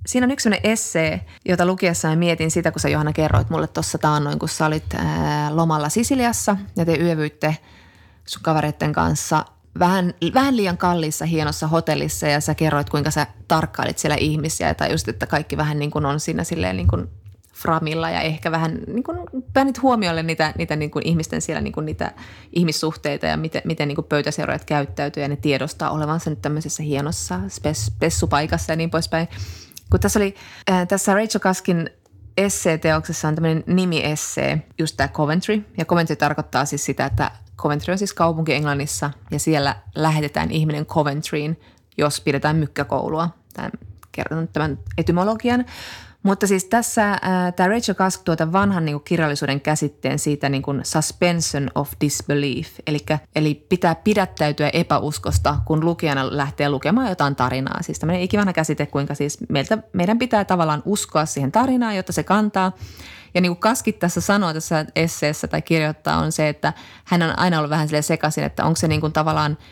siinä 0.05 0.25
on 0.25 0.31
yksi 0.31 0.43
sellainen 0.43 0.71
essee, 0.71 1.25
jota 1.45 1.65
lukiessa 1.65 2.15
mietin 2.15 2.51
sitä, 2.51 2.71
kun 2.71 2.79
sä 2.79 2.89
Johanna 2.89 3.13
kerroit 3.13 3.49
mulle 3.49 3.67
tuossa 3.67 3.97
taannoin, 3.97 4.39
kun 4.39 4.49
sä 4.49 4.65
olit 4.65 4.93
ää, 4.93 5.55
lomalla 5.55 5.89
Sisiliassa 5.89 6.57
ja 6.77 6.85
te 6.85 6.95
yövyitte 6.99 7.57
sun 8.25 8.43
kavereiden 8.43 8.93
kanssa 8.93 9.45
vähän, 9.79 10.13
vähän 10.33 10.57
liian 10.57 10.77
kalliissa 10.77 11.25
hienossa 11.25 11.67
hotellissa 11.67 12.27
ja 12.27 12.39
sä 12.39 12.55
kerroit, 12.55 12.89
kuinka 12.89 13.11
sä 13.11 13.27
tarkkailit 13.47 13.97
siellä 13.97 14.15
ihmisiä 14.15 14.73
tai 14.73 14.91
just, 14.91 15.07
että 15.07 15.27
kaikki 15.27 15.57
vähän 15.57 15.79
niin 15.79 15.91
kuin 15.91 16.05
on 16.05 16.19
siinä 16.19 16.43
silleen 16.43 16.77
niin 16.77 16.87
kuin 16.87 17.09
framilla 17.55 18.09
ja 18.09 18.21
ehkä 18.21 18.51
vähän 18.51 18.79
niin 18.87 19.03
kuin 19.03 19.17
päänit 19.53 19.81
huomiolle 19.81 20.23
niitä, 20.23 20.53
niitä 20.57 20.75
niin 20.75 20.91
kuin 20.91 21.07
ihmisten 21.07 21.41
siellä 21.41 21.61
niin 21.61 21.73
kuin 21.73 21.85
niitä 21.85 22.11
ihmissuhteita 22.53 23.25
ja 23.25 23.37
miten, 23.37 23.61
miten 23.65 23.87
niin 23.87 23.95
kuin 23.95 24.05
pöytäseuraajat 24.05 24.65
käyttäytyy 24.65 25.23
ja 25.23 25.29
ne 25.29 25.35
tiedostaa 25.35 25.91
olevansa 25.91 26.29
nyt 26.29 26.41
tämmöisessä 26.41 26.83
hienossa 26.83 27.39
spes, 27.47 27.85
spessupaikassa 27.85 28.71
ja 28.71 28.75
niin 28.75 28.89
poispäin. 28.89 29.27
Kun 29.91 29.99
tässä 29.99 30.19
oli 30.19 30.35
äh, 30.71 30.87
tässä 30.87 31.13
Rachel 31.13 31.39
Kaskin 31.39 31.89
esseeteoksessa 32.37 33.27
on 33.27 33.35
tämmöinen 33.35 33.63
nimi-essee, 33.67 34.61
just 34.79 34.97
tämä 34.97 35.07
Coventry. 35.07 35.65
Ja 35.77 35.85
Coventry 35.85 36.15
tarkoittaa 36.15 36.65
siis 36.65 36.85
sitä, 36.85 37.05
että 37.05 37.31
Coventry 37.57 37.91
on 37.91 37.97
siis 37.97 38.13
kaupunki 38.13 38.53
Englannissa 38.53 39.11
ja 39.31 39.39
siellä 39.39 39.75
lähetetään 39.95 40.51
ihminen 40.51 40.85
Coventryin, 40.85 41.59
jos 41.97 42.21
pidetään 42.21 42.55
mykkäkoulua. 42.55 43.29
Tämä 43.53 43.69
kerron 44.11 44.47
tämän 44.47 44.79
etymologian. 44.97 45.65
Mutta 46.25 46.47
siis 46.47 46.65
tässä 46.65 47.11
äh, 47.11 47.19
tämä 47.55 47.69
Rachel 47.69 47.95
Kask 47.95 48.21
tuota 48.23 48.51
vanhan 48.51 48.85
niin 48.85 48.93
kuin 48.93 49.03
kirjallisuuden 49.03 49.61
käsitteen 49.61 50.19
siitä 50.19 50.49
niin 50.49 50.61
kuin 50.61 50.81
suspension 50.83 51.69
of 51.75 51.91
disbelief, 52.01 52.69
eli, 52.87 52.99
eli 53.35 53.65
pitää 53.69 53.95
pidättäytyä 53.95 54.69
epäuskosta, 54.73 55.55
kun 55.65 55.85
lukijana 55.85 56.37
lähtee 56.37 56.69
lukemaan 56.69 57.09
jotain 57.09 57.35
tarinaa. 57.35 57.81
Siis 57.81 57.99
tämmöinen 57.99 58.23
ikivanha 58.23 58.53
käsite, 58.53 58.85
kuinka 58.85 59.15
siis 59.15 59.37
meiltä, 59.49 59.77
meidän 59.93 60.19
pitää 60.19 60.45
tavallaan 60.45 60.83
uskoa 60.85 61.25
siihen 61.25 61.51
tarinaan, 61.51 61.95
jotta 61.95 62.13
se 62.13 62.23
kantaa. 62.23 62.71
Ja 63.33 63.41
niin 63.41 63.49
kuin 63.49 63.59
Kaskit 63.59 63.99
tässä 63.99 64.21
sanoo 64.21 64.53
tässä 64.53 64.85
esseessä 64.95 65.47
tai 65.47 65.61
kirjoittaa 65.61 66.17
on 66.17 66.31
se, 66.31 66.49
että 66.49 66.73
hän 67.03 67.23
on 67.23 67.39
aina 67.39 67.57
ollut 67.57 67.69
vähän 67.69 67.87
sekaisin, 68.01 68.43
että 68.43 68.65
onko 68.65 68.75
se 68.75 68.87
niin 68.87 69.01
kuin 69.01 69.13
tavallaan– 69.13 69.57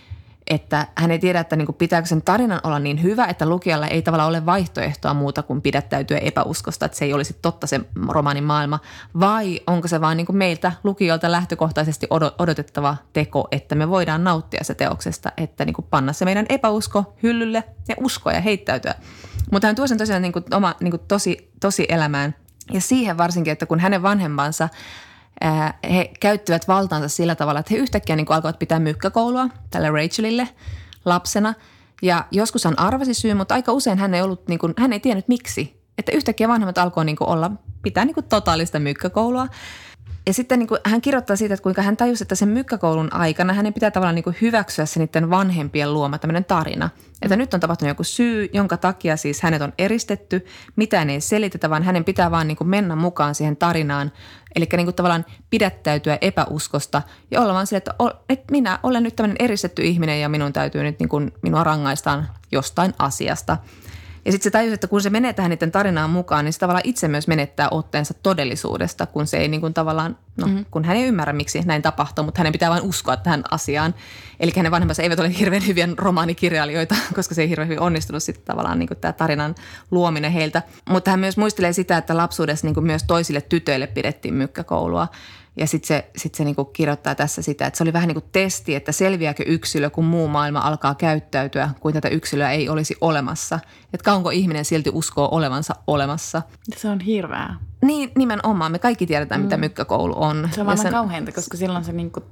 että 0.47 0.88
hän 0.95 1.12
ei 1.12 1.19
tiedä, 1.19 1.39
että 1.39 1.56
niin 1.56 1.65
kuin 1.65 1.75
pitääkö 1.75 2.08
sen 2.08 2.21
tarinan 2.21 2.60
olla 2.63 2.79
niin 2.79 3.03
hyvä, 3.03 3.25
että 3.25 3.49
lukijalla 3.49 3.88
ei 3.88 4.01
tavallaan 4.01 4.29
ole 4.29 4.45
vaihtoehtoa 4.45 5.13
muuta 5.13 5.43
kuin 5.43 5.62
pidättäytyä 5.62 6.17
epäuskosta, 6.17 6.86
että 6.86 6.97
se 6.97 7.06
ei 7.06 7.13
olisi 7.13 7.38
totta 7.41 7.67
se 7.67 7.82
romaanin 8.08 8.43
maailma, 8.43 8.79
vai 9.19 9.60
onko 9.67 9.88
se 9.88 10.01
vaan 10.01 10.17
niin 10.17 10.25
kuin 10.25 10.38
meiltä 10.38 10.71
lukijoilta 10.84 11.32
lähtökohtaisesti 11.32 12.08
odotettava 12.39 12.97
teko, 13.13 13.47
että 13.51 13.75
me 13.75 13.89
voidaan 13.89 14.23
nauttia 14.23 14.63
se 14.63 14.75
teoksesta, 14.75 15.32
että 15.38 15.65
niin 15.65 15.73
kuin 15.73 15.88
panna 15.89 16.13
se 16.13 16.25
meidän 16.25 16.45
epäusko 16.49 17.15
hyllylle 17.23 17.63
ja 17.88 17.95
uskoa 18.03 18.34
ja 18.34 18.41
heittäytyä. 18.41 18.95
Mutta 19.51 19.67
hän 19.67 19.75
tuo 19.75 19.88
sen 19.88 19.97
tosiaan 19.97 20.21
niin 20.21 20.34
kuin 20.34 20.45
oma 20.53 20.75
niin 20.79 20.91
kuin 20.91 21.01
tosi, 21.08 21.51
tosi 21.60 21.86
elämään 21.89 22.36
ja 22.73 22.82
siihen 22.82 23.17
varsinkin, 23.17 23.53
että 23.53 23.65
kun 23.65 23.79
hänen 23.79 24.03
vanhempansa– 24.03 24.69
he 25.91 26.12
käyttivät 26.19 26.67
valtaansa 26.67 27.08
sillä 27.08 27.36
tavalla, 27.36 27.60
että 27.60 27.74
he 27.74 27.80
yhtäkkiä 27.80 28.15
niin 28.15 28.26
alkoivat 28.30 28.60
pitää 28.60 28.80
mykkäkoulua 28.80 29.50
tälle 29.69 29.89
Rachelille 29.89 30.50
lapsena. 31.06 31.54
Ja 32.02 32.26
joskus 32.32 32.65
hän 32.65 32.80
arvasi 32.80 33.13
syy, 33.13 33.34
mutta 33.34 33.56
aika 33.56 33.72
usein 33.72 33.98
hän 33.98 34.13
ei, 34.13 34.22
ollut, 34.22 34.48
niin 34.48 34.60
kuin, 34.60 34.74
hän 34.78 34.93
ei 34.93 35.00
tiennyt 35.00 35.28
miksi. 35.28 35.84
Että 35.98 36.12
yhtäkkiä 36.12 36.48
vanhemmat 36.48 36.78
alkoi 36.78 37.06
niin 37.06 37.17
olla, 37.19 37.52
pitää 37.82 38.06
niin 38.06 38.13
kuin 38.13 38.26
totaalista 38.26 38.80
mykkäkoulua. 38.80 39.48
Ja 40.28 40.34
sitten 40.34 40.60
niin 40.60 40.67
kuin, 40.67 40.80
hän 40.86 41.02
kirjoittaa 41.02 41.36
siitä, 41.36 41.54
että 41.54 41.63
kuinka 41.63 41.82
hän 41.82 41.98
tajusi, 41.98 42.24
että 42.24 42.36
sen 42.36 42.50
mykkäkoulun 42.50 43.13
aikana 43.13 43.54
hänen 43.54 43.74
pitää 43.74 43.91
tavallaan 43.91 44.15
niin 44.15 44.24
kuin 44.24 44.36
hyväksyä 44.41 44.86
se 44.86 45.00
niiden 45.00 45.30
vanhempien 45.30 45.93
luoma 45.93 46.17
tämmöinen 46.17 46.46
tarina. 46.46 46.89
Että 47.22 47.36
nyt 47.36 47.54
on 47.54 47.60
tapahtunut 47.60 47.89
joku 47.89 48.04
syy, 48.04 48.50
jonka 48.54 48.78
takia 48.78 49.17
siis 49.17 49.41
hänet 49.41 49.62
on 49.62 49.74
eristetty, 49.78 50.46
mitään 50.76 51.10
ei 51.10 51.22
selitetä, 51.22 51.69
vaan 51.69 51.84
hänen 51.84 52.04
pitää 52.04 52.32
vaan 52.32 52.48
niin 52.48 52.58
kuin 52.58 52.67
mennä 52.67 52.96
mukaan 52.96 53.36
siihen 53.36 53.58
tarinaan. 53.58 54.12
Eli 54.56 54.68
niin 54.74 54.86
kuin 54.86 54.96
tavallaan 54.96 55.26
pidättäytyä 55.50 56.18
epäuskosta 56.22 57.02
ja 57.32 57.42
olla 57.42 57.54
vaan 57.54 57.68
sille, 57.68 57.78
että, 57.78 57.94
että 58.30 58.52
minä 58.52 58.80
olen 58.84 59.04
nyt 59.04 59.16
tämmöinen 59.16 59.46
eristetty 59.46 59.82
ihminen 59.82 60.22
ja 60.22 60.30
minun 60.30 60.54
täytyy 60.54 60.84
nyt 60.84 61.00
niin 61.00 61.10
kuin, 61.10 61.32
minua 61.42 61.63
rangaistaan 61.63 62.28
jostain 62.52 62.94
asiasta– 63.00 63.58
ja 64.25 64.31
sitten 64.31 64.43
se 64.43 64.51
tajusi, 64.51 64.73
että 64.73 64.88
kun 64.88 65.01
se 65.01 65.09
menee 65.09 65.33
tähän 65.33 65.49
niiden 65.49 65.71
tarinaan 65.71 66.09
mukaan, 66.09 66.45
niin 66.45 66.53
se 66.53 66.59
tavallaan 66.59 66.88
itse 66.88 67.07
myös 67.07 67.27
menettää 67.27 67.67
otteensa 67.71 68.13
todellisuudesta, 68.13 69.05
kun 69.05 69.27
se 69.27 69.38
ei 69.38 69.47
niin 69.47 69.62
kuin 69.62 69.73
tavallaan, 69.73 70.17
no 70.38 70.47
mm-hmm. 70.47 70.65
kun 70.71 70.86
hän 70.86 70.97
ei 70.97 71.07
ymmärrä, 71.07 71.33
miksi 71.33 71.62
näin 71.62 71.81
tapahtuu, 71.81 72.23
mutta 72.23 72.39
hänen 72.39 72.51
pitää 72.51 72.69
vain 72.69 72.83
uskoa 72.83 73.17
tähän 73.17 73.43
asiaan. 73.51 73.95
Eli 74.39 74.51
hänen 74.55 74.71
vanhempansa 74.71 75.03
eivät 75.03 75.19
ole 75.19 75.39
hirveän 75.39 75.67
hyviä 75.67 75.89
romaanikirjailijoita, 75.97 76.95
koska 77.15 77.36
se 77.36 77.41
ei 77.41 77.49
hirveän 77.49 77.67
hyvin 77.67 77.81
onnistunut 77.81 78.23
sitten 78.23 78.45
tavallaan 78.45 78.79
niin 78.79 78.88
kuin 78.88 78.97
tämä 78.97 79.13
tarinan 79.13 79.55
luominen 79.91 80.31
heiltä. 80.31 80.62
Mutta 80.89 81.12
hän 81.12 81.19
myös 81.19 81.38
muistelee 81.38 81.73
sitä, 81.73 81.97
että 81.97 82.17
lapsuudessa 82.17 82.67
niin 82.67 82.73
kuin 82.73 82.86
myös 82.86 83.03
toisille 83.03 83.41
tytöille 83.41 83.88
pidettiin 83.88 84.33
mykkäkoulua. 84.33 85.07
Ja 85.56 85.68
sitten 85.68 85.88
se, 85.88 86.12
sit 86.18 86.36
se 86.36 86.44
niinku 86.44 86.66
kirjoittaa 86.66 87.16
tässä 87.16 87.42
sitä, 87.42 87.68
että 87.68 87.78
se 87.78 87.84
oli 87.84 87.94
vähän 87.94 88.08
niin 88.08 88.22
kuin 88.22 88.30
testi, 88.32 88.76
että 88.76 88.92
selviääkö 88.92 89.44
yksilö, 89.48 89.89
kun 89.89 90.06
muu 90.06 90.28
maailma 90.28 90.60
alkaa 90.60 90.96
käyttäytyä, 90.96 91.70
kuin 91.80 91.94
tätä 91.94 92.08
yksilöä 92.08 92.52
ei 92.52 92.70
olisi 92.70 92.96
olemassa. 93.02 93.60
Että 93.94 94.06
kauanko 94.06 94.30
ihminen 94.30 94.66
silti 94.66 94.89
uskoo 94.94 95.30
olevansa 95.32 95.76
olemassa. 95.88 96.42
Se 96.78 96.89
on 96.89 97.00
hirveää. 97.00 97.56
Niin, 97.82 98.12
nimenomaan. 98.16 98.72
Me 98.72 98.80
kaikki 98.80 99.08
tiedetään, 99.08 99.42
mm. 99.42 99.46
mitä 99.46 99.58
mykkäkoulu 99.58 100.13
on. 100.18 100.50
Se 100.52 100.62
on 100.62 100.78
sen... 100.78 100.92
kauheinta, 100.92 101.32
koska 101.32 101.58
silloin 101.58 101.84
se, 101.84 101.92
niin 101.92 102.12
kuin, 102.12 102.26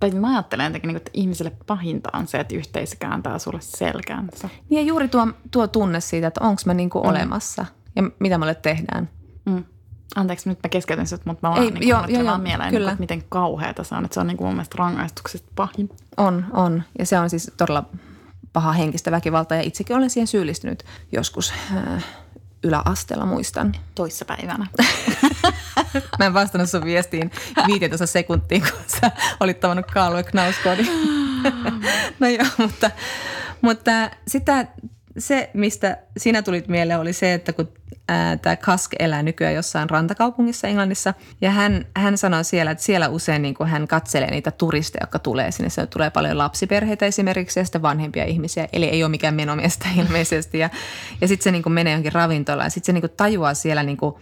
tai 0.00 0.10
mä 0.10 0.32
ajattelen 0.32 0.64
jotenkin, 0.64 0.88
niin 0.88 0.94
kuin, 0.94 1.00
että 1.00 1.10
ihmiselle 1.14 1.52
pahinta 1.66 2.10
on 2.12 2.26
se, 2.26 2.40
että 2.40 2.54
yhteisö 2.54 2.96
kääntää 2.98 3.38
sulle 3.38 3.60
selkäänsä. 3.60 4.48
Niin 4.68 4.78
ja 4.78 4.82
juuri 4.82 5.08
tuo, 5.08 5.28
tuo 5.50 5.66
tunne 5.66 6.00
siitä, 6.00 6.26
että 6.26 6.44
onko 6.44 6.62
mä 6.66 6.74
niin 6.74 6.90
kuin 6.90 7.04
mm. 7.04 7.10
olemassa 7.10 7.66
ja 7.96 8.02
mitä 8.18 8.38
mulle 8.38 8.54
tehdään. 8.54 9.10
Mm. 9.44 9.64
Anteeksi, 10.14 10.48
nyt 10.48 10.58
mä 10.62 10.68
keskeytin 10.68 11.06
sut, 11.06 11.26
mutta 11.26 11.48
mä 11.48 11.54
vaan, 11.54 11.64
Ei, 11.64 11.70
niin 11.70 11.88
joo, 11.88 12.04
joo, 12.08 12.24
vaan 12.24 12.40
mieleen, 12.40 12.70
kyllä. 12.70 12.86
Niin, 12.86 12.92
että 12.92 13.00
miten 13.00 13.24
kauheata 13.28 13.84
se 13.84 13.94
on. 13.94 14.04
Että 14.04 14.14
se 14.14 14.20
on 14.20 14.26
niin 14.26 14.36
kuin 14.36 14.46
mun 14.46 14.54
mielestä 14.54 14.76
rangaistuksesta 14.78 15.48
pahin. 15.54 15.90
On, 16.16 16.46
on. 16.52 16.82
Ja 16.98 17.06
se 17.06 17.18
on 17.18 17.30
siis 17.30 17.50
todella 17.56 17.84
paha 18.52 18.72
henkistä 18.72 19.10
väkivaltaa 19.10 19.58
ja 19.58 19.62
itsekin 19.62 19.96
olen 19.96 20.10
siihen 20.10 20.26
syyllistynyt 20.26 20.84
joskus 21.12 21.52
äh, 21.76 22.04
yläasteella 22.62 23.26
muistan. 23.26 23.74
Toissapäivänä. 23.94 24.66
mä 26.18 26.26
en 26.26 26.34
vastannut 26.34 26.70
sun 26.70 26.84
viestiin 26.84 27.30
15 27.66 28.06
sekuntia, 28.06 28.60
kun 28.60 28.80
sä 29.00 29.10
olit 29.40 29.60
tavannut 29.60 29.86
Kaalue 29.86 30.22
Knauskodin. 30.22 30.86
no 32.20 32.28
joo, 32.28 32.46
mutta, 32.58 32.90
mutta 33.60 33.90
sitä, 34.26 34.66
se, 35.18 35.50
mistä 35.54 35.98
sinä 36.16 36.42
tulit 36.42 36.68
mieleen, 36.68 37.00
oli 37.00 37.12
se, 37.12 37.34
että 37.34 37.52
kun 37.52 37.68
tämä 38.42 38.56
Kask 38.56 38.92
elää 38.98 39.22
nykyään 39.22 39.54
jossain 39.54 39.90
rantakaupungissa 39.90 40.68
Englannissa. 40.68 41.14
Ja 41.40 41.50
hän, 41.50 41.84
hän 41.96 42.18
sanoi 42.18 42.44
siellä, 42.44 42.70
että 42.70 42.84
siellä 42.84 43.08
usein 43.08 43.42
niin 43.42 43.54
kuin 43.54 43.68
hän 43.68 43.88
katselee 43.88 44.30
niitä 44.30 44.50
turisteja, 44.50 45.02
jotka 45.02 45.18
tulee 45.18 45.50
sinne. 45.50 45.70
Se 45.70 45.86
tulee 45.86 46.10
paljon 46.10 46.38
lapsiperheitä 46.38 47.06
esimerkiksi 47.06 47.60
ja 47.60 47.64
sitten 47.64 47.82
vanhempia 47.82 48.24
ihmisiä. 48.24 48.68
Eli 48.72 48.84
ei 48.84 49.04
ole 49.04 49.10
mikään 49.10 49.34
menomiestä 49.34 49.88
ilmeisesti. 50.02 50.58
Ja, 50.58 50.70
ja 51.20 51.28
sitten 51.28 51.44
se 51.44 51.50
niin 51.50 51.62
kuin 51.62 51.72
menee 51.72 51.92
johonkin 51.92 52.12
ravintolaan 52.12 52.66
ja 52.66 52.70
sitten 52.70 52.86
se 52.86 52.92
niin 52.92 53.02
kuin 53.02 53.16
tajuaa 53.16 53.54
siellä 53.54 53.82
niin 53.82 53.96
kuin, 53.96 54.14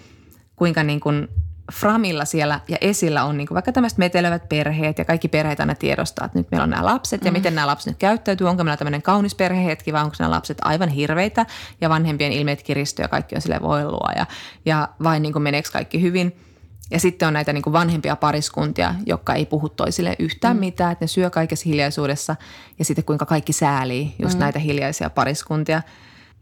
kuinka 0.56 0.82
niin 0.82 1.00
kuin 1.00 1.28
Framilla 1.72 2.24
siellä 2.24 2.60
ja 2.68 2.76
esillä 2.80 3.24
on 3.24 3.36
niin 3.36 3.48
kuin 3.48 3.54
vaikka 3.54 3.72
tämmöiset 3.72 3.98
metelevät 3.98 4.48
perheet 4.48 4.98
ja 4.98 5.04
kaikki 5.04 5.28
perheet 5.28 5.60
aina 5.60 5.74
tiedostaa, 5.74 6.26
että 6.26 6.38
nyt 6.38 6.50
meillä 6.50 6.62
on 6.62 6.70
nämä 6.70 6.84
lapset 6.84 7.24
ja 7.24 7.30
mm. 7.30 7.36
miten 7.36 7.54
nämä 7.54 7.66
lapset 7.66 7.90
nyt 7.90 7.98
käyttäytyy. 7.98 8.48
Onko 8.48 8.64
meillä 8.64 8.76
tämmöinen 8.76 9.02
kaunis 9.02 9.34
perhehetki 9.34 9.92
vai 9.92 10.04
onko 10.04 10.16
nämä 10.18 10.30
lapset 10.30 10.58
aivan 10.62 10.88
hirveitä 10.88 11.46
ja 11.80 11.88
vanhempien 11.88 12.32
ilmeet 12.32 12.62
kiristyy 12.62 13.04
ja 13.04 13.08
kaikki 13.08 13.34
on 13.34 13.40
sille 13.40 13.60
voilua 13.62 14.10
ja, 14.16 14.26
ja 14.64 14.88
vain 15.02 15.22
niin 15.22 15.32
kuin 15.32 15.42
meneekö 15.42 15.68
kaikki 15.72 16.02
hyvin. 16.02 16.40
Ja 16.90 17.00
sitten 17.00 17.28
on 17.28 17.34
näitä 17.34 17.52
niin 17.52 17.62
kuin 17.62 17.72
vanhempia 17.72 18.16
pariskuntia, 18.16 18.94
jotka 19.06 19.34
ei 19.34 19.46
puhu 19.46 19.68
toisille 19.68 20.16
yhtään 20.18 20.56
mm. 20.56 20.60
mitään, 20.60 20.92
että 20.92 21.02
ne 21.02 21.06
syö 21.06 21.30
kaikessa 21.30 21.68
hiljaisuudessa 21.68 22.36
ja 22.78 22.84
sitten 22.84 23.04
kuinka 23.04 23.26
kaikki 23.26 23.52
säälii 23.52 24.14
just 24.22 24.34
mm. 24.34 24.40
näitä 24.40 24.58
hiljaisia 24.58 25.10
pariskuntia. 25.10 25.82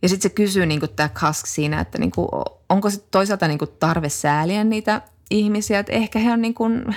Ja 0.03 0.09
sitten 0.09 0.31
se 0.31 0.35
kysyy 0.35 0.67
niin 0.67 0.81
tämä 0.97 1.09
Kask 1.09 1.47
siinä, 1.47 1.81
että 1.81 1.99
niin 1.99 2.11
kuin, 2.11 2.29
onko 2.69 2.91
se 2.91 3.01
toisaalta 3.11 3.49
niin 3.49 3.59
kuin 3.59 3.71
tarve 3.81 4.09
sääliä 4.09 4.65
niitä 4.65 5.03
ihmisiä, 5.31 5.79
että 5.79 5.93
ehkä 5.93 6.19
he 6.19 6.33
on 6.33 6.43
niin 6.43 6.55
kuin, 6.55 6.97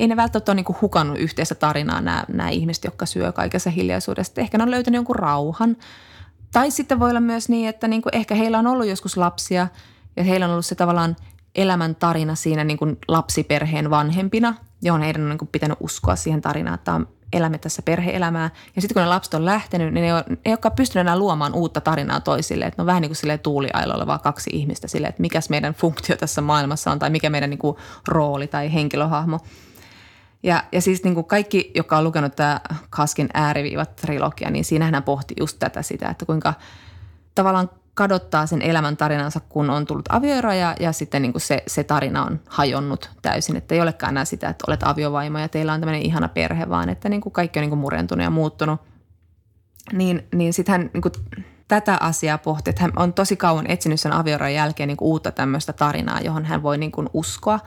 ei 0.00 0.06
ne 0.08 0.16
välttämättä 0.16 0.52
ole 0.52 0.56
niin 0.56 0.64
kuin 0.64 0.76
hukannut 0.80 1.18
yhteistä 1.18 1.54
tarinaa 1.54 2.00
nämä, 2.00 2.24
nämä 2.28 2.48
ihmiset, 2.48 2.84
jotka 2.84 3.06
syö 3.06 3.32
kaikessa 3.32 3.70
hiljaisuudessa. 3.70 4.40
Ehkä 4.40 4.58
ne 4.58 4.64
on 4.64 4.70
löytänyt 4.70 4.98
jonkun 4.98 5.16
rauhan. 5.16 5.76
Tai 6.52 6.70
sitten 6.70 7.00
voi 7.00 7.10
olla 7.10 7.20
myös 7.20 7.48
niin, 7.48 7.68
että 7.68 7.88
niin 7.88 8.02
kuin 8.02 8.14
ehkä 8.14 8.34
heillä 8.34 8.58
on 8.58 8.66
ollut 8.66 8.86
joskus 8.86 9.16
lapsia 9.16 9.68
ja 10.16 10.24
heillä 10.24 10.46
on 10.46 10.52
ollut 10.52 10.66
se 10.66 10.74
tavallaan 10.74 11.16
elämän 11.54 11.94
tarina 11.94 12.34
siinä 12.34 12.64
niin 12.64 12.78
kuin 12.78 12.98
lapsiperheen 13.08 13.90
vanhempina, 13.90 14.54
johon 14.82 15.02
heidän 15.02 15.22
on 15.22 15.28
niin 15.28 15.38
kuin 15.38 15.48
pitänyt 15.48 15.78
uskoa 15.80 16.16
siihen 16.16 16.40
tarinaan, 16.40 16.74
että 16.74 16.94
on 16.94 17.08
elämme 17.32 17.58
tässä 17.58 17.82
perheelämää. 17.82 18.50
Ja 18.76 18.82
sitten 18.82 18.94
kun 18.94 19.02
ne 19.02 19.08
lapset 19.08 19.34
on 19.34 19.44
lähtenyt, 19.44 19.94
niin 19.94 20.02
ne 20.02 20.06
ei, 20.06 20.12
ole, 20.12 20.24
ei 20.44 20.52
olekaan 20.52 20.74
pystynyt 20.74 21.00
enää 21.00 21.18
luomaan 21.18 21.54
uutta 21.54 21.80
tarinaa 21.80 22.20
toisille. 22.20 22.64
Että 22.64 22.80
ne 22.80 22.82
on 22.82 22.86
vähän 22.86 23.02
niin 23.02 23.08
kuin 23.08 23.16
silleen 23.16 23.38
tuuliailolla 23.38 24.06
vaan 24.06 24.20
kaksi 24.20 24.50
ihmistä 24.52 24.88
silleen, 24.88 25.08
että 25.08 25.20
mikä 25.20 25.40
meidän 25.48 25.74
funktio 25.74 26.16
tässä 26.16 26.40
maailmassa 26.40 26.90
on 26.90 26.98
tai 26.98 27.10
mikä 27.10 27.30
meidän 27.30 27.50
niin 27.50 27.58
kuin 27.58 27.76
rooli 28.08 28.46
tai 28.46 28.74
henkilöhahmo. 28.74 29.40
Ja, 30.42 30.64
ja 30.72 30.80
siis 30.80 31.04
niin 31.04 31.14
kuin 31.14 31.26
kaikki, 31.26 31.70
joka 31.74 31.98
on 31.98 32.04
lukenut 32.04 32.36
tämä 32.36 32.60
Kaskin 32.90 33.28
ääriviivat 33.34 33.96
trilogia, 33.96 34.50
niin 34.50 34.64
siinähän 34.64 34.94
hän 34.94 35.02
pohti 35.02 35.34
just 35.40 35.58
tätä 35.58 35.82
sitä, 35.82 36.08
että 36.08 36.26
kuinka 36.26 36.54
tavallaan 37.34 37.70
kadottaa 37.94 38.46
sen 38.46 38.62
elämän 38.62 38.96
tarinansa, 38.96 39.40
kun 39.48 39.70
on 39.70 39.86
tullut 39.86 40.06
avioero 40.08 40.52
ja, 40.52 40.76
ja 40.80 40.92
sitten 40.92 41.22
niin 41.22 41.32
kuin 41.32 41.42
se, 41.42 41.62
se 41.66 41.84
tarina 41.84 42.24
on 42.24 42.40
hajonnut 42.48 43.10
täysin. 43.22 43.56
Että 43.56 43.74
ei 43.74 43.80
olekaan 43.80 44.12
enää 44.12 44.24
sitä, 44.24 44.48
että 44.48 44.64
olet 44.68 44.82
aviovaimo 44.82 45.38
ja 45.38 45.48
teillä 45.48 45.72
on 45.72 45.80
tämmöinen 45.80 46.02
ihana 46.02 46.28
perhe, 46.28 46.68
vaan 46.68 46.88
että 46.88 47.08
niin 47.08 47.20
kuin 47.20 47.32
kaikki 47.32 47.58
on 47.58 47.60
niin 47.60 47.70
kuin 47.70 47.78
murentunut 47.78 48.24
ja 48.24 48.30
muuttunut. 48.30 48.80
Niin, 49.92 50.26
niin 50.34 50.52
sitten 50.52 50.72
hän 50.72 50.90
niin 50.92 51.02
kuin 51.02 51.12
tätä 51.68 51.96
asiaa 52.00 52.38
pohti, 52.38 52.70
että 52.70 52.82
hän 52.82 52.92
on 52.96 53.12
tosi 53.12 53.36
kauan 53.36 53.70
etsinyt 53.70 54.00
sen 54.00 54.12
avioeron 54.12 54.54
jälkeen 54.54 54.86
niin 54.88 54.96
kuin 54.96 55.08
uutta 55.08 55.32
tämmöistä 55.32 55.72
tarinaa, 55.72 56.20
johon 56.20 56.44
hän 56.44 56.62
voi 56.62 56.78
niin 56.78 56.92
kuin 56.92 57.10
uskoa, 57.12 57.60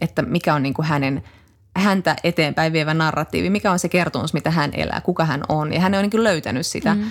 että 0.00 0.22
mikä 0.22 0.54
on 0.54 0.62
niin 0.62 0.74
kuin 0.74 0.86
hänen 0.86 1.22
häntä 1.76 2.16
eteenpäin 2.24 2.72
vievä 2.72 2.94
narratiivi, 2.94 3.50
mikä 3.50 3.72
on 3.72 3.78
se 3.78 3.88
kertomus, 3.88 4.34
mitä 4.34 4.50
hän 4.50 4.70
elää, 4.74 5.00
kuka 5.00 5.24
hän 5.24 5.42
on. 5.48 5.72
Ja 5.72 5.80
hän 5.80 5.94
on 5.94 6.02
niin 6.02 6.24
löytänyt 6.24 6.66
sitä. 6.66 6.94
Mm 6.94 7.04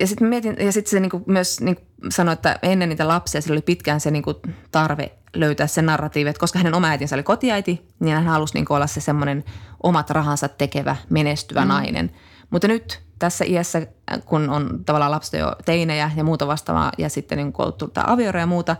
ja 0.00 0.06
sitten 0.06 0.28
mietin, 0.28 0.56
ja 0.58 0.72
sitten 0.72 0.90
se 0.90 1.00
niinku 1.00 1.22
myös 1.26 1.60
niinku 1.60 1.82
sanoi, 2.08 2.32
että 2.32 2.58
ennen 2.62 2.88
niitä 2.88 3.08
lapsia 3.08 3.40
sillä 3.40 3.54
oli 3.54 3.62
pitkään 3.62 4.00
se 4.00 4.10
niinku 4.10 4.34
tarve 4.70 5.12
löytää 5.34 5.66
se 5.66 5.82
narratiivi, 5.82 6.30
että 6.30 6.40
koska 6.40 6.58
hänen 6.58 6.74
oma 6.74 6.86
äitinsä 6.86 7.16
oli 7.16 7.22
kotiäiti, 7.22 7.88
niin 8.00 8.14
hän 8.14 8.26
halusi 8.26 8.54
niinku 8.54 8.74
olla 8.74 8.86
se 8.86 9.00
semmoinen 9.00 9.44
omat 9.82 10.10
rahansa 10.10 10.48
tekevä, 10.48 10.96
menestyvä 11.10 11.60
mm. 11.60 11.68
nainen. 11.68 12.10
Mutta 12.50 12.68
nyt 12.68 13.00
tässä 13.18 13.44
iässä, 13.44 13.86
kun 14.24 14.50
on 14.50 14.84
tavallaan 14.86 15.10
lapset 15.10 15.40
jo 15.40 15.52
teinejä 15.64 16.10
ja 16.16 16.24
muuta 16.24 16.46
vastaavaa, 16.46 16.92
ja 16.98 17.08
sitten 17.08 17.38
niin 17.38 17.52
kun 17.52 17.74
avioero 18.06 18.40
ja 18.40 18.46
muuta, 18.46 18.76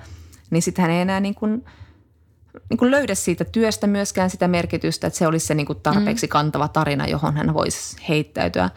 niin 0.51 0.63
sitten 0.63 0.83
hän 0.83 0.91
ei 0.91 1.01
enää 1.01 1.21
niin 1.21 1.35
kuin, 1.35 1.65
niin 2.71 2.79
kuin 2.79 2.91
löydä 2.91 3.15
siitä 3.15 3.45
työstä 3.45 3.87
myöskään 3.87 4.31
sitä 4.31 4.49
merkitystä, 4.49 5.07
että 5.07 5.19
se 5.19 5.27
olisi 5.27 5.47
se 5.47 5.55
niin 5.55 5.67
kuin 5.67 5.81
tarpeeksi 5.81 6.27
mm. 6.27 6.31
kantava 6.31 6.69
tarina, 6.69 7.07
johon 7.07 7.37
hän 7.37 7.55
voisi 7.55 7.97
heittäytyä. 8.09 8.71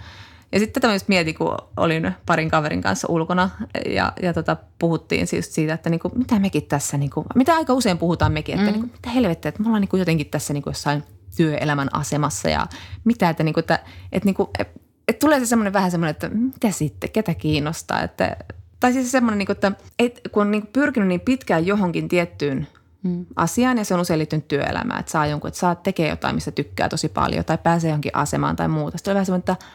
Ja 0.54 0.60
sitten 0.60 0.82
tätä 0.82 0.88
myös 0.88 1.08
mietin, 1.08 1.36
kun 1.36 1.58
olin 1.78 2.12
parin 2.26 2.50
kaverin 2.50 2.82
kanssa 2.82 3.08
ulkona 3.12 3.50
ja, 3.86 4.14
ja 4.22 4.34
tota, 4.34 4.58
puhuttiin 4.80 5.28
siis 5.28 5.56
siitä, 5.56 5.74
että 5.74 5.90
niinku, 5.90 6.12
mitä 6.16 6.40
mekin 6.40 6.64
tässä, 6.64 6.98
niinku, 6.98 7.26
mitä 7.36 7.56
aika 7.56 7.74
usein 7.74 7.98
puhutaan 7.98 8.32
mekin, 8.32 8.56
että 8.56 8.72
mm. 8.72 8.72
niinku, 8.72 8.90
mitä 8.96 9.10
helvettiä, 9.10 9.50
että 9.50 9.62
me 9.62 9.68
ollaan 9.68 9.82
niinku 9.82 9.98
jotenkin 9.98 10.30
tässä 10.30 10.54
niinku 10.54 10.70
jossain 10.70 11.04
työelämän 11.36 11.96
asemassa 11.96 12.50
ja 12.50 12.68
mitä, 13.04 13.30
että, 13.30 13.44
niinku, 13.44 13.60
että, 13.60 13.80
että, 14.12 14.26
niinku, 14.28 14.50
että, 14.60 14.80
että 15.08 15.20
tulee 15.20 15.40
se 15.40 15.46
semmoinen 15.46 15.74
vähän 15.74 15.92
semmoinen, 15.92 16.12
että 16.12 16.30
mitä 16.30 16.72
sitten, 16.72 17.10
ketä 17.10 17.34
kiinnostaa, 17.34 18.02
että 18.02 18.38
tai 18.80 18.94
siis 18.94 19.12
semmoinen, 19.12 19.38
niinku, 19.38 19.52
että, 19.52 19.72
että 20.00 20.22
kun 20.32 20.42
on 20.42 20.52
niinku 20.52 20.70
pyrkinyt 20.74 21.08
niin 21.08 21.22
pitkään 21.22 21.66
johonkin 21.66 22.08
tiettyyn 22.08 22.68
mm. 23.04 23.26
asiaan 23.36 23.78
ja 23.78 23.86
se 23.86 23.94
on 23.94 24.00
usein 24.00 24.18
liittynyt 24.18 24.48
työelämään, 24.48 25.00
että 25.00 25.12
saa 25.12 25.28
jonkun, 25.28 25.48
että 25.48 25.60
saa 25.60 25.76
tekee 25.76 26.10
jotain, 26.10 26.36
missä 26.36 26.52
tykkää 26.52 26.90
tosi 26.90 27.10
paljon 27.10 27.46
tai 27.46 27.58
pääsee 27.58 27.90
johonkin 27.90 28.16
asemaan 28.16 28.56
tai 28.56 28.68
muuta. 28.68 28.98
Sitten 28.98 29.12
on 29.12 29.16
vähän 29.16 29.26
semmoinen, 29.26 29.54
että 29.54 29.66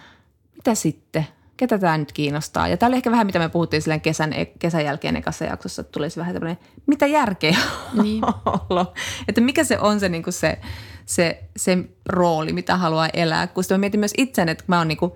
mitä 0.59 0.75
sitten? 0.75 1.27
Ketä 1.57 1.79
tämä 1.79 1.99
nyt 1.99 2.13
kiinnostaa? 2.13 2.69
Ja 2.69 2.77
tämä 2.77 2.89
oli 2.89 2.97
ehkä 2.97 3.11
vähän, 3.11 3.27
mitä 3.27 3.39
me 3.39 3.49
puhuttiin 3.49 3.83
silleen 3.83 4.01
kesän, 4.01 4.35
kesän 4.59 4.85
jälkeen 4.85 5.17
ekassa 5.17 5.45
jaksossa, 5.45 5.81
että 5.81 5.93
tulisi 5.93 6.21
vähän 6.21 6.35
tämmöinen, 6.35 6.59
mitä 6.87 7.07
järkeä 7.07 7.57
niin. 8.03 8.23
olla? 8.71 8.93
Että 9.29 9.41
mikä 9.41 9.65
se 9.65 9.79
on 9.79 10.01
se, 10.01 10.09
niin 10.09 10.23
kuin 10.23 10.35
se, 10.35 10.59
se, 11.07 11.45
se 11.57 11.79
rooli, 12.07 12.53
mitä 12.53 12.77
haluaa 12.77 13.09
elää. 13.13 13.47
Kun 13.47 13.65
sitten 13.65 13.79
mä 13.79 13.81
mietin 13.81 14.01
myös 14.01 14.15
itseäni, 14.17 14.51
että 14.51 14.65
mä 14.67 14.79
oon 14.79 14.89
niin 14.89 14.99
kuin, 14.99 15.13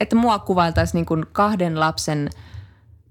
että 0.00 0.16
mua 0.16 0.38
kuvailtaisiin 0.38 0.98
niin 0.98 1.06
kuin 1.06 1.26
kahden 1.32 1.80
lapsen 1.80 2.30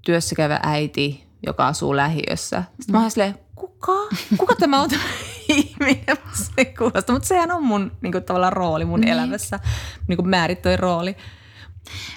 työssäkävä 0.02 0.60
äiti, 0.64 1.28
joka 1.46 1.68
asuu 1.68 1.96
lähiössä. 1.96 2.64
Sitten 2.64 2.86
mm. 2.88 2.92
mä 2.92 3.02
oon 3.02 3.12
silleen, 3.12 3.40
kuka? 3.86 4.16
Kuka 4.38 4.56
tämä 4.56 4.82
on 4.82 4.90
ihminen? 5.50 6.18
Se 6.34 6.66
kuulostaa, 6.66 7.16
mutta 7.16 7.28
sehän 7.28 7.52
on 7.52 7.64
mun 7.64 7.92
niin 8.02 8.12
kuin, 8.12 8.24
tavallaan 8.24 8.54
rooli 8.54 8.86
mun 8.86 9.02
niin. 9.02 9.14
elämässä, 9.14 9.60
niin 10.08 10.18
kuin 10.18 10.30
määrittöin 10.30 10.80
rooli. 10.80 11.16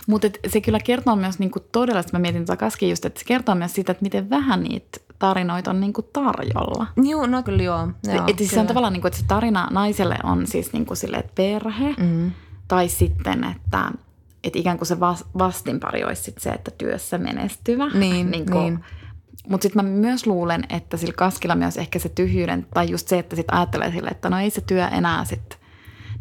Mutta 0.07 0.29
se 0.49 0.61
kyllä 0.61 0.79
kertoo 0.81 1.17
myös 1.17 1.39
niin 1.39 1.51
kuin 1.51 1.65
todella, 1.73 2.01
että 2.01 2.17
mä 2.17 2.21
mietin 2.21 2.47
tuota 2.47 2.61
kaskia 2.61 2.89
just, 2.89 3.05
että 3.05 3.21
se 3.21 3.27
kertoo 3.27 3.55
myös 3.55 3.75
siitä, 3.75 3.93
että 3.93 4.03
miten 4.03 4.31
vähän 4.31 4.63
niitä 4.63 5.01
tarinoita 5.19 5.71
on 5.71 5.81
niin 5.81 5.93
kuin 5.93 6.07
tarjolla. 6.13 6.87
Joo, 6.97 7.27
no 7.27 7.43
kyllä 7.43 7.63
joo. 7.63 7.89
joo 8.05 8.25
et 8.27 8.39
siis 8.39 8.51
se 8.51 8.61
on 8.61 8.67
tavallaan, 8.67 8.93
niin 8.93 9.01
kuin, 9.01 9.09
että 9.09 9.21
se 9.21 9.27
tarina 9.27 9.69
naiselle 9.71 10.17
on 10.23 10.47
siis 10.47 10.73
niin 10.73 10.87
kuin 10.87 10.97
sille, 10.97 11.17
että 11.17 11.33
perhe 11.35 11.95
mm. 11.99 12.33
tai 12.69 12.89
sitten, 12.89 13.45
että, 13.45 13.93
että 14.45 14.59
ikään 14.59 14.79
kuin 14.79 14.89
se 14.89 15.01
vastinpari 15.39 16.05
olisi 16.05 16.23
sit 16.23 16.39
se, 16.39 16.51
että 16.51 16.71
työssä 16.79 17.19
menestyvä. 17.19 17.89
Niin, 17.89 18.31
niin, 18.31 18.47
kuin, 18.51 18.65
niin. 18.65 18.85
Mutta 19.49 19.63
sitten 19.63 19.85
mä 19.85 19.91
myös 19.91 20.27
luulen, 20.27 20.65
että 20.69 20.97
sillä 20.97 21.15
kaskilla 21.17 21.55
myös 21.55 21.77
ehkä 21.77 21.99
se 21.99 22.09
tyhjyyden, 22.09 22.67
tai 22.75 22.91
just 22.91 23.09
se, 23.09 23.19
että 23.19 23.37
sitten 23.37 23.57
ajattelee 23.57 23.91
sille, 23.91 24.09
että 24.09 24.31
no 24.31 24.39
ei 24.39 24.51
se 24.51 24.61
työ 24.61 24.87
enää 24.87 25.25
sitten 25.25 25.59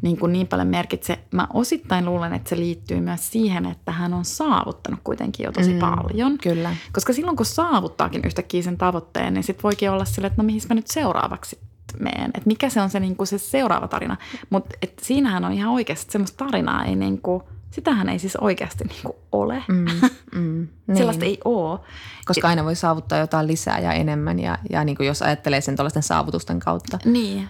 niin, 0.02 0.18
kuin 0.18 0.34
niin 0.34 0.48
paljon 0.48 0.68
merkitse. 0.68 1.20
Mä 1.32 1.48
osittain 1.54 2.06
luulen, 2.06 2.34
että 2.34 2.50
se 2.50 2.58
liittyy 2.58 3.02
myös 3.02 3.32
siihen, 3.32 3.66
että 3.66 3.92
hän 3.92 4.14
on 4.14 4.26
saavuttanut 4.26 5.00
kuitenkin 5.04 5.44
jo 5.44 5.52
tosi 5.52 5.74
mm, 5.74 5.80
paljon. 5.80 6.38
Kyllä. 6.38 6.76
Koska 6.94 7.14
silloin 7.14 7.38
kun 7.38 7.46
saavuttaakin 7.46 8.22
yhtäkkiä 8.26 8.62
sen 8.62 8.78
tavoitteen, 8.78 9.34
niin 9.34 9.44
sitten 9.44 9.64
voikin 9.64 9.92
olla 9.92 10.06
sille, 10.06 10.28
että 10.28 10.42
no 10.42 10.46
mihin 10.46 10.62
mä 10.70 10.76
nyt 10.76 10.88
seuraavaksi 10.88 11.60
meen. 12.00 12.26
Että 12.26 12.48
mikä 12.48 12.70
se 12.70 12.82
on 12.82 12.90
se, 12.90 13.00
niin 13.00 13.16
kuin 13.16 13.28
se 13.28 13.38
seuraava 13.38 13.88
tarina. 13.88 14.18
Mutta 14.50 14.76
siinähän 15.02 15.46
on 15.46 15.54
ihan 15.54 15.74
oikeasti, 15.74 16.12
semmoista 16.12 16.46
tarinaa 16.46 16.86
ei 16.86 16.96
niin 16.96 17.22
kuin– 17.22 17.44
Sitähän 17.72 18.10
ei 18.10 18.20
siis 18.20 18.36
oikeasti 18.36 18.84
niin 18.84 19.02
kuin 19.04 19.16
ole. 19.32 19.64
Mm, 19.68 19.86
mm, 20.36 20.68
niin. 20.88 20.98
Sellaista 20.98 21.26
ei 21.26 21.38
ole. 21.46 21.80
Koska 22.26 22.48
aina 22.48 22.66
voi 22.66 22.76
saavuttaa 22.76 23.20
jotain 23.20 23.48
lisää 23.48 23.80
ja 23.80 23.94
enemmän 23.94 24.40
ja, 24.40 24.58
ja 24.70 24.84
niin 24.84 24.98
kuin 24.98 25.08
jos 25.08 25.22
ajattelee 25.22 25.62
sen 25.62 25.76
tuollaisten 25.76 26.04
saavutusten 26.04 26.60
kautta. 26.60 27.00
Niin. 27.06 27.50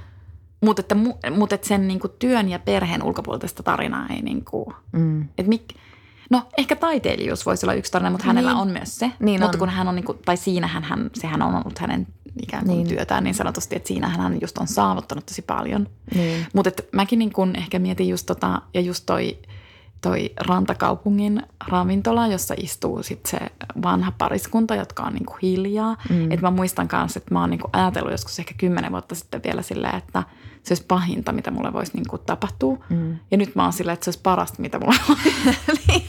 Mutta 0.61 0.79
että, 0.79 0.95
mut 1.31 1.53
että 1.53 1.67
sen 1.67 1.87
niin 1.87 1.99
kuin 1.99 2.13
työn 2.19 2.49
ja 2.49 2.59
perheen 2.59 3.03
ulkopuolista 3.03 3.63
tarinaa 3.63 4.07
ei 4.09 4.21
niin 4.21 4.45
kuin, 4.45 4.75
mm. 4.91 5.21
että 5.21 5.49
mik, 5.49 5.63
No 6.29 6.43
ehkä 6.57 6.75
taiteilijuus 6.75 7.45
voisi 7.45 7.65
olla 7.65 7.73
yksi 7.73 7.91
tarina, 7.91 8.09
mutta 8.09 8.23
niin. 8.23 8.35
hänellä 8.35 8.55
on 8.55 8.67
myös 8.67 8.99
se. 8.99 9.11
Niin 9.19 9.41
mutta 9.41 9.55
on. 9.55 9.59
kun 9.59 9.69
hän 9.69 9.87
on, 9.87 9.95
niin 9.95 10.05
kuin, 10.05 10.17
tai 10.25 10.37
siinähän 10.37 10.83
hän, 10.83 11.09
sehän 11.13 11.41
on 11.41 11.55
ollut 11.55 11.79
hänen 11.79 12.07
ikään 12.41 12.65
kuin 12.65 12.77
niin. 12.77 12.87
työtään 12.87 13.23
niin 13.23 13.33
sanotusti, 13.33 13.75
että 13.75 13.87
siinähän 13.87 14.19
hän 14.19 14.37
just 14.41 14.57
on 14.57 14.67
saavuttanut 14.67 15.25
tosi 15.25 15.41
paljon. 15.41 15.87
Niin. 16.15 16.45
Mutta 16.53 16.71
mäkin 16.91 17.19
niin 17.19 17.33
kuin 17.33 17.55
ehkä 17.55 17.79
mietin 17.79 18.09
just 18.09 18.25
tota, 18.25 18.61
ja 18.73 18.81
just 18.81 19.03
toi– 19.05 19.37
toi 20.01 20.31
rantakaupungin 20.39 21.43
ravintola, 21.67 22.27
jossa 22.27 22.53
istuu 22.57 23.03
sit 23.03 23.25
se 23.25 23.39
vanha 23.83 24.11
pariskunta, 24.17 24.75
jotka 24.75 25.03
on 25.03 25.13
niinku 25.13 25.37
hiljaa. 25.41 25.97
Mm. 26.09 26.31
Et 26.31 26.41
mä 26.41 26.51
muistan 26.51 26.87
kanssa, 26.87 27.17
että 27.17 27.33
mä 27.33 27.41
oon 27.41 27.49
niinku 27.49 27.69
ajatellut 27.73 28.11
joskus 28.11 28.39
ehkä 28.39 28.53
kymmenen 28.57 28.91
vuotta 28.91 29.15
sitten 29.15 29.41
vielä 29.43 29.61
silleen, 29.61 29.95
että 29.95 30.23
se 30.63 30.71
olisi 30.71 30.85
pahinta, 30.87 31.31
mitä 31.31 31.51
mulle 31.51 31.73
voisi 31.73 31.91
niinku 31.93 32.17
tapahtua. 32.17 32.77
Mm. 32.89 33.19
Ja 33.31 33.37
nyt 33.37 33.55
mä 33.55 33.63
oon 33.63 33.73
silleen, 33.73 33.93
että 33.93 34.03
se 34.03 34.09
olisi 34.09 34.21
parasta, 34.23 34.61
mitä 34.61 34.79
mulle 34.79 34.99
voi 35.07 36.03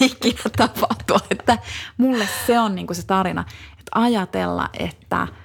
ikinä 0.00 0.50
tapahtua. 0.56 1.18
Että 1.30 1.58
mulle 1.98 2.28
se 2.46 2.60
on 2.60 2.74
niinku 2.74 2.94
se 2.94 3.06
tarina, 3.06 3.44
että 3.78 3.90
ajatella, 3.94 4.68
että– 4.78 5.28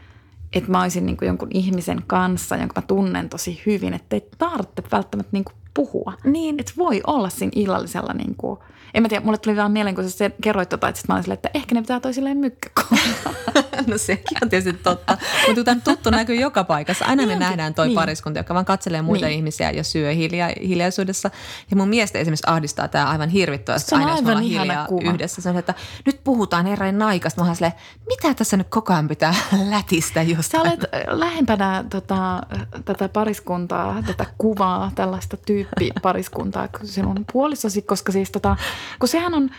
että 0.55 0.71
mä 0.71 0.81
olisin 0.81 1.05
niin 1.05 1.17
jonkun 1.21 1.47
ihmisen 1.51 2.03
kanssa, 2.07 2.57
jonka 2.57 2.81
mä 2.81 2.87
tunnen 2.87 3.29
tosi 3.29 3.61
hyvin, 3.65 3.93
että 3.93 4.15
ei 4.15 4.29
tarvitse 4.37 4.83
välttämättä 4.91 5.29
niin 5.31 5.45
puhua. 5.75 6.13
Niin. 6.23 6.59
Että 6.59 6.73
voi 6.77 7.01
olla 7.07 7.29
siinä 7.29 7.51
illallisella 7.55 8.13
niin 8.13 8.35
kuin, 8.35 8.59
en 8.95 9.01
mä 9.01 9.09
tiedä, 9.09 9.25
mulle 9.25 9.37
tuli 9.37 9.55
vaan 9.55 9.71
mieleen, 9.71 9.95
kun 9.95 10.09
sä 10.09 10.31
kerroit 10.41 10.69
tota, 10.69 10.87
että 10.87 11.01
mä 11.07 11.13
olin 11.13 11.23
silleen, 11.23 11.35
että 11.35 11.49
ehkä 11.53 11.75
ne 11.75 11.81
pitää 11.81 11.99
toisilleen 11.99 12.37
mykkäkohdalla. 12.37 13.33
no 13.87 13.97
sekin 13.97 14.37
on 14.41 14.49
tietysti 14.49 14.83
totta. 14.83 15.17
Mutta 15.47 15.63
tämä 15.63 15.81
tuttu 15.83 16.09
näkyy 16.09 16.35
joka 16.35 16.63
paikassa. 16.63 17.05
Aina 17.05 17.25
me 17.25 17.35
nähdään 17.35 17.73
toi 17.73 17.87
niin. 17.87 17.95
pariskunta, 17.95 18.39
joka 18.39 18.53
vaan 18.53 18.65
katselee 18.65 19.01
muita 19.01 19.25
niin. 19.25 19.35
ihmisiä 19.35 19.71
ja 19.71 19.83
syö 19.83 20.13
hilja, 20.13 20.49
hiljaisuudessa. 20.67 21.31
Ja 21.69 21.77
mun 21.77 21.87
miestä 21.87 22.19
esimerkiksi 22.19 22.47
ahdistaa 22.47 22.87
tämä 22.87 23.09
aivan 23.09 23.29
hirvittävästi 23.29 23.95
aina, 23.95 24.11
jos 24.11 24.21
me 24.21 24.41
hiljaa 24.41 24.87
kuva. 24.87 25.11
yhdessä. 25.11 25.41
Se 25.41 25.49
on, 25.49 25.57
että 25.57 25.73
nyt 26.05 26.23
puhutaan 26.23 26.65
herran 26.65 26.97
naikasta. 26.97 27.43
Mä 27.43 27.55
silleen, 27.55 27.73
mitä 28.07 28.33
tässä 28.33 28.57
nyt 28.57 28.67
koko 28.69 28.93
ajan 28.93 29.07
pitää 29.07 29.35
lätistä 29.69 30.21
jostain? 30.21 30.63
Sä 30.63 30.69
olet 30.69 30.85
lähempänä 31.07 31.85
tota, 31.89 32.41
tätä 32.85 33.09
pariskuntaa, 33.09 34.03
tätä 34.07 34.25
kuvaa, 34.37 34.91
tällaista 34.95 35.37
tyyppipariskuntaa 35.37 36.67
kuin 36.67 36.87
sinun 36.87 37.25
puolisosi, 37.33 37.81
koska 37.81 38.11
siis 38.11 38.31
tota, 38.31 38.55
kun 38.99 39.09
sehän 39.09 39.33
on, 39.33 39.49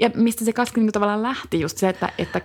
ja 0.00 0.10
mistä 0.14 0.44
se 0.44 0.52
kasvi 0.52 0.80
niin 0.80 0.92
tavallaan 0.92 1.22
lähti 1.22 1.60
just 1.60 1.78
se, 1.78 1.88
että, 1.88 2.08
että 2.18 2.40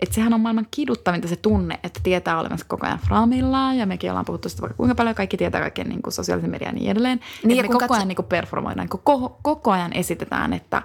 että 0.00 0.14
sehän 0.14 0.34
on 0.34 0.40
maailman 0.40 0.66
kiduttavinta 0.70 1.28
se 1.28 1.36
tunne, 1.36 1.80
että 1.82 2.00
tietää 2.02 2.40
olevansa 2.40 2.64
koko 2.68 2.86
ajan 2.86 2.98
framillaan 2.98 3.78
ja 3.78 3.86
mekin 3.86 4.10
ollaan 4.10 4.24
puhuttu 4.24 4.48
sitä 4.48 4.62
vaikka 4.62 4.76
kuinka 4.76 4.94
paljon, 4.94 5.14
kaikki 5.14 5.36
tietää 5.36 5.60
kaiken 5.60 5.88
niin 5.88 6.02
kuin 6.02 6.12
sosiaalisen 6.12 6.50
median 6.50 6.74
ja 6.74 6.80
niin 6.80 6.90
edelleen. 6.90 7.20
Niin, 7.44 7.60
että 7.60 7.62
me 7.62 7.72
koko 7.72 7.78
katso... 7.78 7.94
ajan 7.94 8.08
niin 8.08 8.16
kuin 8.16 8.26
performoidaan, 8.26 8.88
koko, 8.88 9.38
koko 9.42 9.70
ajan 9.70 9.92
esitetään, 9.92 10.52
että, 10.52 10.82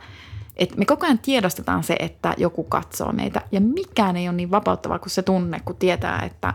että 0.55 0.75
me 0.75 0.85
koko 0.85 1.05
ajan 1.05 1.19
tiedostetaan 1.19 1.83
se, 1.83 1.95
että 1.99 2.33
joku 2.37 2.63
katsoo 2.63 3.11
meitä 3.11 3.41
ja 3.51 3.61
mikään 3.61 4.15
ei 4.15 4.27
ole 4.27 4.35
niin 4.35 4.51
vapauttavaa 4.51 4.99
kuin 4.99 5.09
se 5.09 5.21
tunne, 5.21 5.59
kun 5.65 5.75
tietää, 5.75 6.21
että 6.25 6.53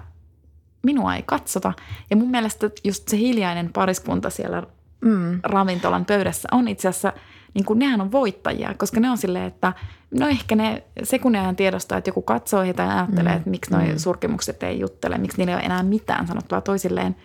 minua 0.83 1.15
ei 1.15 1.23
katsota. 1.27 1.73
Ja 2.11 2.17
mun 2.17 2.31
mielestä 2.31 2.71
just 2.85 3.09
se 3.09 3.17
hiljainen 3.17 3.73
pariskunta 3.73 4.31
siellä 4.31 4.63
mm. 5.01 5.41
ravintolan 5.43 6.05
pöydässä 6.05 6.49
on 6.53 6.69
itse 6.69 6.89
asiassa– 6.89 7.13
niin 7.59 7.67
kuin 7.67 7.79
nehän 7.79 8.01
on 8.01 8.13
voittajia, 8.13 8.75
koska 8.79 9.01
ne 9.01 9.11
on 9.11 9.19
silleen, 9.19 9.45
että 9.45 9.73
no 10.11 10.29
ehkä 10.29 10.57
ne 10.57 10.83
sekunnin 11.03 11.41
ajan 11.41 11.57
tiedostaa, 11.57 11.99
että 11.99 12.09
joku 12.09 12.23
katsoo 12.23 12.63
heitä 12.63 12.83
ja 12.83 12.95
ajattelee, 12.95 13.33
mm. 13.33 13.37
että 13.37 13.51
miksi 13.51 13.71
nuo 13.71 13.81
mm. 13.81 13.97
surkimukset 13.97 14.63
ei 14.63 14.81
juttele, 14.81 15.19
miksi 15.19 15.39
niillä 15.39 15.53
ei 15.53 15.57
ole 15.57 15.65
enää 15.65 15.83
mitään 15.83 16.27
sanottua 16.27 16.61
toisilleen. 16.61 17.17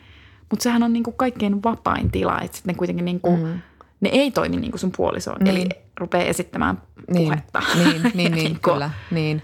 Mutta 0.49 0.63
sehän 0.63 0.84
on 0.84 0.93
niin 0.93 1.03
kuin 1.03 1.15
kaikkein 1.17 1.63
vapain 1.63 2.11
tila, 2.11 2.41
että 2.41 2.57
sitten 2.57 2.73
ne 2.73 2.77
kuitenkin 2.77 3.05
niin 3.05 3.19
kuin, 3.19 3.39
mm. 3.39 3.59
ne 4.01 4.09
ei 4.09 4.31
toimi 4.31 4.57
niin 4.57 4.71
kuin 4.71 4.79
sun 4.79 4.91
puoliso, 4.97 5.36
niin. 5.39 5.47
eli 5.47 5.69
rupeaa 5.99 6.23
esittämään 6.23 6.81
niin. 7.11 7.25
puhetta. 7.25 7.61
Niin, 7.75 8.03
niin, 8.03 8.11
niin, 8.17 8.31
niin 8.31 8.59
kyllä, 8.59 8.89
niin. 9.11 9.41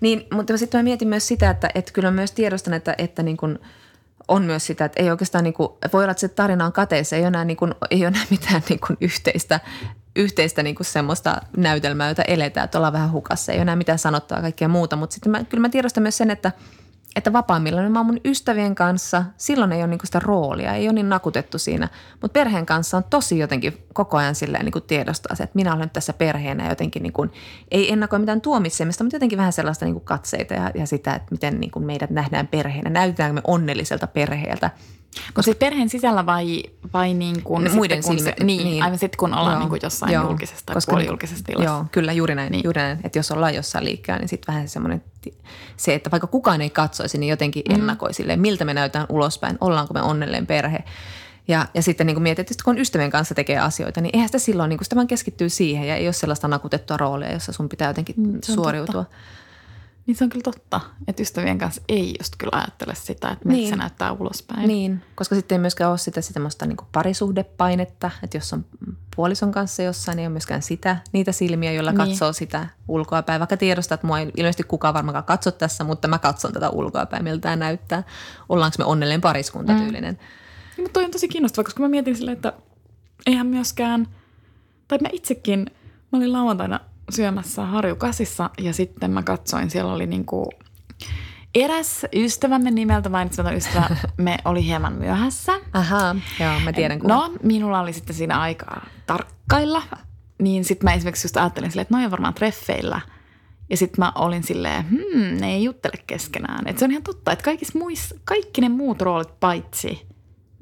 Niin, 0.00 0.26
mutta 0.32 0.56
sitten 0.56 0.78
mä 0.78 0.82
mietin 0.82 1.08
myös 1.08 1.28
sitä, 1.28 1.50
että, 1.50 1.70
että 1.74 1.92
kyllä 1.92 2.10
myös 2.10 2.32
tiedostan, 2.32 2.74
että, 2.74 2.94
että 2.98 3.22
niin 3.22 3.36
kuin 3.36 3.58
on 4.28 4.42
myös 4.42 4.66
sitä, 4.66 4.84
että 4.84 5.02
ei 5.02 5.10
oikeastaan 5.10 5.44
niin 5.44 5.54
kuin, 5.54 5.68
voi 5.92 6.04
olla, 6.04 6.10
että 6.10 6.20
se 6.20 6.28
tarina 6.28 6.66
on 6.66 6.72
kateessa, 6.72 7.16
ei 7.16 7.22
ole 7.22 7.28
enää, 7.28 7.44
niin 7.44 7.56
kuin, 7.56 7.74
ei 7.90 7.98
ole 7.98 8.06
enää 8.06 8.24
mitään 8.30 8.62
niin 8.68 8.80
kuin 8.86 8.96
yhteistä, 9.00 9.60
yhteistä 10.16 10.62
niin 10.62 10.74
kuin 10.74 10.86
semmoista 10.86 11.42
näytelmää, 11.56 12.08
jota 12.08 12.22
eletään, 12.22 12.64
että 12.64 12.78
ollaan 12.78 12.92
vähän 12.92 13.12
hukassa, 13.12 13.52
ei 13.52 13.56
ole 13.56 13.62
enää 13.62 13.76
mitään 13.76 13.98
sanottua 13.98 14.40
kaikkea 14.40 14.68
muuta, 14.68 14.96
mutta 14.96 15.14
sitten 15.14 15.32
mä, 15.32 15.44
kyllä 15.44 15.60
mä 15.60 15.68
tiedostan 15.68 16.02
myös 16.02 16.16
sen, 16.16 16.30
että– 16.30 16.52
että 17.18 17.32
vapaammilla 17.32 17.80
niin 17.80 17.92
mä 17.92 17.98
oon 17.98 18.06
mun 18.06 18.20
ystävien 18.24 18.74
kanssa, 18.74 19.24
silloin 19.36 19.72
ei 19.72 19.78
ole 19.78 19.86
niinku 19.86 20.06
sitä 20.06 20.18
roolia, 20.18 20.74
ei 20.74 20.86
ole 20.86 20.92
niin 20.92 21.08
nakutettu 21.08 21.58
siinä. 21.58 21.88
Mutta 22.20 22.32
perheen 22.32 22.66
kanssa 22.66 22.96
on 22.96 23.04
tosi 23.10 23.38
jotenkin 23.38 23.78
koko 23.92 24.16
ajan 24.16 24.34
silleen 24.34 24.64
niinku 24.64 24.80
tiedostaa 24.80 25.36
se, 25.36 25.42
että 25.42 25.56
minä 25.56 25.74
olen 25.74 25.90
tässä 25.90 26.12
perheenä 26.12 26.68
jotenkin 26.68 27.02
niinku, 27.02 27.26
ei 27.70 27.92
ennakoi 27.92 28.18
mitään 28.18 28.40
tuomitsemista, 28.40 29.04
mutta 29.04 29.16
jotenkin 29.16 29.38
vähän 29.38 29.52
sellaista 29.52 29.84
niinku 29.84 30.00
katseita 30.00 30.54
ja, 30.54 30.70
ja 30.74 30.86
sitä, 30.86 31.14
että 31.14 31.28
miten 31.30 31.60
niinku 31.60 31.80
meidät 31.80 32.10
nähdään 32.10 32.46
perheenä. 32.46 32.90
Näytetäänkö 32.90 33.34
me 33.34 33.40
onnelliselta 33.44 34.06
perheeltä– 34.06 34.70
koska 35.34 35.42
sitten 35.42 35.66
perheen 35.66 35.88
sisällä 35.88 36.26
vai, 36.26 36.62
vai 36.92 37.14
niin 37.14 37.42
kuin 37.42 37.64
no, 37.64 37.70
muiden 37.74 38.02
kun 38.02 38.18
silmi, 38.18 38.30
se, 38.30 38.44
niin, 38.44 38.64
niin, 38.64 38.82
aivan 38.82 38.98
sitten 38.98 39.18
kun 39.18 39.34
ollaan 39.34 39.52
joo, 39.52 39.60
niin 39.60 39.68
kuin 39.68 39.80
jossain 39.82 40.12
joo, 40.12 40.24
julkisessa 40.24 40.66
tai 40.66 40.74
koska, 40.74 40.90
puolijulkisessa 40.90 41.44
tilassa. 41.44 41.70
Joo, 41.70 41.84
kyllä 41.92 42.12
juuri 42.12 42.34
näin, 42.34 42.52
niin. 42.52 42.64
juuri 42.64 42.80
näin. 42.80 42.98
Että 43.04 43.18
jos 43.18 43.30
ollaan 43.30 43.54
jossain 43.54 43.84
liikkeellä, 43.84 44.18
niin 44.18 44.28
sitten 44.28 44.54
vähän 44.54 44.68
semmoinen, 44.68 45.04
se, 45.76 45.94
että 45.94 46.10
vaikka 46.10 46.26
kukaan 46.26 46.60
ei 46.60 46.70
katsoisi, 46.70 47.18
niin 47.18 47.30
jotenkin 47.30 47.62
mm. 47.68 47.74
ennakoi 47.74 48.14
silleen, 48.14 48.40
miltä 48.40 48.64
me 48.64 48.74
näytään 48.74 49.06
ulospäin, 49.08 49.58
ollaanko 49.60 49.94
me 49.94 50.02
onnelleen 50.02 50.46
perhe. 50.46 50.84
Ja, 51.48 51.66
ja 51.74 51.82
sitten 51.82 52.06
niin 52.06 52.14
kuin 52.14 52.22
mietit, 52.22 52.50
että 52.50 52.64
kun 52.64 52.78
ystävien 52.78 53.10
kanssa 53.10 53.34
tekee 53.34 53.58
asioita, 53.58 54.00
niin 54.00 54.10
eihän 54.12 54.28
sitä 54.28 54.38
silloin, 54.38 54.68
niin 54.68 54.78
kuin 54.78 54.84
sitä 54.84 54.96
vaan 54.96 55.06
keskittyy 55.06 55.48
siihen 55.48 55.88
ja 55.88 55.96
ei 55.96 56.06
ole 56.06 56.12
sellaista 56.12 56.48
nakutettua 56.48 56.96
roolia, 56.96 57.32
jossa 57.32 57.52
sun 57.52 57.68
pitää 57.68 57.90
jotenkin 57.90 58.14
mm, 58.18 58.38
suoriutua. 58.42 59.04
Totta. 59.04 59.18
Niin 60.08 60.16
se 60.16 60.24
on 60.24 60.30
kyllä 60.30 60.42
totta, 60.42 60.80
että 61.08 61.22
ystävien 61.22 61.58
kanssa 61.58 61.82
ei 61.88 62.14
just 62.18 62.34
kyllä 62.38 62.56
ajattele 62.56 62.94
sitä, 62.94 63.28
että 63.28 63.48
miltä 63.48 63.60
niin. 63.60 63.70
se 63.70 63.76
näyttää 63.76 64.12
ulospäin. 64.12 64.68
Niin, 64.68 65.02
koska 65.14 65.34
sitten 65.34 65.56
ei 65.56 65.60
myöskään 65.60 65.90
ole 65.90 65.98
sitä 65.98 66.20
semmoista 66.20 66.66
niin 66.66 66.76
kuin 66.76 66.88
parisuhdepainetta, 66.92 68.10
että 68.22 68.36
jos 68.36 68.52
on 68.52 68.64
puolison 69.16 69.52
kanssa 69.52 69.82
jossain, 69.82 70.16
niin 70.16 70.22
ei 70.22 70.26
ole 70.26 70.32
myöskään 70.32 70.62
sitä, 70.62 70.96
niitä 71.12 71.32
silmiä, 71.32 71.72
joilla 71.72 71.90
niin. 71.90 72.08
katsoo 72.08 72.32
sitä 72.32 72.66
ulkoapäin. 72.88 73.40
Vaikka 73.40 73.56
tiedostaa, 73.56 73.94
että 73.94 74.06
mua 74.06 74.18
ei 74.18 74.32
ilmeisesti 74.36 74.62
kukaan 74.62 74.94
varmaankaan 74.94 75.24
katso 75.24 75.50
tässä, 75.50 75.84
mutta 75.84 76.08
mä 76.08 76.18
katson 76.18 76.52
tätä 76.52 76.70
ulkoapäin, 76.70 77.24
miltä 77.24 77.40
tämä 77.40 77.56
näyttää. 77.56 78.02
Ollaanko 78.48 78.74
me 78.78 78.84
onnellinen 78.84 79.20
pariskunta 79.20 79.72
tyylinen. 79.72 80.14
Mm. 80.14 80.20
Niin, 80.76 80.84
mutta 80.84 80.92
toi 80.92 81.04
on 81.04 81.10
tosi 81.10 81.28
kiinnostavaa, 81.28 81.64
koska 81.64 81.82
mä 81.82 81.88
mietin 81.88 82.16
silleen, 82.16 82.36
että 82.36 82.52
eihän 83.26 83.46
myöskään, 83.46 84.08
tai 84.88 84.98
mä 85.02 85.08
itsekin, 85.12 85.66
mä 86.12 86.18
olin 86.18 86.32
lauantaina– 86.32 86.80
syömässä 87.10 87.66
harjukasissa 87.66 88.50
ja 88.58 88.72
sitten 88.72 89.10
mä 89.10 89.22
katsoin, 89.22 89.70
siellä 89.70 89.92
oli 89.92 90.06
niinku 90.06 90.50
eräs 91.54 92.06
ystävämme 92.14 92.70
nimeltä 92.70 93.08
mainitsematon 93.08 93.56
ystävä, 93.56 93.96
me 94.16 94.38
oli 94.44 94.64
hieman 94.64 94.92
myöhässä. 94.92 95.52
Aha, 95.72 96.16
joo, 96.40 96.60
mä 96.64 96.72
tiedän 96.72 96.98
kun. 96.98 97.08
No, 97.08 97.32
minulla 97.42 97.80
oli 97.80 97.92
sitten 97.92 98.16
siinä 98.16 98.40
aikaa 98.40 98.86
tarkkailla, 99.06 99.82
niin 100.42 100.64
sitten 100.64 100.84
mä 100.90 100.94
esimerkiksi 100.94 101.24
just 101.24 101.36
ajattelin 101.36 101.70
silleen, 101.70 101.82
että 101.82 101.94
noin 101.94 102.04
on 102.04 102.10
varmaan 102.10 102.34
treffeillä. 102.34 103.00
Ja 103.70 103.76
sitten 103.76 104.04
mä 104.04 104.12
olin 104.14 104.42
silleen, 104.42 104.84
hmm, 104.90 105.40
ne 105.40 105.54
ei 105.54 105.64
juttele 105.64 106.02
keskenään. 106.06 106.68
Että 106.68 106.78
se 106.78 106.84
on 106.84 106.90
ihan 106.90 107.02
totta, 107.02 107.32
että 107.32 107.44
kaikissa 107.44 107.78
muissa, 107.78 108.14
kaikki 108.24 108.60
ne 108.60 108.68
muut 108.68 109.02
roolit 109.02 109.40
paitsi 109.40 110.06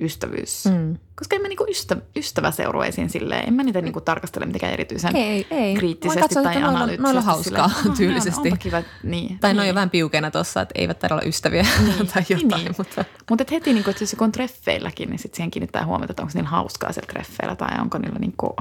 ystävyys. 0.01 0.65
Mm. 0.65 0.97
Koska 1.15 1.37
en 1.37 1.43
mä 1.43 1.49
niinku 1.49 1.67
ystä, 1.69 1.97
ystäväseurueisiin 2.17 3.11
silleen, 3.11 3.49
en 3.49 3.55
mä 3.55 3.63
niitä 3.63 3.81
niinku 3.81 4.01
tarkastele 4.01 4.47
mitenkään 4.47 4.73
erityisen 4.73 5.17
ei, 5.17 5.47
ei. 5.51 5.75
kriittisesti 5.75 6.21
katson, 6.21 6.45
tai 6.45 6.57
analyyttisesti. 6.57 7.03
Noilla 7.03 7.21
hauskaa 7.21 7.69
silleen, 7.69 7.97
tyylisesti. 7.97 8.49
Onpa 8.49 8.57
kiva, 8.57 8.83
niin. 9.03 9.39
Tai 9.39 9.51
niin. 9.51 9.57
noin 9.57 9.69
on 9.69 9.75
vähän 9.75 9.91
piukeena 9.91 10.31
tuossa, 10.31 10.61
että 10.61 10.75
eivät 10.79 10.99
taida 10.99 11.15
olla 11.15 11.25
ystäviä 11.25 11.67
niin. 11.85 12.07
tai 12.15 12.23
jotain. 12.29 12.65
Niin. 12.65 12.75
Mutta 12.79 13.05
Mut 13.31 13.41
et 13.41 13.51
heti, 13.51 13.73
niinku, 13.73 13.91
että 13.91 14.03
jos 14.03 14.17
on 14.21 14.33
treffeilläkin, 14.33 15.11
niin 15.11 15.19
sitten 15.19 15.37
siihen 15.37 15.51
kiinnittää 15.51 15.87
huomiota, 15.87 16.13
että 16.13 16.23
onko 16.23 16.33
niillä 16.35 16.51
hauskaa 16.51 16.93
siellä 16.93 17.13
treffeillä 17.13 17.57
tai 17.57 17.81
onko 17.81 17.99
niillä 17.99 18.19
niinku 18.19 18.57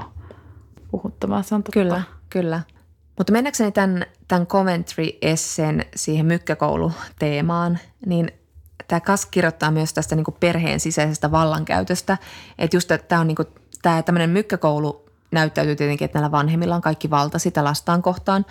puhuttavaa. 0.90 1.42
Se 1.42 1.54
on 1.54 1.62
totta. 1.62 1.80
Kyllä, 1.80 2.02
kyllä. 2.30 2.62
Mutta 3.18 3.32
mennäkseni 3.32 3.72
tämän, 3.72 4.06
tämän 4.28 4.46
Coventry-essen 4.46 5.84
siihen 5.96 6.26
mykkäkouluteemaan, 6.26 7.78
niin– 8.06 8.30
tämä 8.88 9.00
Kas 9.00 9.26
kirjoittaa 9.26 9.70
myös 9.70 9.92
tästä 9.94 10.16
niin 10.16 10.24
kuin 10.24 10.36
perheen 10.40 10.80
sisäisestä 10.80 11.30
vallankäytöstä. 11.30 12.18
Että 12.58 12.76
just 12.76 12.90
tämä 13.08 13.20
on 13.20 13.26
niin 13.26 13.36
kuin, 13.36 13.48
tämä 13.82 14.02
tämmöinen 14.02 14.30
mykkäkoulu 14.30 15.06
näyttäytyy 15.30 15.76
tietenkin, 15.76 16.04
että 16.04 16.18
näillä 16.18 16.30
vanhemmilla 16.30 16.74
on 16.74 16.80
kaikki 16.80 17.10
valta 17.10 17.38
sitä 17.38 17.64
lastaan 17.64 18.02
kohtaan. 18.02 18.46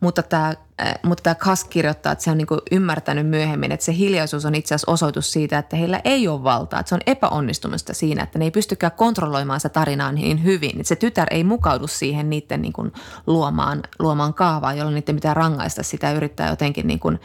Mutta 0.00 0.22
tämä, 0.22 0.54
äh, 0.82 0.94
mutta 1.02 1.22
tämä 1.22 1.34
Kas 1.34 1.64
kirjoittaa, 1.64 2.12
että 2.12 2.24
se 2.24 2.30
on 2.30 2.38
niin 2.38 2.46
kuin 2.46 2.60
ymmärtänyt 2.70 3.26
myöhemmin, 3.26 3.72
että 3.72 3.86
se 3.86 3.94
hiljaisuus 3.94 4.44
on 4.44 4.54
itse 4.54 4.74
asiassa 4.74 4.92
osoitus 4.92 5.32
siitä, 5.32 5.58
että 5.58 5.76
heillä 5.76 6.00
ei 6.04 6.28
ole 6.28 6.42
valtaa. 6.42 6.80
Että 6.80 6.88
se 6.88 6.94
on 6.94 7.00
epäonnistumista 7.06 7.94
siinä, 7.94 8.22
että 8.22 8.38
ne 8.38 8.44
ei 8.44 8.50
pystykään 8.50 8.92
kontrolloimaan 8.92 9.60
sitä 9.60 9.68
tarinaa 9.68 10.12
niin 10.12 10.44
hyvin. 10.44 10.70
Että 10.70 10.88
se 10.88 10.96
tytär 10.96 11.28
ei 11.30 11.44
mukaudu 11.44 11.86
siihen 11.86 12.30
niiden 12.30 12.62
niin 12.62 12.72
kuin 12.72 12.92
luomaan, 13.26 13.82
luomaan 13.98 14.34
kaavaa, 14.34 14.74
jolloin 14.74 14.94
niiden 14.94 15.14
pitää 15.14 15.34
rangaista 15.34 15.82
sitä 15.82 16.06
ja 16.06 16.12
yrittää 16.12 16.50
jotenkin 16.50 16.86
niin 16.86 17.00
kuin, 17.00 17.20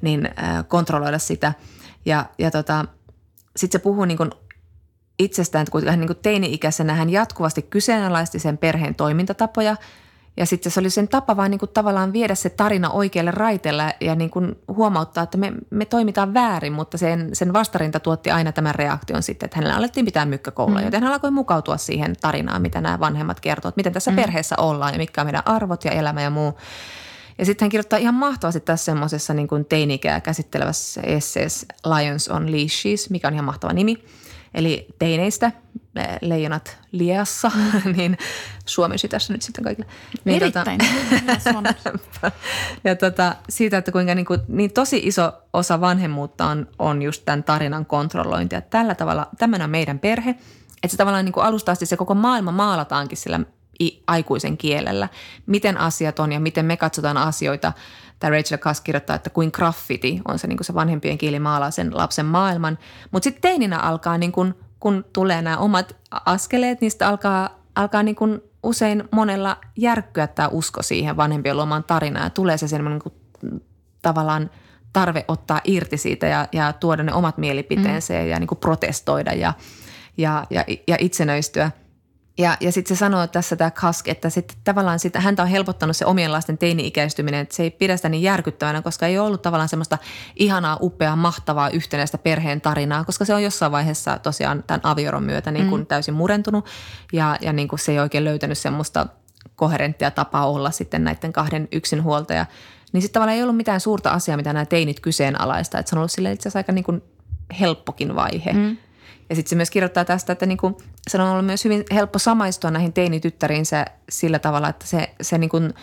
niin, 0.00 0.26
äh, 0.26 0.64
kontrolloida 0.68 1.18
sitä– 1.18 1.52
ja, 2.06 2.26
ja 2.38 2.50
tota, 2.50 2.84
sitten 3.56 3.80
se 3.80 3.82
puhuu 3.82 4.04
niin 4.04 4.18
kuin 4.18 4.30
itsestään, 5.18 5.62
että 5.62 5.72
kun 5.72 5.88
hän 5.88 6.00
niin 6.00 6.08
kuin 6.08 6.18
teini-ikäisenä 6.22 6.94
hän 6.94 7.10
jatkuvasti 7.10 7.62
kyseenalaisti 7.62 8.38
sen 8.38 8.58
perheen 8.58 8.94
toimintatapoja 8.94 9.76
ja 10.36 10.46
sitten 10.46 10.72
se 10.72 10.80
oli 10.80 10.90
sen 10.90 11.08
tapa 11.08 11.36
vaan 11.36 11.50
niin 11.50 11.58
kuin 11.58 11.70
tavallaan 11.74 12.12
viedä 12.12 12.34
se 12.34 12.50
tarina 12.50 12.90
oikealle 12.90 13.30
raiteelle 13.30 13.96
ja 14.00 14.14
niin 14.14 14.30
kuin 14.30 14.58
huomauttaa, 14.68 15.24
että 15.24 15.38
me, 15.38 15.52
me 15.70 15.84
toimitaan 15.84 16.34
väärin, 16.34 16.72
mutta 16.72 16.98
sen, 16.98 17.30
sen 17.32 17.52
vastarinta 17.52 18.00
tuotti 18.00 18.30
aina 18.30 18.52
tämän 18.52 18.74
reaktion 18.74 19.22
sitten, 19.22 19.46
että 19.46 19.56
hänellä 19.56 19.76
alettiin 19.76 20.06
pitää 20.06 20.26
mykkäkoulua, 20.26 20.78
mm. 20.78 20.84
joten 20.84 21.02
hän 21.02 21.12
alkoi 21.12 21.30
mukautua 21.30 21.76
siihen 21.76 22.16
tarinaan, 22.20 22.62
mitä 22.62 22.80
nämä 22.80 23.00
vanhemmat 23.00 23.40
kertovat, 23.40 23.76
miten 23.76 23.92
tässä 23.92 24.10
mm. 24.10 24.16
perheessä 24.16 24.56
ollaan 24.58 24.94
ja 24.94 24.98
mitkä 24.98 25.20
on 25.20 25.26
meidän 25.26 25.46
arvot 25.46 25.84
ja 25.84 25.90
elämä 25.90 26.22
ja 26.22 26.30
muu. 26.30 26.58
Ja 27.38 27.44
sitten 27.44 27.66
hän 27.66 27.70
kirjoittaa 27.70 27.98
ihan 27.98 28.14
mahtavasti 28.14 28.60
tässä 28.60 28.84
semmoisessa 28.84 29.34
niin 29.34 29.48
kuin 29.48 29.64
teinikää 29.64 30.20
käsittelevässä 30.20 31.00
esseessä 31.00 31.66
Lions 31.86 32.28
on 32.28 32.52
Leashes, 32.52 33.10
mikä 33.10 33.28
on 33.28 33.34
ihan 33.34 33.46
mahtava 33.46 33.72
nimi. 33.72 34.04
Eli 34.54 34.86
teineistä, 34.98 35.52
leijonat 36.20 36.78
liassa, 36.92 37.50
niin 37.96 38.18
suomisi 38.66 39.08
tässä 39.08 39.32
nyt 39.32 39.42
sitten 39.42 39.64
kaikille. 39.64 39.88
Niin, 40.24 40.42
Erittäin. 40.42 40.80
Tota, 41.44 42.32
ja 42.84 42.96
tota, 42.96 43.36
siitä, 43.48 43.78
että 43.78 43.92
kuinka 43.92 44.14
niin, 44.14 44.26
kuin, 44.26 44.40
niin 44.48 44.72
tosi 44.72 45.00
iso 45.04 45.32
osa 45.52 45.80
vanhemmuutta 45.80 46.46
on, 46.46 46.68
on 46.78 47.02
just 47.02 47.22
tämän 47.24 47.44
tarinan 47.44 47.86
kontrollointi. 47.86 48.54
Ja 48.54 48.60
tällä 48.60 48.94
tavalla, 48.94 49.28
tämmöinen 49.38 49.64
on 49.64 49.70
meidän 49.70 49.98
perhe. 49.98 50.30
Että 50.30 50.88
se 50.88 50.96
tavallaan 50.96 51.24
niin 51.24 51.32
kuin 51.32 51.46
alusta 51.46 51.72
asti 51.72 51.86
se 51.86 51.96
koko 51.96 52.14
maailma 52.14 52.52
maalataankin 52.52 53.18
sillä 53.18 53.40
aikuisen 54.06 54.56
kielellä. 54.56 55.08
Miten 55.46 55.78
asiat 55.78 56.18
on 56.18 56.32
ja 56.32 56.40
miten 56.40 56.64
me 56.64 56.76
katsotaan 56.76 57.16
asioita. 57.16 57.72
Tämä 58.18 58.30
Rachel 58.30 58.58
Kass 58.58 58.80
kirjoittaa, 58.80 59.16
että 59.16 59.30
kuin 59.30 59.50
graffiti 59.52 60.20
on 60.28 60.38
se, 60.38 60.46
niin 60.46 60.56
kuin 60.56 60.64
se 60.64 60.74
vanhempien 60.74 61.18
kieli 61.18 61.38
maalaa 61.38 61.70
sen 61.70 61.96
lapsen 61.96 62.26
maailman. 62.26 62.78
Mutta 63.10 63.24
sitten 63.24 63.42
teininä 63.42 63.78
alkaa, 63.78 64.18
niin 64.18 64.32
kuin, 64.32 64.54
kun 64.80 65.04
tulee 65.12 65.42
nämä 65.42 65.58
omat 65.58 65.96
askeleet, 66.10 66.80
niistä 66.80 67.08
alkaa, 67.08 67.50
alkaa 67.74 68.02
niin 68.02 68.16
kuin 68.16 68.40
usein 68.62 69.04
monella 69.12 69.56
järkkyä 69.76 70.26
tämä 70.26 70.48
usko 70.48 70.82
siihen 70.82 71.16
vanhempien 71.16 71.56
luomaan 71.56 71.84
tarinaan. 71.84 72.26
Ja 72.26 72.30
tulee 72.30 72.58
se 72.58 72.68
semmoinen 72.68 73.00
niin 73.04 73.62
tavallaan 74.02 74.50
tarve 74.92 75.24
ottaa 75.28 75.60
irti 75.64 75.96
siitä 75.96 76.26
ja, 76.26 76.48
ja 76.52 76.72
tuoda 76.72 77.02
ne 77.02 77.12
omat 77.12 77.38
mielipiteensä 77.38 78.14
mm. 78.14 78.28
ja 78.28 78.38
niin 78.38 78.48
kuin 78.48 78.58
protestoida 78.58 79.32
ja, 79.32 79.52
ja, 80.16 80.46
ja, 80.50 80.64
ja 80.88 80.96
itsenöistyä– 81.00 81.70
ja, 82.38 82.56
ja 82.60 82.72
sitten 82.72 82.96
se 82.96 82.98
sanoo 82.98 83.26
tässä 83.26 83.56
tämä 83.56 83.70
Kask, 83.70 84.08
että 84.08 84.30
sitten 84.30 84.56
tavallaan 84.64 84.98
sitä, 84.98 85.20
häntä 85.20 85.42
on 85.42 85.48
helpottanut 85.48 85.96
se 85.96 86.06
omien 86.06 86.32
lasten 86.32 86.58
teini-ikäistyminen, 86.58 87.40
että 87.40 87.56
se 87.56 87.62
ei 87.62 87.70
pidä 87.70 87.96
sitä 87.96 88.08
niin 88.08 88.22
järkyttävänä, 88.22 88.82
koska 88.82 89.06
ei 89.06 89.18
ole 89.18 89.26
ollut 89.26 89.42
tavallaan 89.42 89.68
semmoista 89.68 89.98
ihanaa, 90.36 90.78
upeaa, 90.80 91.16
mahtavaa 91.16 91.70
yhtenäistä 91.70 92.18
perheen 92.18 92.60
tarinaa, 92.60 93.04
koska 93.04 93.24
se 93.24 93.34
on 93.34 93.42
jossain 93.42 93.72
vaiheessa 93.72 94.18
tosiaan 94.18 94.64
tämän 94.66 94.80
avioron 94.82 95.22
myötä 95.22 95.50
niin 95.50 95.68
kuin 95.68 95.82
mm. 95.82 95.86
täysin 95.86 96.14
murentunut 96.14 96.64
ja, 97.12 97.36
ja 97.40 97.52
niin 97.52 97.68
kuin 97.68 97.78
se 97.78 97.92
ei 97.92 97.98
oikein 97.98 98.24
löytänyt 98.24 98.58
semmoista 98.58 99.06
koherenttia 99.56 100.10
tapaa 100.10 100.50
olla 100.50 100.70
sitten 100.70 101.04
näiden 101.04 101.32
kahden 101.32 101.68
yksinhuoltaja. 101.72 102.46
Niin 102.92 103.02
sitten 103.02 103.14
tavallaan 103.14 103.36
ei 103.36 103.42
ollut 103.42 103.56
mitään 103.56 103.80
suurta 103.80 104.10
asiaa, 104.10 104.36
mitä 104.36 104.52
nämä 104.52 104.66
teinit 104.66 105.00
kyseenalaista, 105.00 105.78
että 105.78 105.90
se 105.90 105.96
on 105.96 105.98
ollut 105.98 106.12
sille 106.12 106.32
itse 106.32 106.42
asiassa 106.42 106.58
aika 106.58 106.72
niin 106.72 106.84
kuin 106.84 107.02
helppokin 107.60 108.14
vaihe. 108.14 108.52
Mm. 108.52 108.76
Ja 109.30 109.36
sitten 109.36 109.50
se 109.50 109.56
myös 109.56 109.70
kirjoittaa 109.70 110.04
tästä, 110.04 110.32
että 110.32 110.46
niin 110.46 110.58
se 111.08 111.22
on 111.22 111.28
ollut 111.28 111.46
myös 111.46 111.64
hyvin 111.64 111.84
helppo 111.94 112.18
samaistua 112.18 112.70
näihin 112.70 112.92
teinityttäriinsä 112.92 113.86
sillä 114.08 114.38
tavalla, 114.38 114.68
että 114.68 114.86
se, 114.86 115.10
se 115.20 115.38
niin 115.38 115.74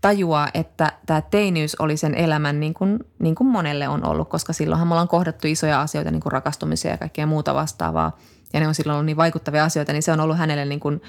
tajuaa, 0.00 0.48
että 0.54 0.92
tämä 1.06 1.20
teiniys 1.20 1.74
oli 1.74 1.96
sen 1.96 2.14
elämän 2.14 2.60
niin 2.60 2.74
kuin, 2.74 2.98
niin 3.18 3.34
kuin 3.34 3.48
monelle 3.48 3.88
on 3.88 4.06
ollut, 4.06 4.28
koska 4.28 4.52
silloinhan 4.52 4.88
me 4.88 4.94
ollaan 4.94 5.08
kohdattu 5.08 5.46
isoja 5.46 5.80
asioita, 5.80 6.10
niin 6.10 6.20
kuin 6.20 6.32
rakastumisia 6.32 6.90
ja 6.90 6.98
kaikkea 6.98 7.26
muuta 7.26 7.54
vastaavaa. 7.54 8.18
Ja 8.52 8.60
ne 8.60 8.68
on 8.68 8.74
silloin 8.74 8.94
ollut 8.94 9.06
niin 9.06 9.16
vaikuttavia 9.16 9.64
asioita, 9.64 9.92
niin 9.92 10.02
se 10.02 10.12
on 10.12 10.20
ollut 10.20 10.38
hänelle 10.38 10.64
niin 10.64 10.80
kuin 10.80 11.02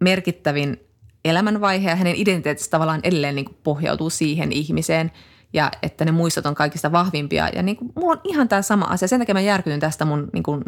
merkittävin 0.00 0.80
elämänvaihe 1.24 1.90
ja 1.90 1.96
hänen 1.96 2.16
identiteetistä 2.16 2.70
tavallaan 2.70 3.00
edelleen 3.02 3.34
niin 3.34 3.44
kuin 3.44 3.58
pohjautuu 3.62 4.10
siihen 4.10 4.52
ihmiseen– 4.52 5.12
ja 5.52 5.70
että 5.82 6.04
ne 6.04 6.12
muistot 6.12 6.46
on 6.46 6.54
kaikista 6.54 6.92
vahvimpia. 6.92 7.48
Ja 7.48 7.62
niin 7.62 7.76
kuin, 7.76 7.92
mulla 7.94 8.12
on 8.12 8.20
ihan 8.24 8.48
tämä 8.48 8.62
sama 8.62 8.84
asia. 8.84 9.08
Sen 9.08 9.18
takia 9.18 9.34
mä 9.34 9.40
järkytyn 9.40 9.80
tästä 9.80 10.04
mun 10.04 10.28
niin 10.32 10.42
kuin, 10.42 10.62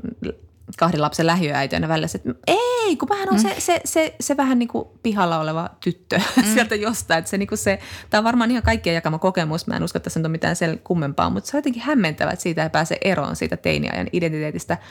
kahden 0.79 1.03
lapsen 1.03 1.27
lähiöäitiönä 1.27 1.89
välillä, 1.89 2.09
että 2.15 2.35
ei, 2.47 2.97
kun 2.97 3.09
vähän 3.09 3.29
on 3.29 3.35
mm. 3.35 3.41
se, 3.41 3.55
se, 3.59 3.81
se, 3.85 4.15
se, 4.21 4.37
vähän 4.37 4.59
niin 4.59 4.69
kuin 4.69 4.89
pihalla 5.03 5.41
oleva 5.41 5.71
tyttö 5.81 6.19
mm. 6.37 6.45
sieltä 6.55 6.75
jostain. 6.75 7.19
Että 7.19 7.31
se, 7.31 7.39
niin 7.39 7.49
kuin 7.49 7.59
se, 7.59 7.79
tämä 8.11 8.19
on 8.19 8.25
varmaan 8.25 8.51
ihan 8.51 8.63
kaikkien 8.63 8.95
jakama 8.95 9.19
kokemus. 9.19 9.67
Mä 9.67 9.77
en 9.77 9.83
usko, 9.83 9.97
että 9.97 10.05
tässä 10.05 10.21
on 10.25 10.31
mitään 10.31 10.57
sen 10.57 10.81
kummempaa, 10.85 11.31
mutta 11.31 11.51
se 11.51 11.57
on 11.57 11.59
jotenkin 11.59 11.83
hämmentävä, 11.83 12.31
että 12.31 12.43
siitä 12.43 12.63
ei 12.63 12.71
pääse 12.71 12.99
eroon 13.01 13.37
siitä 13.37 13.57
teiniajan 13.57 14.09
identiteetistä– 14.13 14.79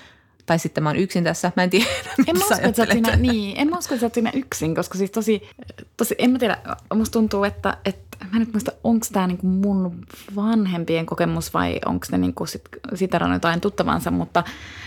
tai 0.45 0.59
sitten 0.59 0.83
mä 0.83 0.89
oon 0.89 0.97
yksin 0.97 1.23
tässä, 1.23 1.51
mä 1.55 1.63
en 1.63 1.69
tiedä, 1.69 1.85
en 2.27 2.37
mä 2.37 2.45
usko, 2.45 2.67
että 2.67 2.85
siinä, 2.91 3.15
niin, 3.15 3.57
en 3.57 3.69
mä 3.69 3.77
usko, 3.77 3.93
että 3.93 3.99
sä 3.99 4.05
oot 4.05 4.13
siinä 4.13 4.31
yksin, 4.33 4.75
koska 4.75 4.97
siis 4.97 5.11
tosi, 5.11 5.49
tosi 5.97 6.15
en 6.17 6.31
mä 6.31 6.39
tiedä, 6.39 6.57
musta 6.93 7.13
tuntuu, 7.13 7.43
että, 7.43 7.77
että 7.85 8.17
mä 8.23 8.29
en 8.33 8.39
nyt 8.39 8.53
muista, 8.53 8.71
onko 8.83 9.05
tämä 9.13 9.27
niinku 9.27 9.47
mun 9.47 10.05
vanhempien 10.35 11.05
kokemus 11.05 11.53
vai 11.53 11.79
onko 11.85 12.05
ne 12.11 12.17
niinku 12.17 12.45
sit, 12.45 12.61
siterannut 12.95 13.35
jotain 13.35 13.61
tuttavansa, 13.61 14.11
mutta, 14.11 14.43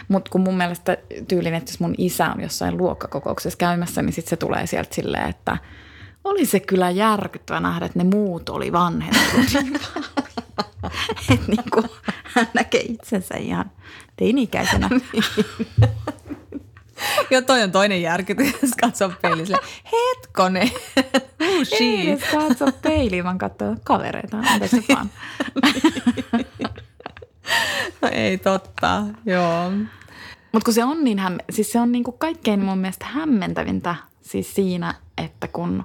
mutta 0.08 0.30
kun 0.30 0.40
mun 0.40 0.56
mielestä 0.56 0.96
tyylin, 1.28 1.54
että 1.54 1.70
jos 1.70 1.80
mun 1.80 1.94
isä 1.98 2.32
on 2.32 2.40
jossain 2.40 2.76
luokkakokouksessa 2.76 3.58
käymässä, 3.58 4.02
niin 4.02 4.12
sitten 4.12 4.30
se 4.30 4.36
tulee 4.36 4.66
sieltä 4.66 4.94
silleen, 4.94 5.28
että 5.28 5.58
oli 6.24 6.46
se 6.46 6.60
kyllä 6.60 6.90
järkyttävä 6.90 7.60
nähdä, 7.60 7.86
että 7.86 7.98
ne 7.98 8.04
muut 8.04 8.48
oli 8.48 8.72
vanhemmat. 8.72 9.26
että 11.32 11.46
niinku, 11.48 11.84
hän 12.24 12.48
näkee 12.54 12.80
itsensä 12.80 13.36
ihan 13.36 13.70
teini-ikäisenä. 14.16 14.90
Joo, 17.30 17.42
toi 17.42 17.62
on 17.62 17.72
toinen 17.72 18.02
järkytys, 18.02 18.52
jos 18.62 18.70
katsoo 18.80 19.12
peiliin 19.22 19.48
hetkone? 19.92 20.70
Ei 21.80 22.10
edes 22.10 22.24
katso 22.30 22.66
peiliin, 22.82 23.24
vaan 23.24 23.38
katsoo 23.38 23.76
kavereita. 23.84 24.36
Anteeksi 24.36 24.84
vaan. 24.88 25.10
no 28.02 28.08
ei 28.12 28.38
totta, 28.38 29.02
joo. 29.26 29.70
Mutta 30.52 30.64
kun 30.64 30.74
se 30.74 30.84
on 30.84 31.04
niin, 31.04 31.18
häm- 31.18 31.44
siis 31.50 31.72
se 31.72 31.80
on 31.80 31.92
niinku 31.92 32.12
kaikkein 32.12 32.60
mun 32.60 32.78
mielestä 32.78 33.06
hämmentävintä 33.06 33.94
siis 34.20 34.54
siinä, 34.54 34.94
että 35.18 35.48
kun 35.48 35.84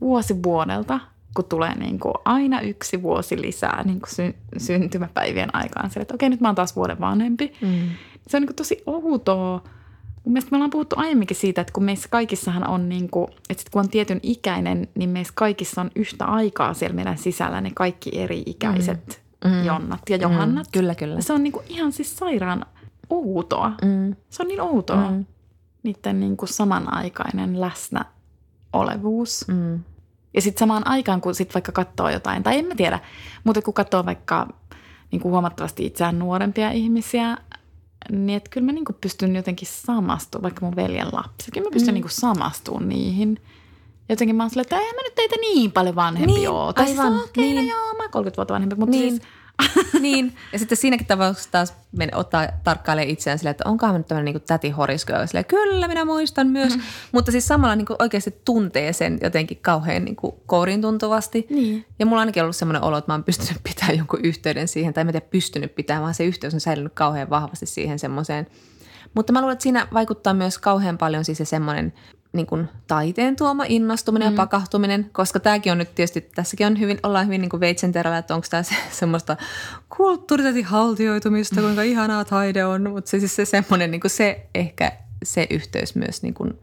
vuosi 0.00 0.42
vuodelta, 0.42 1.00
kun 1.34 1.44
tulee 1.44 1.74
niinku 1.74 2.12
aina 2.24 2.60
yksi 2.60 3.02
vuosi 3.02 3.40
lisää 3.42 3.82
niinku 3.84 4.06
sy- 4.10 4.34
syntymäpäivien 4.58 5.54
aikaan, 5.54 5.90
se, 5.90 6.00
että 6.00 6.14
okei, 6.14 6.28
nyt 6.28 6.40
mä 6.40 6.48
oon 6.48 6.54
taas 6.54 6.76
vuoden 6.76 7.00
vanhempi. 7.00 7.52
Mm. 7.60 7.88
Se 8.28 8.36
on 8.36 8.40
niinku 8.40 8.54
tosi 8.54 8.82
outoa 8.86 9.62
Mun 10.24 10.32
mielestä 10.32 10.50
me 10.50 10.56
ollaan 10.56 10.70
puhuttu 10.70 10.96
aiemminkin 10.98 11.36
siitä, 11.36 11.60
että 11.60 11.72
kun 11.72 11.84
meissä 11.84 12.08
kaikissahan 12.08 12.68
on 12.68 12.88
niin 12.88 13.10
kuin, 13.10 13.28
että 13.50 13.60
sit 13.60 13.70
kun 13.70 13.80
on 13.80 13.88
tietyn 13.88 14.20
ikäinen, 14.22 14.88
niin 14.94 15.10
meissä 15.10 15.32
kaikissa 15.36 15.80
on 15.80 15.90
yhtä 15.96 16.24
aikaa 16.24 16.74
siellä 16.74 16.94
meidän 16.94 17.18
sisällä 17.18 17.60
ne 17.60 17.70
kaikki 17.74 18.10
eri-ikäiset 18.18 19.22
mm. 19.44 19.50
mm. 19.50 19.64
Jonnat 19.64 20.00
ja 20.10 20.16
Johannat. 20.16 20.66
Mm. 20.66 20.70
Kyllä, 20.72 20.94
kyllä. 20.94 21.14
Ja 21.14 21.22
se 21.22 21.32
on 21.32 21.42
niin 21.42 21.52
kuin 21.52 21.64
ihan 21.68 21.92
siis 21.92 22.16
sairaan 22.16 22.66
outoa. 23.10 23.72
Mm. 23.82 24.16
Se 24.30 24.42
on 24.42 24.48
niin 24.48 24.60
outoa. 24.60 25.10
Mm. 25.10 25.26
Niiden 25.82 26.20
niin 26.20 26.36
kuin 26.36 26.48
samanaikainen 26.48 27.60
läsnä 27.60 28.04
olevuus. 28.72 29.44
Mm. 29.48 29.80
Ja 30.34 30.42
sitten 30.42 30.58
samaan 30.58 30.86
aikaan, 30.86 31.20
kun 31.20 31.34
sit 31.34 31.54
vaikka 31.54 31.72
katsoo 31.72 32.08
jotain, 32.08 32.42
tai 32.42 32.58
en 32.58 32.64
mä 32.64 32.74
tiedä, 32.74 32.98
mutta 33.44 33.62
kun 33.62 33.74
katsoo 33.74 34.06
vaikka 34.06 34.46
niin 35.10 35.20
kuin 35.20 35.32
huomattavasti 35.32 35.86
itseään 35.86 36.18
nuorempia 36.18 36.70
ihmisiä, 36.70 37.36
niin 38.10 38.36
että 38.36 38.50
kyllä 38.50 38.64
mä 38.64 38.72
niinku 38.72 38.92
pystyn 39.00 39.36
jotenkin 39.36 39.68
samastumaan, 39.68 40.42
vaikka 40.42 40.66
mun 40.66 40.76
veljen 40.76 41.08
lapsikin, 41.12 41.62
mä 41.62 41.68
pystyn 41.72 41.92
mm. 41.92 41.94
niinku 41.94 42.08
samastumaan 42.08 42.88
niihin. 42.88 43.40
Jotenkin 44.08 44.36
mä 44.36 44.42
oon 44.42 44.50
silleen, 44.50 44.64
että 44.64 44.78
eihän 44.78 44.94
mä 44.94 45.02
nyt 45.02 45.14
teitä 45.14 45.36
niin 45.40 45.72
paljon 45.72 45.94
vanhempi 45.94 46.32
niin, 46.32 46.50
ole. 46.50 46.72
Tai 46.72 46.86
aivan, 46.86 47.12
siis, 47.12 47.24
okay, 47.24 47.44
no 47.44 47.50
niin. 47.50 47.56
no 47.56 47.62
joo, 47.62 47.94
mä 47.96 48.08
30 48.08 48.36
vuotta 48.36 48.54
vanhempi, 48.54 48.76
mutta 48.76 48.96
niin. 48.96 49.10
siis 49.10 49.22
niin, 50.00 50.36
ja 50.52 50.58
sitten 50.58 50.78
siinäkin 50.78 51.06
tapauksessa 51.06 51.50
taas 51.50 51.74
men, 51.92 52.14
ottaa 52.14 52.48
tarkkailee 52.64 53.04
itseään 53.04 53.38
silleen, 53.38 53.50
että 53.50 53.68
onkohan 53.68 53.94
nyt 53.94 54.06
tämmöinen 54.06 54.34
niin 54.34 54.42
täti 54.46 54.70
horisko, 54.70 55.12
silleen, 55.26 55.44
kyllä 55.44 55.88
minä 55.88 56.04
muistan 56.04 56.46
myös, 56.46 56.76
mm. 56.76 56.82
mutta 57.12 57.32
siis 57.32 57.46
samalla 57.46 57.76
niin 57.76 57.86
kuin 57.86 57.96
oikeasti 57.98 58.40
tuntee 58.44 58.92
sen 58.92 59.18
jotenkin 59.22 59.58
kauhean 59.62 60.04
niin 60.04 60.16
kuin 60.16 60.34
kourin 60.46 60.82
tuntuvasti. 60.82 61.46
Niin. 61.50 61.84
Ja 61.98 62.06
mulla 62.06 62.18
on 62.18 62.20
ainakin 62.20 62.42
ollut 62.42 62.56
semmoinen 62.56 62.82
olo, 62.82 62.98
että 62.98 63.12
mä 63.12 63.14
oon 63.14 63.24
pystynyt 63.24 63.62
pitämään 63.62 63.98
jonkun 63.98 64.20
yhteyden 64.22 64.68
siihen, 64.68 64.94
tai 64.94 65.00
en 65.00 65.06
tiedä 65.06 65.26
pystynyt 65.30 65.74
pitämään, 65.74 66.02
vaan 66.02 66.14
se 66.14 66.24
yhteys 66.24 66.54
on 66.54 66.60
säilynyt 66.60 66.92
kauhean 66.94 67.30
vahvasti 67.30 67.66
siihen 67.66 67.98
semmoiseen. 67.98 68.46
Mutta 69.14 69.32
mä 69.32 69.40
luulen, 69.40 69.52
että 69.52 69.62
siinä 69.62 69.88
vaikuttaa 69.92 70.34
myös 70.34 70.58
kauhean 70.58 70.98
paljon 70.98 71.24
siis 71.24 71.38
se 71.38 71.44
semmoinen 71.44 71.92
niin 72.32 72.46
kuin 72.46 72.68
taiteen 72.86 73.36
tuoma 73.36 73.64
innostuminen 73.68 74.28
mm. 74.28 74.34
ja 74.34 74.36
pakahtuminen, 74.36 75.10
koska 75.12 75.40
tämäkin 75.40 75.72
on 75.72 75.78
nyt 75.78 75.94
tietysti, 75.94 76.20
tässäkin 76.20 76.66
on 76.66 76.80
hyvin, 76.80 76.98
ollaan 77.02 77.26
hyvin 77.26 77.40
niin 77.40 77.50
kuin 77.50 77.60
veitsenterällä, 77.60 78.18
että 78.18 78.34
onko 78.34 78.46
tämä 78.50 78.62
se, 78.62 78.74
semmoista 79.00 79.36
kulttuuritatin 79.96 80.64
haltioitumista, 80.64 81.60
kuinka 81.60 81.82
ihanaa 81.82 82.24
taide 82.24 82.64
on, 82.64 82.90
mutta 82.90 83.10
se 83.10 83.18
siis 83.18 83.36
se 83.36 83.44
semmoinen, 83.44 83.90
niin 83.90 84.00
kuin 84.00 84.10
se 84.10 84.46
ehkä 84.54 84.92
se 85.24 85.46
yhteys 85.50 85.94
myös 85.94 86.22
niin 86.22 86.34
kuin 86.34 86.58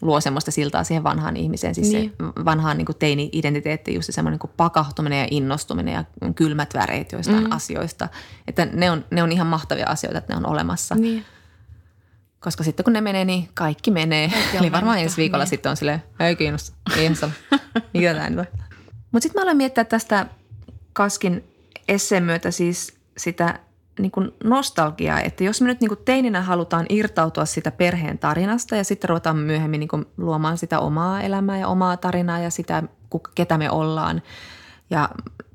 luo 0.00 0.20
semmoista 0.20 0.50
siltaa 0.50 0.84
siihen 0.84 1.04
vanhaan 1.04 1.36
ihmiseen, 1.36 1.74
siis 1.74 1.92
niin. 1.92 2.14
se 2.18 2.44
vanhaan 2.44 2.76
niin 2.78 2.86
kuin 2.86 2.96
teini-identiteetti, 2.98 3.94
just 3.94 4.06
se 4.06 4.12
semmoinen 4.12 4.38
niin 4.42 4.54
pakahtuminen 4.56 5.18
ja 5.18 5.28
innostuminen 5.30 5.94
ja 5.94 6.04
kylmät 6.34 6.74
väreet 6.74 7.12
joistain 7.12 7.44
mm. 7.44 7.52
asioista, 7.52 8.08
että 8.48 8.66
ne 8.66 8.90
on, 8.90 9.04
ne 9.10 9.22
on 9.22 9.32
ihan 9.32 9.46
mahtavia 9.46 9.86
asioita, 9.86 10.18
että 10.18 10.32
ne 10.32 10.36
on 10.36 10.46
olemassa. 10.46 10.94
Niin. 10.94 11.24
Koska 12.40 12.64
sitten 12.64 12.84
kun 12.84 12.92
ne 12.92 13.00
menee, 13.00 13.24
niin 13.24 13.48
kaikki 13.54 13.90
menee. 13.90 14.28
Kaikki 14.28 14.56
Eli 14.56 14.72
varmaan 14.72 14.94
menettä, 14.94 15.04
ensi 15.04 15.16
viikolla 15.16 15.44
niin. 15.44 15.50
sitten 15.50 15.70
on 15.70 15.76
silleen, 15.76 16.02
ei 16.20 16.36
kiinnosta, 16.36 16.76
kiinnosta. 16.94 17.30
Mikä 17.94 18.14
tämä 18.14 18.30
nyt 18.30 18.38
on? 18.38 18.46
Mutta 19.12 19.22
sitten 19.22 19.40
mä 19.40 19.42
aloin 19.42 19.56
miettiä 19.56 19.84
tästä 19.84 20.26
Kaskin 20.92 21.44
esseen 21.88 22.22
myötä 22.22 22.50
siis 22.50 22.98
sitä 23.16 23.58
niin 23.98 24.10
kuin 24.10 24.30
nostalgiaa, 24.44 25.20
että 25.20 25.44
jos 25.44 25.60
me 25.60 25.66
nyt 25.66 25.80
niin 25.80 25.88
kuin 25.88 26.00
teininä 26.04 26.42
halutaan 26.42 26.86
irtautua 26.88 27.44
sitä 27.44 27.70
perheen 27.70 28.18
tarinasta 28.18 28.76
ja 28.76 28.84
sitten 28.84 29.08
ruvetaan 29.08 29.36
myöhemmin 29.36 29.80
niin 29.80 29.88
kuin 29.88 30.06
luomaan 30.16 30.58
sitä 30.58 30.80
omaa 30.80 31.22
elämää 31.22 31.58
ja 31.58 31.68
omaa 31.68 31.96
tarinaa 31.96 32.38
ja 32.38 32.50
sitä, 32.50 32.82
ketä 33.34 33.58
me 33.58 33.70
ollaan 33.70 34.22
ja 34.90 35.08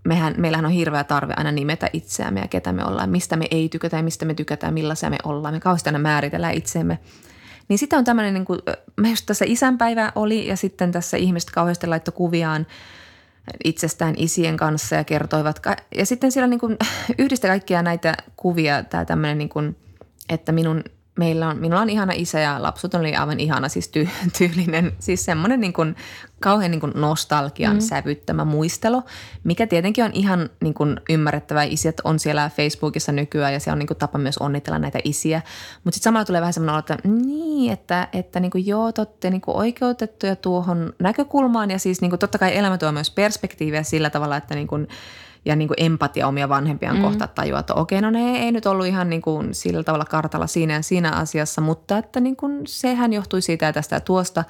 mehän, 0.04 0.36
meillähän 0.38 0.66
on 0.66 0.72
hirveä 0.72 1.04
tarve 1.04 1.34
aina 1.38 1.52
nimetä 1.52 1.90
itseämme 1.94 2.40
ja 2.40 2.48
ketä 2.48 2.74
me 2.74 2.86
ollaan, 2.86 3.10
mistä 3.10 3.36
me 3.36 3.48
ei 3.52 3.70
tykätä 3.70 3.98
ja 3.98 4.04
mistä 4.04 4.26
me 4.26 4.34
tykätään, 4.34 4.74
millaisia 4.74 5.10
me 5.10 5.18
ollaan. 5.24 5.54
Me 5.54 5.60
kauheasti 5.60 5.90
aina 5.90 6.00
määritellään 6.00 6.54
itseemme. 6.54 7.00
Niin 7.68 7.80
sitä 7.80 7.98
on 7.98 8.04
tämmöinen, 8.04 8.34
niin 8.34 8.46
kuin, 8.46 8.60
mä 8.98 9.10
just 9.10 9.26
tässä 9.26 9.46
isänpäivä 9.48 10.12
oli 10.16 10.48
ja 10.48 10.58
sitten 10.58 10.92
tässä 10.92 11.18
ihmiset 11.18 11.52
kauheasti 11.52 11.88
laittoi 11.88 12.14
kuviaan 12.18 12.68
itsestään 13.64 14.14
isien 14.18 14.58
kanssa 14.58 14.96
ja 14.96 15.04
kertoivat. 15.04 15.62
Ja 15.96 16.06
sitten 16.06 16.32
siellä 16.32 16.48
niin 16.54 16.60
kuin, 16.60 16.78
yhdistä 17.18 17.48
kaikkia 17.48 17.82
näitä 17.82 18.18
kuvia 18.36 18.84
tämä 18.84 19.06
tämmöinen, 19.06 19.38
niin 19.38 19.50
kuin, 19.50 19.76
että 20.30 20.52
minun 20.52 20.84
meillä 21.16 21.48
on, 21.48 21.58
minulla 21.58 21.82
on 21.82 21.90
ihana 21.90 22.14
isä 22.16 22.40
ja 22.40 22.62
lapsut 22.62 22.94
oli 22.94 23.16
aivan 23.16 23.40
ihana, 23.40 23.70
siis 23.70 23.90
ty, 23.90 24.10
tyylinen, 24.38 24.94
siis 25.00 25.26
semmoinen 25.26 25.62
niin 25.62 25.74
kuin, 25.74 25.96
kauhean 26.40 26.72
niin 26.72 26.80
kuin 26.80 26.92
nostalgian 26.96 27.76
mm. 27.76 27.82
sävyttämä 27.82 28.46
muistelo, 28.46 29.04
mikä 29.44 29.68
tietenkin 29.68 30.04
on 30.04 30.12
ihan 30.14 30.50
niin 30.62 30.74
kuin 30.74 31.00
ymmärrettävää. 31.10 31.64
Isät 31.64 31.96
on 32.04 32.20
siellä 32.20 32.52
Facebookissa 32.56 33.12
nykyään 33.12 33.54
ja 33.54 33.60
se 33.60 33.72
on 33.72 33.80
niin 33.80 33.88
kuin 33.88 33.98
tapa 33.98 34.18
myös 34.18 34.38
onnitella 34.38 34.80
näitä 34.80 35.00
isiä. 35.04 35.42
Mutta 35.84 35.96
sitten 35.96 36.04
samalla 36.04 36.26
tulee 36.26 36.42
vähän 36.42 36.54
semmoinen 36.54 36.74
olo, 36.74 36.80
että 36.80 36.98
niin, 37.08 37.74
että, 37.74 38.08
että 38.14 38.40
niin 38.40 38.52
kuin 38.52 38.68
joo, 38.68 38.92
totte 38.92 39.30
niin 39.30 39.42
kuin 39.42 39.58
oikeutettuja 39.58 40.36
tuohon 40.36 40.94
näkökulmaan 41.00 41.72
ja 41.72 41.80
siis 41.80 42.02
niin 42.02 42.12
kuin 42.12 42.20
totta 42.20 42.38
kai 42.38 42.58
elämä 42.58 42.78
tuo 42.78 42.92
myös 42.92 43.12
perspektiiviä 43.12 43.84
sillä 43.84 44.10
tavalla, 44.10 44.38
että 44.38 44.56
niin 44.56 44.68
kuin– 44.68 44.88
ja 45.46 45.56
niin 45.56 45.68
kuin 45.68 45.76
empatia 45.78 46.28
omia 46.28 46.50
vanhempiaan 46.50 46.96
mm. 46.96 47.02
kohtaan 47.02 47.30
tajua, 47.36 47.60
että 47.60 47.74
okei, 47.74 48.02
no 48.02 48.10
ne 48.10 48.38
ei 48.38 48.52
nyt 48.52 48.66
ollut 48.66 48.86
ihan 48.86 49.10
niin 49.10 49.22
kuin 49.22 49.54
sillä 49.54 49.84
tavalla 49.84 50.06
kartalla 50.06 50.48
siinä 50.48 50.74
ja 50.74 50.82
siinä 50.82 51.12
asiassa, 51.12 51.62
mutta 51.62 51.98
että 51.98 52.20
niin 52.20 52.36
kuin 52.36 52.62
sehän 52.68 53.14
johtui 53.14 53.42
siitä 53.42 53.66
ja 53.66 53.74
tästä 53.74 53.96
ja 53.96 54.00
tuosta. 54.00 54.44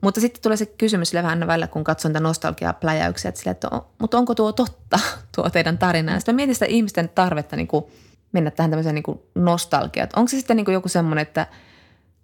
Mutta 0.00 0.20
sitten 0.20 0.42
tulee 0.42 0.56
se 0.56 0.66
kysymys 0.66 1.08
sille 1.10 1.22
vähän 1.22 1.46
välillä, 1.46 1.66
kun 1.66 1.84
katson 1.84 2.12
tätä 2.12 2.22
nostalgia-pläjäyksiä, 2.22 3.28
että, 3.28 3.40
sille, 3.40 3.50
että 3.50 3.68
on, 3.70 3.82
mutta 3.98 4.18
onko 4.18 4.34
tuo 4.34 4.52
totta, 4.52 4.98
tuo 5.36 5.50
teidän 5.50 5.78
tarina? 5.78 6.12
Ja 6.12 6.18
sitten 6.18 6.34
mietin 6.34 6.54
sitä 6.54 6.66
ihmisten 6.66 7.08
tarvetta 7.08 7.56
niin 7.56 7.68
kuin 7.68 7.84
mennä 8.32 8.50
tähän 8.50 8.70
tämmöiseen 8.70 8.94
niin 8.94 9.20
nostalgiaan. 9.34 10.08
Onko 10.16 10.28
se 10.28 10.36
sitten 10.36 10.56
niin 10.56 10.64
kuin 10.64 10.72
joku 10.72 10.88
semmoinen, 10.88 11.22
että– 11.22 11.46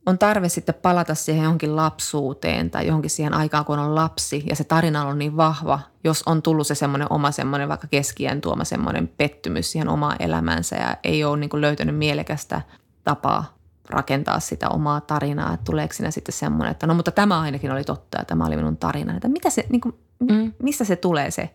on 0.06 0.18
tarve 0.18 0.48
sitten 0.48 0.74
palata 0.74 1.14
siihen 1.14 1.42
johonkin 1.42 1.76
lapsuuteen 1.76 2.70
tai 2.70 2.86
johonkin 2.86 3.10
siihen 3.10 3.34
aikaan, 3.34 3.64
kun 3.64 3.78
on 3.78 3.94
lapsi 3.94 4.44
ja 4.48 4.56
se 4.56 4.64
tarina 4.64 5.06
on 5.06 5.18
niin 5.18 5.36
vahva, 5.36 5.80
jos 6.04 6.22
on 6.26 6.42
tullut 6.42 6.66
se 6.66 6.74
semmoinen 6.74 7.12
oma 7.12 7.30
semmoinen 7.30 7.68
vaikka 7.68 7.86
keskien 7.86 8.40
tuoma 8.40 8.64
semmoinen 8.64 9.08
pettymys 9.08 9.72
siihen 9.72 9.88
omaan 9.88 10.16
elämäänsä 10.18 10.76
ja 10.76 10.96
ei 11.04 11.24
ole 11.24 11.36
niin 11.36 11.50
kuin 11.50 11.60
löytänyt 11.60 11.96
mielekästä 11.96 12.62
tapaa 13.04 13.54
rakentaa 13.90 14.40
sitä 14.40 14.68
omaa 14.68 15.00
tarinaa, 15.00 15.54
että 15.54 15.64
tuleeko 15.64 15.94
siinä 15.94 16.10
sitten 16.10 16.32
semmoinen, 16.32 16.70
että 16.70 16.86
no 16.86 16.94
mutta 16.94 17.10
tämä 17.10 17.40
ainakin 17.40 17.72
oli 17.72 17.84
totta 17.84 18.18
ja 18.18 18.24
tämä 18.24 18.46
oli 18.46 18.56
minun 18.56 18.76
tarina. 18.76 19.16
Että 19.16 19.28
mitä 19.28 19.50
se, 19.50 19.66
niin 19.68 19.80
kuin, 19.80 19.94
mm. 20.18 20.52
mistä 20.62 20.84
se 20.84 20.96
tulee 20.96 21.30
se? 21.30 21.50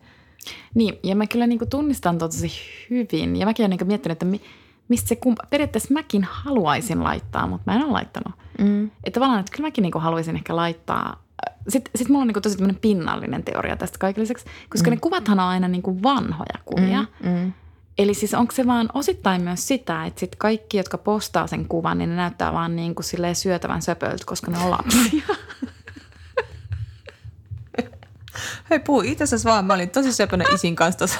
Niin, 0.74 0.98
ja 1.02 1.16
mä 1.16 1.26
kyllä 1.26 1.46
niin 1.46 1.58
kuin 1.58 1.68
tunnistan 1.68 2.18
tosi 2.18 2.52
hyvin 2.90 3.36
ja 3.36 3.46
mäkin 3.46 3.66
olen 3.66 3.70
niin 3.70 3.86
miettinyt, 3.86 4.12
että 4.12 4.24
mi, 4.24 4.40
mistä 4.90 5.08
se 5.08 5.16
kumpa, 5.16 5.42
periaatteessa 5.50 5.94
mäkin 5.94 6.24
haluaisin 6.30 7.04
laittaa, 7.04 7.46
mutta 7.46 7.70
mä 7.70 7.76
en 7.76 7.84
ole 7.84 7.92
laittanut. 7.92 8.38
Mm. 8.58 8.84
Että 8.84 9.20
tavallaan, 9.20 9.40
että 9.40 9.52
kyllä 9.56 9.66
mäkin 9.66 9.82
niinku 9.82 9.98
haluaisin 9.98 10.36
ehkä 10.36 10.56
laittaa 10.56 11.22
sitten 11.68 11.90
sit 11.96 12.08
mulla 12.08 12.20
on 12.20 12.26
niinku 12.26 12.40
tosi 12.40 12.56
tämmöinen 12.56 12.80
pinnallinen 12.80 13.42
teoria 13.44 13.76
tästä 13.76 13.98
kaiken 13.98 14.22
lisäksi, 14.22 14.44
koska 14.68 14.90
mm. 14.90 14.94
ne 14.94 15.00
kuvathan 15.00 15.40
on 15.40 15.46
aina 15.46 15.68
niinku 15.68 16.02
vanhoja 16.02 16.58
kuvia. 16.64 17.04
Mm, 17.22 17.28
mm. 17.28 17.52
Eli 17.98 18.14
siis 18.14 18.34
onko 18.34 18.52
se 18.54 18.66
vaan 18.66 18.88
osittain 18.94 19.42
myös 19.42 19.68
sitä, 19.68 20.04
että 20.04 20.20
sit 20.20 20.36
kaikki, 20.36 20.76
jotka 20.76 20.98
postaa 20.98 21.46
sen 21.46 21.68
kuvan, 21.68 21.98
niin 21.98 22.10
ne 22.10 22.16
näyttää 22.16 22.52
vaan 22.52 22.76
niin 22.76 22.94
kuin 22.94 23.06
syötävän 23.34 23.82
söpöltä, 23.82 24.24
koska 24.26 24.50
ne 24.50 24.58
on 24.58 24.70
lapsia. 24.70 25.22
Hei, 28.70 28.78
puhu 28.78 29.00
itse 29.00 29.24
asiassa 29.24 29.50
vaan. 29.50 29.64
Mä 29.64 29.74
olin 29.74 29.90
tosi 29.90 30.12
söpönä 30.12 30.44
isin 30.54 30.76
kanssa 30.76 30.98
tuossa. 30.98 31.18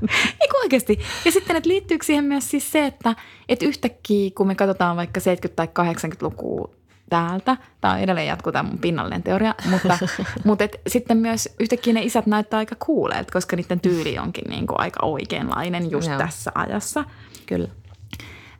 Eikö 0.40 0.56
oikeasti? 0.62 1.00
Ja 1.24 1.32
sitten, 1.32 1.56
että 1.56 1.68
liittyykö 1.68 2.06
siihen 2.06 2.24
myös 2.24 2.50
siis 2.50 2.72
se, 2.72 2.86
että, 2.86 3.14
että 3.48 3.64
yhtäkkiä 3.64 4.30
kun 4.36 4.46
me 4.46 4.54
katsotaan 4.54 4.96
vaikka 4.96 5.20
70- 5.20 5.52
tai 5.56 5.66
80-lukua 5.66 6.70
täältä, 7.10 7.56
tämä 7.80 7.94
on 7.94 8.00
edelleen 8.00 8.26
jatkuu 8.26 8.52
tämä 8.52 8.68
mun 8.68 8.78
pinnallinen 8.78 9.22
teoria, 9.22 9.54
mutta, 9.70 9.98
mutta 10.44 10.64
et, 10.64 10.80
sitten 10.86 11.16
myös 11.16 11.54
yhtäkkiä 11.60 11.92
ne 11.92 12.02
isät 12.02 12.26
näyttää 12.26 12.58
aika 12.58 12.76
kuuleet, 12.86 13.30
koska 13.30 13.56
niiden 13.56 13.80
tyyli 13.80 14.18
onkin 14.18 14.44
niin 14.48 14.66
kuin 14.66 14.80
aika 14.80 15.06
oikeanlainen 15.06 15.90
just 15.90 16.08
Joo. 16.08 16.18
tässä 16.18 16.52
ajassa. 16.54 17.04
Kyllä. 17.46 17.68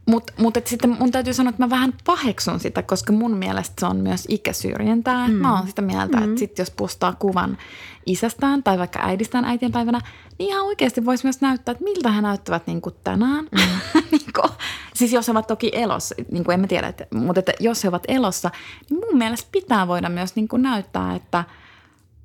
Mutta 0.06 0.32
mut 0.36 0.54
sitten 0.64 0.96
mun 1.00 1.10
täytyy 1.10 1.34
sanoa, 1.34 1.50
että 1.50 1.62
mä 1.62 1.70
vähän 1.70 1.94
paheksun 2.06 2.60
sitä, 2.60 2.82
koska 2.82 3.12
mun 3.12 3.36
mielestä 3.36 3.74
se 3.78 3.86
on 3.86 3.96
myös 3.96 4.24
ikäsyrjintää. 4.28 5.28
Mm. 5.28 5.34
Mä 5.34 5.58
oon 5.58 5.66
sitä 5.66 5.82
mieltä, 5.82 6.16
mm. 6.16 6.24
että 6.24 6.38
sit 6.38 6.58
jos 6.58 6.70
postaa 6.70 7.12
kuvan 7.12 7.58
isästään 8.06 8.62
tai 8.62 8.78
vaikka 8.78 8.98
äidistään 9.02 9.44
äitienpäivänä, 9.44 10.00
niin 10.38 10.48
ihan 10.48 10.66
oikeasti 10.66 11.04
voisi 11.04 11.24
myös 11.24 11.40
näyttää, 11.40 11.72
että 11.72 11.84
miltä 11.84 12.10
he 12.10 12.20
näyttävät 12.20 12.66
niin 12.66 12.80
kuin 12.80 12.94
tänään. 13.04 13.44
Mm. 13.44 13.60
niin 14.12 14.32
kuin, 14.40 14.52
siis 14.94 15.12
jos 15.12 15.28
he 15.28 15.30
ovat 15.30 15.46
toki 15.46 15.70
elossa, 15.74 16.14
niin 16.30 16.44
kuin 16.44 16.54
emme 16.54 16.66
tiedä, 16.66 16.88
että, 16.88 17.06
mutta 17.14 17.38
että 17.38 17.52
jos 17.60 17.84
he 17.84 17.88
ovat 17.88 18.04
elossa, 18.08 18.50
niin 18.90 19.00
mun 19.00 19.18
mielestä 19.18 19.48
pitää 19.52 19.88
voida 19.88 20.08
myös 20.08 20.36
niin 20.36 20.48
kuin 20.48 20.62
näyttää, 20.62 21.14
että 21.14 21.44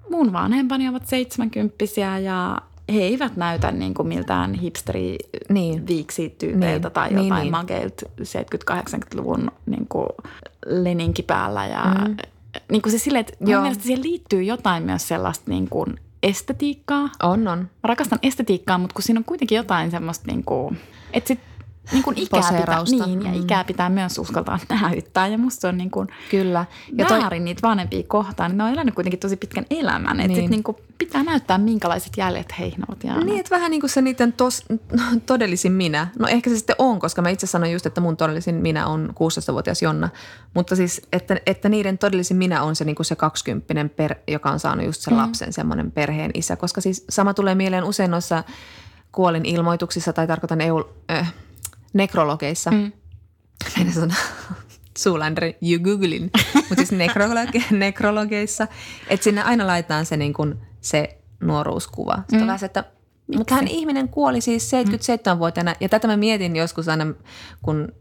mun 0.09 0.33
vanhempani 0.33 0.89
ovat 0.89 1.07
seitsemänkymppisiä 1.07 2.19
ja 2.19 2.57
he 2.93 2.99
eivät 2.99 3.35
näytä 3.35 3.71
niin 3.71 3.93
kuin 3.93 4.07
miltään 4.07 4.53
hipsteri 4.53 5.17
niin. 5.49 5.87
viiksityypeiltä 5.87 6.87
niin. 6.87 6.93
tai 6.93 7.09
niin, 7.09 7.23
jotain 7.23 7.41
niin, 7.41 7.51
mageilta 7.51 8.05
70-80-luvun 8.21 9.51
niin 9.65 9.87
kuin 9.89 10.09
leninki 10.65 11.23
päällä. 11.23 11.65
Ja, 11.65 11.83
mm. 12.07 12.17
niin 12.71 12.81
kuin 12.81 12.91
se 12.91 12.97
sille, 12.97 13.19
että 13.19 13.33
mun 13.39 13.61
mielestä 13.61 13.83
siihen 13.83 14.03
liittyy 14.03 14.43
jotain 14.43 14.83
myös 14.83 15.07
sellaista 15.07 15.51
niin 15.51 15.69
kuin 15.69 15.99
estetiikkaa. 16.23 17.09
On, 17.23 17.47
on. 17.47 17.59
Mä 17.59 17.87
rakastan 17.87 18.19
estetiikkaa, 18.23 18.77
mutta 18.77 18.93
kun 18.93 19.03
siinä 19.03 19.19
on 19.19 19.25
kuitenkin 19.25 19.55
jotain 19.55 19.91
semmoista, 19.91 20.27
niin 20.27 20.43
kuin, 20.43 20.77
että 21.13 21.27
sit 21.27 21.39
niin 21.91 22.03
kuin 22.03 22.17
ikää 22.17 22.51
pitää, 22.59 22.83
niin, 22.83 23.23
ja 23.23 23.29
mm. 23.29 23.41
ikää 23.41 23.63
pitää 23.63 23.89
myös 23.89 24.17
uskaltaa 24.17 24.59
näyttää. 24.81 25.27
Ja 25.27 25.37
musta 25.37 25.69
on 25.69 25.77
niin 25.77 25.91
kuin 25.91 26.07
Kyllä. 26.31 26.65
Ja 26.97 27.05
väärin 27.09 27.29
toi... 27.29 27.39
niitä 27.39 27.61
vanhempia 27.61 28.03
kohtaan. 28.07 28.57
Ne 28.57 28.63
on 28.63 28.73
elänyt 28.73 28.95
kuitenkin 28.95 29.19
tosi 29.19 29.37
pitkän 29.37 29.65
elämän. 29.69 30.17
Niin. 30.17 30.31
Että 30.31 30.49
niin 30.49 30.63
kuin 30.63 30.77
pitää 30.97 31.23
näyttää, 31.23 31.57
minkälaiset 31.57 32.17
jäljet 32.17 32.59
heihin 32.59 32.83
ovat 32.87 33.03
jääneet. 33.03 33.25
Niin, 33.25 33.39
että 33.39 33.55
vähän 33.55 33.71
niin 33.71 33.81
kuin 33.81 33.89
se 33.89 34.01
niiden 34.01 34.33
tos, 34.33 34.65
todellisin 35.25 35.71
minä. 35.71 36.07
No 36.19 36.27
ehkä 36.27 36.49
se 36.49 36.57
sitten 36.57 36.75
on, 36.79 36.99
koska 36.99 37.21
mä 37.21 37.29
itse 37.29 37.47
sanoin 37.47 37.71
just, 37.71 37.85
että 37.85 38.01
mun 38.01 38.17
todellisin 38.17 38.55
minä 38.55 38.87
on 38.87 39.09
16-vuotias 39.09 39.81
Jonna. 39.81 40.09
Mutta 40.53 40.75
siis, 40.75 41.01
että, 41.13 41.37
että 41.45 41.69
niiden 41.69 41.97
todellisin 41.97 42.37
minä 42.37 42.63
on 42.63 42.75
se, 42.75 42.85
niin 42.85 42.95
kuin 42.95 43.05
se 43.05 43.15
20 43.15 43.95
per, 43.95 44.15
joka 44.27 44.51
on 44.51 44.59
saanut 44.59 44.85
just 44.85 45.01
sen 45.01 45.13
mm. 45.13 45.19
lapsen, 45.19 45.53
semmoinen 45.53 45.91
perheen 45.91 46.31
isä. 46.33 46.55
Koska 46.55 46.81
siis 46.81 47.05
sama 47.09 47.33
tulee 47.33 47.55
mieleen 47.55 47.83
usein 47.83 48.11
noissa 48.11 48.43
kuolin 49.11 49.45
ilmoituksissa 49.45 50.13
tai 50.13 50.27
tarkoitan 50.27 50.61
EU, 50.61 50.83
äh, 51.11 51.33
nekrologeissa. 51.93 52.71
Mm. 52.71 52.91
Meidän 53.77 53.93
sana 53.93 54.15
suuländri, 54.97 55.57
you 55.61 55.79
googlin, 55.83 56.31
mutta 56.55 56.75
siis 56.75 56.91
nekrologe, 56.91 57.63
nekrologeissa, 57.71 58.67
että 59.07 59.23
sinne 59.23 59.43
aina 59.43 59.67
laitetaan 59.67 60.05
se, 60.05 60.17
niin 60.17 60.33
kuin, 60.33 60.55
se 60.81 61.17
nuoruuskuva. 61.39 62.15
Sitten 62.17 62.39
mm. 62.39 62.45
vähän 62.45 62.59
se, 62.59 62.65
että 62.65 62.83
mutta 63.37 63.55
hän 63.55 63.67
ihminen 63.67 64.09
kuoli 64.09 64.41
siis 64.41 64.71
77-vuotiaana 64.71 65.75
ja 65.79 65.89
tätä 65.89 66.07
mä 66.07 66.17
mietin 66.17 66.55
joskus 66.55 66.87
aina, 66.87 67.13
kun 67.61 67.91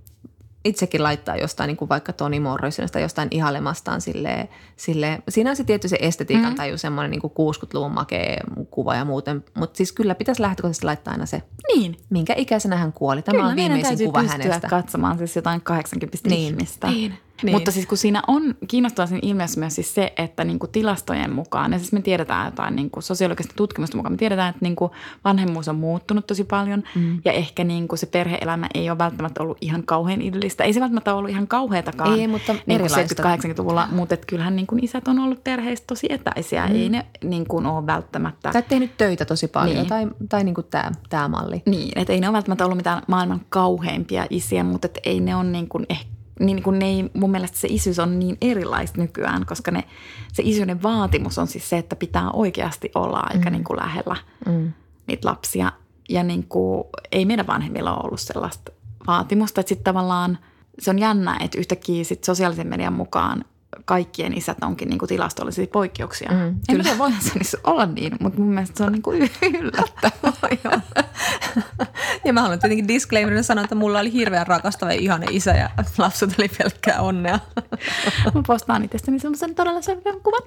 itsekin 0.69 1.03
laittaa 1.03 1.37
jostain 1.37 1.69
niin 1.69 1.77
kuin 1.77 1.89
vaikka 1.89 2.13
Toni 2.13 2.41
Morrisonista 2.41 3.01
jostain 3.01 3.29
ihailemastaan 3.31 4.01
sille, 4.01 4.49
sille, 4.77 5.23
siinä 5.29 5.51
on 5.51 5.57
se 5.57 5.65
tietty 5.65 5.89
se 5.89 5.99
estetiikan 6.01 6.51
mm. 6.51 6.57
tai 6.57 6.79
semmoinen 6.79 7.11
niin 7.11 7.23
60-luvun 7.23 7.93
makea 7.93 8.37
kuva 8.71 8.95
ja 8.95 9.05
muuten, 9.05 9.45
mutta 9.55 9.77
siis 9.77 9.93
kyllä 9.93 10.15
pitäisi 10.15 10.43
lähtökohtaisesti 10.43 10.87
laittaa 10.87 11.13
aina 11.13 11.27
se, 11.27 11.43
niin. 11.75 11.97
minkä 12.11 12.35
ikäisenä 12.37 12.77
hän 12.77 12.93
kuoli. 12.93 13.23
Tämä 13.23 13.39
kyllä, 13.39 13.51
on 13.51 13.57
viimeisin 13.57 14.07
kuva 14.07 14.23
hänestä. 14.23 14.69
katsomaan 14.69 15.19
siis 15.19 15.37
jotain 15.37 15.61
80 15.61 16.29
niin. 16.29 16.55
ihmistä. 16.55 16.91
Niin. 16.91 17.15
Niin. 17.43 17.55
Mutta 17.55 17.71
siis 17.71 17.87
kun 17.87 17.99
siinä 17.99 18.23
on 18.27 18.55
kiinnostavaa 18.69 19.07
siinä 19.07 19.21
ilmiössä 19.23 19.61
myös 19.61 19.75
siis 19.75 19.95
se, 19.95 20.13
että 20.17 20.45
niin 20.45 20.59
kuin 20.59 20.73
tilastojen 20.73 21.33
mukaan, 21.33 21.73
ja 21.73 21.79
siis 21.79 21.93
me 21.93 22.03
tiedetään 22.03 22.47
jotain 22.47 22.77
niin 22.77 22.91
kuin 22.91 23.03
sosiologista 23.03 23.55
tutkimusta 23.57 23.97
mukaan, 23.97 24.13
me 24.13 24.17
tiedetään, 24.17 24.51
että 24.51 24.65
niin 24.65 24.77
kuin 24.77 24.91
vanhemmuus 25.25 25.69
on 25.69 25.77
muuttunut 25.77 26.27
tosi 26.27 26.45
paljon 26.45 26.83
mm. 26.95 27.21
ja 27.25 27.33
ehkä 27.33 27.65
niin 27.65 27.89
kuin 27.89 27.99
se 27.99 28.07
perheelämä 28.07 28.67
ei 28.75 28.91
ole 28.91 28.99
välttämättä 28.99 29.43
ollut 29.43 29.59
ihan 29.61 29.83
kauhean 29.83 30.23
idyllistä. 30.23 30.65
Ei 30.65 30.73
se 30.73 30.81
välttämättä 30.81 31.15
ollut 31.15 31.31
ihan 31.31 31.49
kauheatakaan 31.49 32.21
ei, 32.21 32.29
mutta 32.29 32.55
niin 32.67 32.81
70-80-luvulla, 32.81 33.89
mutta 33.93 34.15
että 34.15 34.27
kyllähän 34.27 34.57
niin 34.57 34.67
kuin 34.67 34.85
isät 34.85 35.09
on 35.09 35.19
ollut 35.19 35.45
perheistä 35.45 35.87
tosi 35.87 36.07
etäisiä. 36.11 36.67
Mm. 36.67 36.75
Ei 36.75 36.89
ne 36.89 37.07
niin 37.25 37.47
kuin 37.47 37.67
ole 37.67 37.87
välttämättä. 37.87 38.53
Tai 38.53 38.63
tehnyt 38.63 38.97
töitä 38.97 39.25
tosi 39.25 39.49
paljon 39.49 39.77
niin. 39.77 39.89
tai, 39.89 40.07
tai 40.29 40.45
niin 40.45 40.55
kuin 40.55 40.67
tämä, 40.71 40.93
tämä 41.09 41.29
malli. 41.29 41.63
Niin, 41.67 41.93
että 41.97 42.13
ei 42.13 42.21
ne 42.21 42.29
ole 42.29 42.35
välttämättä 42.35 42.65
ollut 42.65 42.77
mitään 42.77 43.03
maailman 43.07 43.41
kauheimpia 43.49 44.27
isiä, 44.31 44.65
mutta 44.65 44.87
että 44.87 45.01
ei 45.05 45.21
ne 45.21 45.37
ole 45.37 45.45
niin 45.45 45.69
kuin 45.69 45.87
ehkä 45.89 46.18
niin 46.41 46.63
kuin 46.63 46.79
ne 46.79 46.87
ei, 46.87 47.11
mun 47.15 47.31
mielestä 47.31 47.59
se 47.59 47.69
isyys 47.71 47.99
on 47.99 48.19
niin 48.19 48.37
erilaista 48.41 49.01
nykyään, 49.01 49.47
koska 49.47 49.71
ne, 49.71 49.85
se 50.33 50.43
isyyden 50.47 50.83
vaatimus 50.83 51.39
on 51.39 51.47
siis 51.47 51.69
se, 51.69 51.79
että 51.79 51.97
pitää 51.97 52.31
oikeasti 52.31 52.91
olla 52.95 53.21
aika 53.21 53.51
mm. 53.51 53.53
niin 53.53 53.65
kuin 53.65 53.77
lähellä 53.77 54.17
mm. 54.47 54.73
niitä 55.07 55.29
lapsia. 55.29 55.73
Ja 56.09 56.23
niin 56.23 56.45
kuin, 56.49 56.85
ei 57.13 57.25
meidän 57.25 57.47
vanhemmilla 57.47 57.97
ole 57.97 58.05
ollut 58.05 58.21
sellaista 58.21 58.73
vaatimusta, 59.07 59.61
että 59.61 59.69
sitten 59.69 59.85
tavallaan 59.85 60.39
se 60.79 60.91
on 60.91 60.99
jännä, 60.99 61.39
että 61.41 61.59
yhtäkkiä 61.59 62.05
sit 62.05 62.25
sosiaalisen 62.25 62.67
median 62.67 62.93
mukaan 62.93 63.45
kaikkien 63.85 64.39
isät 64.39 64.59
onkin 64.63 64.89
niin 64.89 64.99
kuin 64.99 65.09
tilastollisia 65.09 65.67
poikkeuksia. 65.67 66.31
Mm, 66.31 66.39
en 66.39 66.57
kyllä. 66.71 66.83
tiedä, 66.83 66.99
voihan 66.99 67.21
se 67.43 67.59
olla 67.65 67.87
niin, 67.87 68.17
mutta 68.21 68.41
mun 68.41 68.49
mielestä 68.55 68.79
se 68.79 68.85
on 68.85 68.93
niin 68.93 69.03
kuin 69.03 69.31
yllättävää. 69.61 70.33
ja 72.25 72.33
mä 72.33 72.43
haluan 72.43 72.59
tietenkin 72.59 72.89
disclaimerina 72.89 73.43
sanoa, 73.43 73.65
että 73.65 73.75
mulla 73.75 74.01
oli 74.01 74.13
hirveän 74.13 74.47
rakastava 74.47 74.93
ja 74.93 75.01
ihana 75.01 75.27
isä 75.31 75.51
ja 75.51 75.71
lapset 75.99 76.35
oli 76.39 76.49
pelkkää 76.49 77.01
onnea. 77.01 77.39
mä 78.35 78.43
postaan 78.47 78.85
itsestäni 78.85 79.19
semmoisen 79.19 79.55
todella 79.55 79.83
selkeän 79.83 80.21
kuvan. 80.21 80.43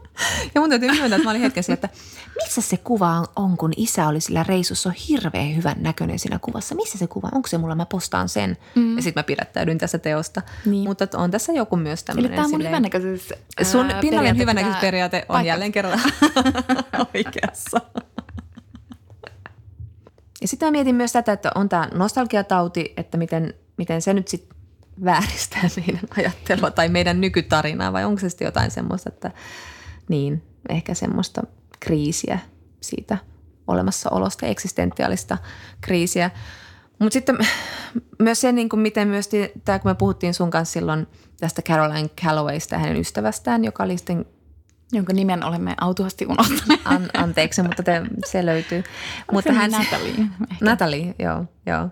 Ja 0.55 0.61
mun 0.61 0.69
täytyy 0.69 0.89
myöntää, 0.91 1.15
että 1.15 1.23
mä 1.23 1.29
olin 1.29 1.41
hetken 1.41 1.63
että 1.73 1.89
missä 2.43 2.61
se 2.61 2.77
kuva 2.77 3.25
on, 3.35 3.57
kun 3.57 3.71
isä 3.77 4.07
oli 4.07 4.21
sillä 4.21 4.43
reissussa 4.43 4.89
on 4.89 4.95
hirveän 5.09 5.55
hyvän 5.55 5.75
näköinen 5.79 6.19
siinä 6.19 6.39
kuvassa. 6.39 6.75
Missä 6.75 6.97
se 6.97 7.07
kuva? 7.07 7.29
Onko 7.31 7.47
se 7.47 7.57
mulla? 7.57 7.75
Mä 7.75 7.85
postaan 7.85 8.29
sen. 8.29 8.57
Mm. 8.75 8.95
Ja 8.95 9.03
sitten 9.03 9.21
mä 9.21 9.23
pidättäydyn 9.23 9.77
tässä 9.77 9.97
teosta. 9.97 10.41
Niin. 10.65 10.83
Mutta 10.83 11.07
on 11.13 11.31
tässä 11.31 11.53
joku 11.53 11.75
myös 11.75 12.03
tämmöinen. 12.03 12.31
Eli 12.31 12.35
tämä 12.35 12.45
on 12.45 12.51
mun 12.51 12.67
hyvän 12.67 12.83
siis 13.17 13.71
Sun 13.71 13.91
pinnallinen 14.01 14.37
hyvänäköisyysperiaate 14.37 15.17
on 15.17 15.25
paikka. 15.27 15.47
jälleen 15.47 15.71
kerran 15.71 15.99
oikeassa. 17.15 17.81
Ja 20.41 20.47
sitten 20.47 20.67
mä 20.67 20.71
mietin 20.71 20.95
myös 20.95 21.11
tätä, 21.11 21.31
että 21.31 21.51
on 21.55 21.69
tämä 21.69 21.89
nostalgiatauti, 21.93 22.93
että 22.97 23.17
miten, 23.17 23.53
miten 23.77 24.01
se 24.01 24.13
nyt 24.13 24.27
sitten 24.27 24.57
vääristää 25.05 25.61
meidän 25.77 26.01
ajattelua 26.17 26.71
tai 26.71 26.89
meidän 26.89 27.21
nykytarinaa 27.21 27.93
vai 27.93 28.05
onko 28.05 28.19
se 28.19 28.29
sitten 28.29 28.45
jotain 28.45 28.71
semmoista, 28.71 29.09
että 29.09 29.31
niin, 30.09 30.43
ehkä 30.69 30.93
semmoista 30.93 31.41
kriisiä 31.79 32.39
siitä 32.81 33.17
olemassaolosta, 33.67 34.45
eksistentiaalista 34.45 35.37
kriisiä. 35.81 36.31
Mutta 36.99 37.13
sitten 37.13 37.37
myös 38.19 38.41
se, 38.41 38.51
niin 38.51 38.69
kuin 38.69 38.79
miten 38.79 39.07
myös 39.07 39.29
tämä, 39.65 39.79
kun 39.79 39.91
me 39.91 39.95
puhuttiin 39.95 40.33
sun 40.33 40.51
kanssa 40.51 40.73
silloin 40.73 41.07
tästä 41.41 41.61
Caroline 41.61 42.09
Callowaysta 42.09 42.75
ja 42.75 42.79
hänen 42.79 42.97
ystävästään, 42.97 43.65
joka 43.65 43.83
oli 43.83 43.97
sitten 43.97 44.25
jonka 44.91 45.13
nimen 45.13 45.43
olemme 45.43 45.75
autuasti 45.81 46.25
unohtaneet. 46.25 46.81
An, 46.85 47.09
anteeksi, 47.17 47.63
mutta 47.63 47.83
te, 47.83 48.01
se 48.25 48.45
löytyy. 48.45 48.83
mutta 49.31 49.53
hän, 49.53 49.71
Natalie. 49.71 50.11
Ehkä. 50.11 50.65
Natalie, 50.65 51.15
joo, 51.19 51.45
joo. 51.65 51.89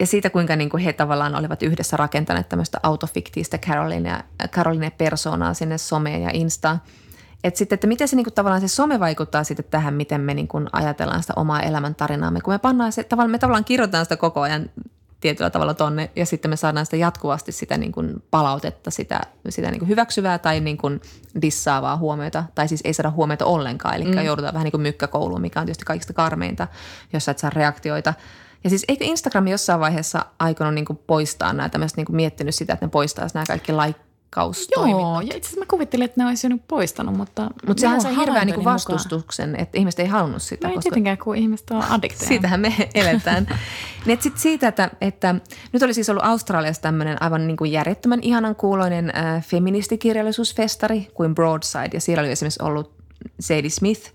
Ja 0.00 0.06
siitä, 0.06 0.30
kuinka 0.30 0.56
niin 0.56 0.70
kuin 0.70 0.82
he 0.82 0.92
tavallaan 0.92 1.34
olivat 1.34 1.62
yhdessä 1.62 1.96
rakentaneet 1.96 2.48
tämmöistä 2.48 2.80
autofiktiistä 2.82 3.58
Caroline, 3.58 4.24
Caroline 4.48 4.90
persoonaa 4.90 5.54
sinne 5.54 5.78
someen 5.78 6.22
ja 6.22 6.30
Instaan. 6.32 6.82
Että 7.44 7.58
sitten, 7.58 7.76
että 7.76 7.86
miten 7.86 8.08
se 8.08 8.16
niin 8.16 8.24
kuin, 8.24 8.34
tavallaan 8.34 8.60
se 8.60 8.68
some 8.68 9.00
vaikuttaa 9.00 9.44
sitten 9.44 9.64
tähän, 9.70 9.94
miten 9.94 10.20
me 10.20 10.34
niin 10.34 10.48
kuin, 10.48 10.66
ajatellaan 10.72 11.22
sitä 11.22 11.32
omaa 11.36 11.60
elämäntarinaamme. 11.60 12.40
Kun 12.40 12.54
me 12.54 12.58
pannaan 12.58 12.92
se, 12.92 13.04
tavallaan, 13.04 13.30
me 13.30 13.38
tavallaan 13.38 13.64
kirjoitetaan 13.64 14.04
sitä 14.04 14.16
koko 14.16 14.40
ajan 14.40 14.70
tietyllä 15.24 15.50
tavalla 15.50 15.74
tonne 15.74 16.10
ja 16.16 16.26
sitten 16.26 16.50
me 16.50 16.56
saadaan 16.56 16.86
sitä 16.86 16.96
jatkuvasti 16.96 17.52
sitä 17.52 17.78
niin 17.78 17.92
kuin 17.92 18.22
palautetta, 18.30 18.90
sitä, 18.90 19.20
sitä 19.48 19.70
niin 19.70 19.78
kuin 19.78 19.88
hyväksyvää 19.88 20.38
tai 20.38 20.60
niin 20.60 20.76
kuin 20.76 21.00
dissaavaa 21.42 21.96
huomiota. 21.96 22.44
Tai 22.54 22.68
siis 22.68 22.80
ei 22.84 22.94
saada 22.94 23.10
huomiota 23.10 23.44
ollenkaan, 23.44 23.94
eli 23.94 24.04
mm. 24.04 24.24
joudutaan 24.24 24.54
vähän 24.54 24.64
niin 24.64 24.70
kuin 24.72 24.82
mykkäkouluun, 24.82 25.40
mikä 25.40 25.60
on 25.60 25.66
tietysti 25.66 25.84
kaikista 25.84 26.12
karmeinta, 26.12 26.68
jos 27.12 27.24
sä 27.24 27.30
et 27.30 27.38
saa 27.38 27.50
reaktioita. 27.50 28.14
Ja 28.64 28.70
siis 28.70 28.84
eikö 28.88 29.04
Instagram 29.04 29.46
jossain 29.46 29.80
vaiheessa 29.80 30.26
aikonut 30.38 30.74
niin 30.74 30.84
kuin 30.84 30.98
poistaa 31.06 31.52
nämä 31.52 31.68
tämmöiset, 31.68 31.96
niin 31.96 32.06
kuin 32.06 32.16
miettinyt 32.16 32.54
sitä, 32.54 32.72
että 32.72 32.86
ne 32.86 32.90
poistaisi 32.90 33.34
nämä 33.34 33.46
kaikki 33.46 33.72
like. 33.72 34.00
Joo, 34.90 35.20
ja 35.20 35.26
itse 35.26 35.38
asiassa 35.38 35.60
mä 35.60 35.66
kuvittelin, 35.66 36.04
että 36.04 36.20
ne 36.22 36.28
olisi 36.28 36.46
jo 36.46 36.56
poistanut, 36.68 37.16
mutta... 37.16 37.50
Mutta 37.66 37.80
sehän 37.80 38.00
sai 38.00 38.16
hirveän 38.16 38.46
niin 38.46 38.58
mukaan- 38.58 38.74
vastustuksen, 38.74 39.56
että 39.56 39.78
ihmiset 39.78 40.00
ei 40.00 40.06
halunnut 40.06 40.42
sitä. 40.42 40.66
No 40.66 40.70
ei 40.70 40.74
koska 40.74 40.90
tietenkään, 40.90 41.18
kun 41.18 41.36
ihmiset 41.36 41.70
on 41.70 41.82
addikteja. 41.82 42.28
Siitähän 42.28 42.60
me 42.60 42.74
eletään. 42.94 43.46
Niin 44.06 44.22
sitten 44.22 44.42
siitä, 44.42 44.68
että, 44.68 44.90
että 45.00 45.34
nyt 45.72 45.82
oli 45.82 45.94
siis 45.94 46.10
ollut 46.10 46.24
Australiassa 46.24 46.82
tämmöinen 46.82 47.22
aivan 47.22 47.46
niin 47.46 47.56
kuin 47.56 47.72
järjettömän 47.72 48.18
ihanan 48.22 48.56
kuuloinen 48.56 49.12
äh, 49.16 49.44
feministikirjallisuusfestari 49.44 51.08
kuin 51.14 51.34
Broadside. 51.34 51.90
Ja 51.92 52.00
siellä 52.00 52.20
oli 52.20 52.30
esimerkiksi 52.30 52.62
ollut 52.62 52.92
Sadie 53.40 53.70
Smith, 53.70 54.12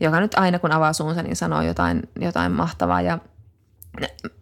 joka 0.00 0.20
nyt 0.20 0.34
aina 0.34 0.58
kun 0.58 0.72
avaa 0.72 0.92
suunsa, 0.92 1.22
niin 1.22 1.36
sanoo 1.36 1.62
jotain, 1.62 2.02
jotain 2.20 2.52
mahtavaa. 2.52 3.02
Ja 3.02 3.18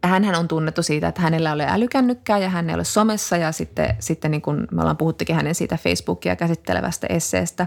hänhän 0.04 0.34
on 0.34 0.48
tunnettu 0.48 0.82
siitä, 0.82 1.08
että 1.08 1.22
hänellä 1.22 1.52
ole 1.52 1.66
älykännykkää 1.68 2.38
ja 2.38 2.48
hän 2.48 2.70
ei 2.70 2.74
ole 2.74 2.84
somessa 2.84 3.36
ja 3.36 3.52
sitten, 3.52 3.96
sitten 3.98 4.30
niin 4.30 4.42
kuin 4.42 4.68
me 4.70 4.80
ollaan 4.80 4.96
puhuttukin 4.96 5.36
hänen 5.36 5.54
siitä 5.54 5.76
Facebookia 5.76 6.36
käsittelevästä 6.36 7.06
esseestä. 7.10 7.66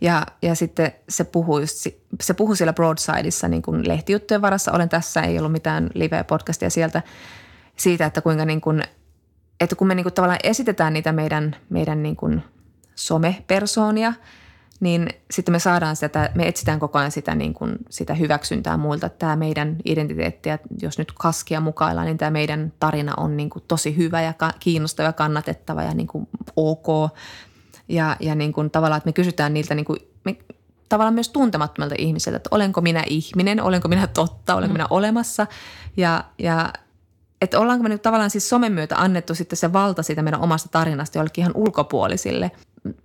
Ja, 0.00 0.26
ja 0.42 0.54
sitten 0.54 0.92
se 1.08 1.24
puhui, 1.24 1.62
se 2.20 2.34
puhui 2.36 2.56
siellä 2.56 2.72
Broadsideissa 2.72 3.48
niin 3.48 3.62
kuin 3.62 3.88
lehtijuttujen 3.88 4.42
varassa. 4.42 4.72
Olen 4.72 4.88
tässä, 4.88 5.22
ei 5.22 5.38
ollut 5.38 5.52
mitään 5.52 5.90
live-podcastia 5.94 6.70
sieltä 6.70 7.02
siitä, 7.76 8.06
että 8.06 8.20
kuinka 8.20 8.44
niin 8.44 8.60
kuin, 8.60 8.82
että 9.60 9.76
kun 9.76 9.86
me 9.86 9.94
niin 9.94 10.04
kuin 10.04 10.12
tavallaan 10.12 10.40
esitetään 10.42 10.92
niitä 10.92 11.12
meidän, 11.12 11.56
meidän 11.68 12.02
niin 12.02 12.16
kuin 12.16 12.42
somepersoonia, 12.94 14.12
niin 14.80 15.08
sitten 15.30 15.52
me 15.52 15.58
saadaan 15.58 15.96
sitä, 15.96 16.30
me 16.34 16.48
etsitään 16.48 16.80
koko 16.80 16.98
ajan 16.98 17.10
sitä, 17.10 17.34
niin 17.34 17.54
kuin, 17.54 17.76
sitä 17.90 18.14
hyväksyntää 18.14 18.76
muilta, 18.76 19.08
tämä 19.08 19.36
meidän 19.36 19.76
identiteetti, 19.84 20.48
ja 20.48 20.58
jos 20.82 20.98
nyt 20.98 21.12
kaskia 21.12 21.60
mukaillaan, 21.60 22.06
niin 22.06 22.18
tämä 22.18 22.30
meidän 22.30 22.72
tarina 22.80 23.14
on 23.16 23.36
niin 23.36 23.50
kuin 23.50 23.64
tosi 23.68 23.96
hyvä 23.96 24.22
ja 24.22 24.34
kiinnostava 24.60 25.08
ja 25.08 25.12
kannatettava 25.12 25.82
ja 25.82 25.94
niin 25.94 26.06
kuin 26.06 26.28
ok. 26.56 26.86
Ja, 27.88 28.16
ja 28.20 28.34
niin 28.34 28.52
kuin 28.52 28.70
tavallaan, 28.70 28.98
että 28.98 29.08
me 29.08 29.12
kysytään 29.12 29.54
niiltä 29.54 29.74
niin 29.74 29.84
kuin, 29.84 29.98
me, 30.24 30.36
tavallaan 30.88 31.14
myös 31.14 31.28
tuntemattomilta 31.28 31.94
ihmisiltä, 31.98 32.36
että 32.36 32.48
olenko 32.52 32.80
minä 32.80 33.04
ihminen, 33.06 33.62
olenko 33.62 33.88
minä 33.88 34.06
totta, 34.06 34.54
olenko 34.54 34.72
mm. 34.72 34.74
minä 34.74 34.86
olemassa. 34.90 35.46
Ja, 35.96 36.24
ja 36.38 36.72
että 37.40 37.60
ollaanko 37.60 37.82
me 37.82 37.88
nyt 37.88 38.02
tavallaan 38.02 38.30
siis 38.30 38.48
somen 38.48 38.72
myötä 38.72 38.96
annettu 38.96 39.34
sitten 39.34 39.56
se 39.56 39.72
valta 39.72 40.02
siitä 40.02 40.22
meidän 40.22 40.40
omasta 40.40 40.68
tarinasta 40.68 41.18
jollekin 41.18 41.42
ihan 41.42 41.52
ulkopuolisille. 41.54 42.50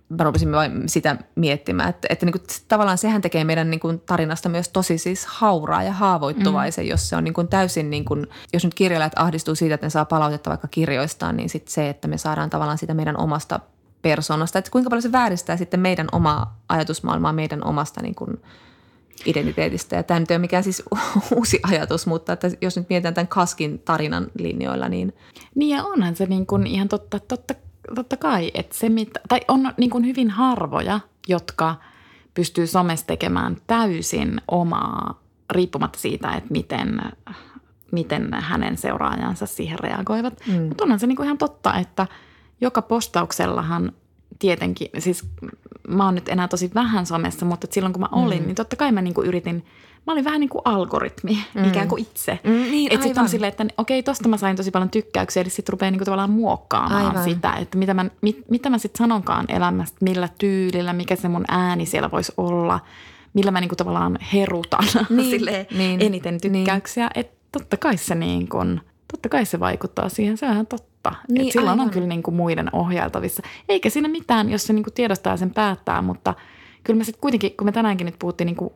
Mä 0.08 0.24
rupesin 0.24 0.52
vain 0.52 0.88
sitä 0.88 1.16
miettimään, 1.34 1.88
että, 1.88 2.08
että 2.10 2.26
niin 2.26 2.32
kuin, 2.32 2.42
tavallaan 2.68 2.98
sehän 2.98 3.22
tekee 3.22 3.44
meidän 3.44 3.70
niin 3.70 3.80
kuin 3.80 4.00
tarinasta 4.00 4.48
myös 4.48 4.68
tosi 4.68 4.98
siis 4.98 5.26
hauraa 5.26 5.82
ja 5.82 5.92
haavoittuvaisen, 5.92 6.84
mm. 6.84 6.88
jos 6.88 7.08
se 7.08 7.16
on 7.16 7.24
niin 7.24 7.34
kuin 7.34 7.48
täysin, 7.48 7.90
niin 7.90 8.04
kuin, 8.04 8.26
jos 8.52 8.64
nyt 8.64 8.74
kirjailijat 8.74 9.12
ahdistuu 9.16 9.54
siitä, 9.54 9.74
että 9.74 9.86
ne 9.86 9.90
saa 9.90 10.04
palautetta 10.04 10.50
vaikka 10.50 10.68
kirjoistaan, 10.68 11.36
niin 11.36 11.48
sitten 11.48 11.72
se, 11.72 11.88
että 11.88 12.08
me 12.08 12.18
saadaan 12.18 12.50
tavallaan 12.50 12.78
sitä 12.78 12.94
meidän 12.94 13.20
omasta 13.20 13.60
persoonasta, 14.02 14.58
että 14.58 14.70
kuinka 14.70 14.90
paljon 14.90 15.02
se 15.02 15.12
vääristää 15.12 15.56
sitten 15.56 15.80
meidän 15.80 16.06
omaa 16.12 16.60
ajatusmaailmaa, 16.68 17.32
meidän 17.32 17.64
omasta 17.64 18.02
niin 18.02 18.14
kuin 18.14 18.40
identiteetistä. 19.24 19.96
Ja 19.96 20.02
tämä 20.02 20.20
nyt 20.20 20.30
ei 20.30 20.34
ole 20.34 20.40
mikään 20.40 20.64
siis 20.64 20.82
uusi 21.36 21.60
ajatus, 21.62 22.06
mutta 22.06 22.32
että 22.32 22.50
jos 22.60 22.76
nyt 22.76 22.88
mietitään 22.88 23.14
tämän 23.14 23.28
Kaskin 23.28 23.78
tarinan 23.78 24.26
linjoilla, 24.38 24.88
niin 24.88 25.14
Niin 25.54 25.76
ja 25.76 25.84
onhan 25.84 26.16
se 26.16 26.26
niin 26.26 26.46
kuin 26.46 26.66
ihan 26.66 26.88
totta, 26.88 27.20
totta, 27.20 27.54
totta 27.94 28.16
kai, 28.16 28.50
että 28.54 28.76
se 28.76 28.88
mitä, 28.88 29.20
tai 29.28 29.40
on 29.48 29.72
niin 29.76 29.90
kuin 29.90 30.06
hyvin 30.06 30.30
harvoja, 30.30 31.00
jotka 31.28 31.74
pystyy 32.34 32.66
somessa 32.66 33.06
tekemään 33.06 33.56
täysin 33.66 34.40
omaa, 34.48 35.20
riippumatta 35.50 35.98
siitä, 35.98 36.32
että 36.32 36.50
miten, 36.50 37.00
miten 37.92 38.34
hänen 38.34 38.76
seuraajansa 38.76 39.46
siihen 39.46 39.78
reagoivat. 39.78 40.40
Mm. 40.46 40.62
Mutta 40.62 40.84
onhan 40.84 41.00
se 41.00 41.06
niin 41.06 41.16
kuin 41.16 41.24
ihan 41.24 41.38
totta, 41.38 41.74
että 41.74 42.06
joka 42.60 42.82
postauksellahan 42.82 43.92
tietenkin, 44.38 44.88
siis 44.98 45.24
mä 45.88 46.04
oon 46.04 46.14
nyt 46.14 46.28
enää 46.28 46.48
tosi 46.48 46.70
vähän 46.74 47.06
somessa, 47.06 47.46
mutta 47.46 47.66
silloin 47.70 47.92
kun 47.92 48.00
mä 48.02 48.08
olin, 48.12 48.40
mm. 48.40 48.46
niin 48.46 48.56
totta 48.56 48.76
kai 48.76 48.92
mä 48.92 49.02
niin 49.02 49.14
kuin 49.14 49.26
yritin, 49.26 49.64
mä 50.06 50.12
olin 50.12 50.24
vähän 50.24 50.40
niin 50.40 50.48
kuin 50.48 50.62
algoritmi, 50.64 51.38
mm. 51.54 51.68
ikään 51.68 51.88
kuin 51.88 52.02
itse. 52.02 52.38
Mm, 52.44 52.50
niin, 52.52 52.92
että 52.92 53.04
sitten 53.06 53.22
on 53.22 53.28
silleen, 53.28 53.48
että 53.48 53.66
okei, 53.78 54.02
tosta 54.02 54.28
mä 54.28 54.36
sain 54.36 54.56
tosi 54.56 54.70
paljon 54.70 54.90
tykkäyksiä, 54.90 55.40
eli 55.42 55.50
sitten 55.50 55.72
rupeaa 55.72 55.90
niin 55.90 55.98
kuin 55.98 56.04
tavallaan 56.04 56.30
muokkaamaan 56.30 57.06
Aivan. 57.06 57.24
sitä, 57.24 57.52
että 57.52 57.78
mitä 57.78 57.94
mä, 57.94 58.04
mit, 58.20 58.44
mitä 58.50 58.70
mä 58.70 58.78
sitten 58.78 58.98
sanonkaan 58.98 59.46
elämästä, 59.48 59.98
millä 60.00 60.28
tyylillä, 60.38 60.92
mikä 60.92 61.16
se 61.16 61.28
mun 61.28 61.44
ääni 61.48 61.86
siellä 61.86 62.10
voisi 62.10 62.32
olla, 62.36 62.80
millä 63.34 63.50
mä 63.50 63.60
niin 63.60 63.68
kuin 63.68 63.76
tavallaan 63.76 64.18
herutan 64.32 64.84
Niin, 65.10 65.30
silleen 65.30 65.66
niin, 65.76 66.02
eniten 66.02 66.40
tykkäyksiä. 66.40 67.04
Niin. 67.14 67.20
Että 67.20 67.36
totta 67.52 67.76
kai 67.76 67.96
se 67.96 68.14
niin 68.14 68.48
kuin, 68.48 68.80
totta 69.12 69.28
kai 69.28 69.44
se 69.44 69.60
vaikuttaa 69.60 70.08
siihen, 70.08 70.36
se 70.36 70.46
on 70.46 70.52
ihan 70.52 70.66
totta. 70.66 71.12
Niin, 71.28 71.34
Niin, 71.34 71.52
silloin 71.52 71.70
aivan. 71.70 71.84
on 71.84 71.90
kyllä 71.90 72.06
niin 72.06 72.22
kuin 72.22 72.34
muiden 72.34 72.68
ohjailtavissa. 72.72 73.42
Eikä 73.68 73.90
siinä 73.90 74.08
mitään, 74.08 74.50
jos 74.50 74.66
se 74.66 74.72
niin 74.72 74.84
kuin 74.84 74.94
tiedostaa 74.94 75.36
sen 75.36 75.50
päättää, 75.50 76.02
mutta 76.02 76.34
kyllä 76.84 76.98
me 76.98 77.04
sitten 77.04 77.20
kuitenkin, 77.20 77.56
kun 77.56 77.64
me 77.66 77.72
tänäänkin 77.72 78.04
nyt 78.04 78.18
puhuttiin 78.18 78.46
niin 78.46 78.70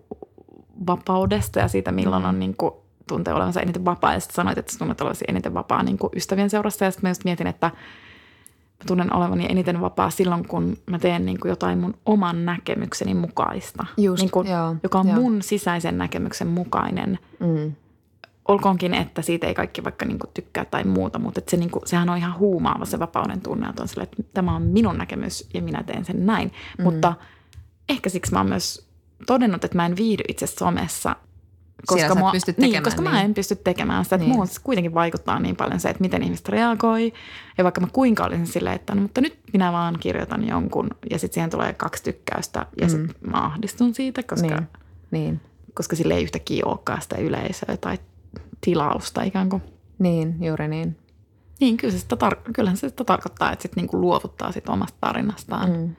vapaudesta 0.87 1.59
ja 1.59 1.69
siitä, 1.69 1.93
milloin 1.93 2.25
on 2.25 2.39
niin 2.39 2.57
kuin 2.57 2.73
tuntee 3.09 3.35
olevansa 3.35 3.61
eniten 3.61 3.85
vapaa. 3.85 4.15
Ja 4.15 4.21
sitten 4.21 4.35
sanoit, 4.35 4.59
että 4.59 4.79
tunnet 4.79 5.01
olevasi 5.01 5.25
eniten 5.29 5.55
vapaa 5.55 5.83
niin 5.83 5.99
kuin 5.99 6.11
ystävien 6.17 6.51
seurassa. 6.51 6.85
Ja 6.85 6.91
sitten 6.91 7.09
mä 7.09 7.11
just 7.11 7.25
mietin, 7.25 7.47
että 7.47 7.67
mä 7.67 8.87
tunnen 8.87 9.17
olevani 9.17 9.47
eniten 9.49 9.81
vapaa 9.81 10.11
silloin, 10.11 10.49
kun 10.49 10.77
mä 10.91 10.99
teen 10.99 11.27
niin 11.27 11.41
kuin 11.41 11.51
jotain 11.51 11.79
mun 11.79 11.95
oman 12.07 12.45
näkemykseni 12.45 13.15
mukaista. 13.15 13.87
Just, 13.97 14.23
niin 14.23 14.31
kuin, 14.31 14.49
joo, 14.49 14.77
joka 14.83 14.99
on 14.99 15.09
joo. 15.09 15.17
mun 15.17 15.43
sisäisen 15.43 15.99
näkemyksen 15.99 16.49
mukainen. 16.49 17.19
mm, 17.41 17.73
Olkoonkin, 18.49 18.95
että 18.95 19.23
siitä 19.23 19.47
ei 19.47 19.55
kaikki 19.55 19.85
vaikka 19.85 20.07
niin 20.07 20.19
kuin 20.19 20.31
tykkää 20.35 20.65
tai 20.65 20.85
muuta, 20.85 21.19
mutta 21.19 21.39
että 21.39 21.51
se 21.51 21.57
niin 21.57 21.71
kuin, 21.71 21.83
sehän 21.87 22.09
on 22.09 22.19
ihan 22.19 22.39
huumaava 22.39 22.85
se 22.85 22.99
vapauden 22.99 23.41
tunne. 23.41 23.69
Että 23.69 23.83
on 23.83 23.89
sille, 23.89 24.03
että 24.03 24.23
tämä 24.35 24.57
on 24.57 24.63
minun 24.63 24.99
näkemys 24.99 25.49
ja 25.55 25.63
minä 25.63 25.83
teen 25.83 26.05
sen 26.05 26.27
näin. 26.27 26.53
Mm. 26.79 26.85
Mutta 26.85 27.15
ehkä 27.89 28.11
siksi 28.11 28.33
mä 28.33 28.39
oon 28.39 28.49
myös 28.49 28.90
todennut, 29.27 29.65
että 29.65 29.77
mä 29.77 29.87
en 29.87 29.97
viihdy 29.97 30.23
itse 30.29 30.47
somessa. 30.47 31.17
Siellä 31.93 32.15
sä 32.15 32.21
et 32.21 32.33
pysty 32.33 32.53
niin, 32.53 32.61
tekemään 32.61 32.85
koska 32.85 33.03
mä 33.03 33.13
niin. 33.13 33.25
en 33.25 33.35
pysty 33.35 33.57
tekemään 33.57 34.05
sitä. 34.05 34.17
Että 34.17 34.25
Niin. 34.25 34.31
niin. 34.31 34.37
Muuhun 34.39 34.55
kuitenkin 34.63 34.95
vaikuttaa 34.95 35.41
niin 35.41 35.57
paljon 35.57 35.81
se, 35.81 35.89
että 35.89 36.01
miten 36.01 36.23
ihmiset 36.23 36.49
reagoi. 36.49 37.13
Ja 37.59 37.65
vaikka 37.65 37.81
mä 37.81 37.87
kuinka 37.93 38.25
olisin 38.25 38.47
silleen, 38.47 38.77
että 38.77 38.95
no, 38.95 39.01
mutta 39.01 39.21
nyt 39.21 39.39
minä 39.53 39.73
vaan 39.73 39.97
kirjoitan 40.01 40.49
jonkun 40.49 40.91
ja 41.11 41.19
sitten 41.19 41.35
siihen 41.35 41.51
tulee 41.51 41.73
kaksi 41.73 42.03
tykkäystä 42.03 42.67
ja 42.81 42.87
mm. 42.87 42.91
sitten 42.91 43.15
mä 43.31 43.45
ahdistun 43.45 43.95
siitä, 43.95 44.23
koska, 44.23 44.47
niin, 44.47 44.69
niin. 45.11 45.25
niin, 45.25 45.41
koska 45.75 45.97
sille 45.97 46.15
ei 46.15 46.23
yhtäkkiä 46.23 46.63
olekaan 46.67 47.03
sitä 47.03 47.17
yleisöä 47.17 47.77
tai 47.77 47.99
tilausta 48.61 49.23
ikään 49.23 49.49
kuin. 49.49 49.63
niin, 49.99 50.45
juuri 50.45 50.69
niin. 50.69 50.97
Niin, 51.61 51.77
kyllä 51.77 51.93
se 51.93 51.99
sitä 51.99 52.17
tar- 52.17 52.53
kyllähän 52.53 52.77
se 52.77 52.89
sitä 52.89 53.05
tarkoittaa, 53.05 53.53
että 53.53 53.63
sitten 53.63 53.83
niinku 53.83 54.01
luovuttaa 54.01 54.53
sit 54.53 54.69
omasta 54.69 54.99
tarinastaan. 55.01 55.71
Mm. 55.71 55.97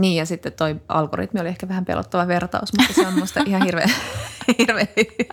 Niin 0.00 0.16
ja 0.16 0.26
sitten 0.26 0.52
toi 0.52 0.76
algoritmi 0.88 1.40
oli 1.40 1.48
ehkä 1.48 1.68
vähän 1.68 1.84
pelottava 1.84 2.28
vertaus, 2.28 2.72
mutta 2.78 2.94
se 2.94 3.06
on 3.06 3.18
musta 3.18 3.40
ihan 3.46 3.62
hirveän 3.64 3.90
hirveä 4.58 4.86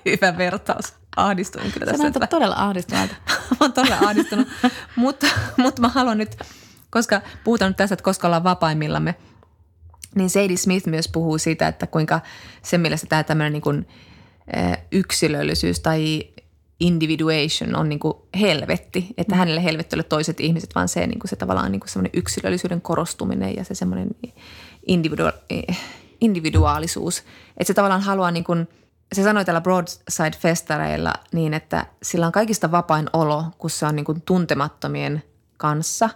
hyvä 0.05 0.37
vertaus. 0.37 0.93
Ahdistuin 1.15 1.71
kyllä 1.71 1.91
Sä 1.91 1.97
näytät 2.03 2.23
että- 2.23 2.27
todella 2.35 2.55
ahdistuneelta. 2.57 3.15
mä 3.49 3.57
oon 3.61 3.73
todella 3.73 3.97
ahdistunut, 4.07 4.47
mutta, 4.95 5.27
mutta 5.57 5.81
mä 5.81 5.87
haluan 5.89 6.17
nyt, 6.17 6.35
koska 6.89 7.21
puhutaan 7.43 7.69
nyt 7.69 7.77
tässä, 7.77 7.93
että 7.93 8.03
koska 8.03 8.27
ollaan 8.27 8.43
vapaimmillaan, 8.43 9.13
niin 10.15 10.29
Sadie 10.29 10.57
Smith 10.57 10.87
myös 10.87 11.07
puhuu 11.07 11.37
siitä, 11.37 11.67
että 11.67 11.87
kuinka 11.87 12.21
sen 12.61 12.81
mielestä 12.81 13.07
tämä 13.07 13.23
tämmöinen 13.23 13.53
niin 13.53 13.61
kuin, 13.61 13.87
yksilöllisyys 14.91 15.79
tai 15.79 16.29
individuation 16.79 17.75
on 17.75 17.89
niin 17.89 17.99
kuin 17.99 18.13
helvetti. 18.39 19.07
Että 19.17 19.35
hänelle 19.35 19.63
helvetti 19.63 19.95
ole 19.95 20.03
toiset 20.03 20.39
ihmiset, 20.39 20.75
vaan 20.75 20.87
se, 20.87 21.07
niin 21.07 21.19
kuin 21.19 21.29
se 21.29 21.35
tavallaan 21.35 21.71
niin 21.71 21.79
kuin 21.79 21.89
semmoinen 21.89 22.19
yksilöllisyyden 22.19 22.81
korostuminen 22.81 23.55
ja 23.55 23.63
se 23.63 23.75
semmoinen 23.75 24.09
individua- 24.87 25.33
eh, 25.49 25.79
individuaalisuus. 26.21 27.19
Että 27.49 27.63
se 27.67 27.73
tavallaan 27.73 28.01
haluaa 28.01 28.31
niin 28.31 28.43
kuin, 28.43 28.67
se 29.13 29.23
sanoi 29.23 29.45
täällä 29.45 29.61
Broadside-festareilla 29.61 31.13
niin, 31.31 31.53
että 31.53 31.85
sillä 32.03 32.25
on 32.25 32.31
kaikista 32.31 32.71
vapain 32.71 33.09
olo, 33.13 33.45
kun 33.57 33.69
se 33.69 33.85
on 33.85 33.95
niin 33.95 34.05
kuin 34.05 34.21
tuntemattomien 34.21 35.23
kanssa 35.57 36.09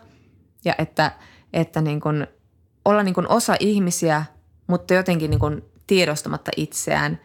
ja 0.66 0.76
että, 0.78 1.12
että 1.54 1.82
niin 1.82 2.02
kuin 2.02 2.28
olla 2.86 3.04
niin 3.04 3.16
kuin 3.16 3.30
osa 3.30 3.56
ihmisiä, 3.60 4.26
mutta 4.68 4.94
jotenkin 4.94 5.30
niin 5.30 5.40
kuin 5.40 5.66
tiedostamatta 5.88 6.52
itseään 6.58 7.20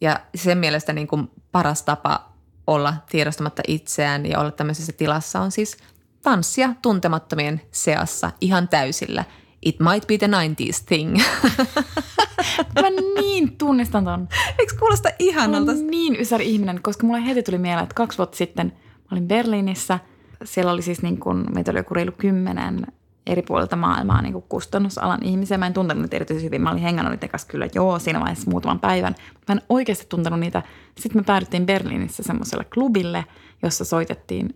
ja 0.00 0.20
sen 0.34 0.58
mielestä 0.58 0.92
niin 0.92 1.06
kuin 1.06 1.30
paras 1.52 1.82
tapa 1.82 2.33
olla 2.66 2.94
tiedostamatta 3.10 3.62
itseään 3.68 4.26
ja 4.26 4.40
olla 4.40 4.50
tämmöisessä 4.50 4.92
tilassa 4.92 5.40
on 5.40 5.50
siis 5.50 5.76
tanssia 6.22 6.74
tuntemattomien 6.82 7.60
seassa 7.70 8.30
ihan 8.40 8.68
täysillä. 8.68 9.24
It 9.62 9.76
might 9.80 10.06
be 10.06 10.18
the 10.18 10.26
90s 10.26 10.84
thing. 10.86 11.16
Mä 12.82 12.90
niin 13.20 13.56
tunnistan 13.56 14.04
ton. 14.04 14.28
Eikö 14.58 14.74
kuulosta 14.78 15.08
Mä 15.08 15.14
ihanalta? 15.18 15.72
olen 15.72 15.86
niin 15.86 16.20
ysäri 16.20 16.50
ihminen, 16.50 16.82
koska 16.82 17.06
mulle 17.06 17.26
heti 17.26 17.42
tuli 17.42 17.58
mieleen, 17.58 17.82
että 17.82 17.94
kaksi 17.94 18.18
vuotta 18.18 18.36
sitten 18.36 18.66
mä 18.66 19.08
olin 19.12 19.28
Berliinissä. 19.28 19.98
Siellä 20.44 20.72
oli 20.72 20.82
siis 20.82 21.02
niin 21.02 21.20
kuin, 21.20 21.44
meitä 21.54 21.70
oli 21.70 21.78
joku 21.78 21.94
reilu 21.94 22.12
kymmenen 22.12 22.86
eri 23.26 23.42
puolilta 23.42 23.76
maailmaa 23.76 24.22
niin 24.22 24.32
kuin 24.32 24.44
kustannusalan 24.48 25.22
ihmisiä. 25.22 25.58
Mä 25.58 25.66
en 25.66 25.72
tuntenut 25.72 26.02
niitä 26.02 26.16
erityisen 26.16 26.44
hyvin. 26.44 26.62
Mä 26.62 26.70
olin 26.70 26.82
hengannut 26.82 27.12
niiden 27.12 27.28
kanssa 27.28 27.48
kyllä 27.48 27.68
joo 27.74 27.98
siinä 27.98 28.20
vaiheessa 28.20 28.50
muutaman 28.50 28.80
päivän. 28.80 29.14
Mä 29.48 29.52
en 29.52 29.62
oikeasti 29.68 30.06
tuntenut 30.08 30.40
niitä. 30.40 30.62
Sitten 30.98 31.20
me 31.20 31.24
päädyttiin 31.24 31.66
Berliinissä 31.66 32.22
semmoiselle 32.22 32.64
klubille, 32.64 33.24
jossa 33.62 33.84
soitettiin 33.84 34.54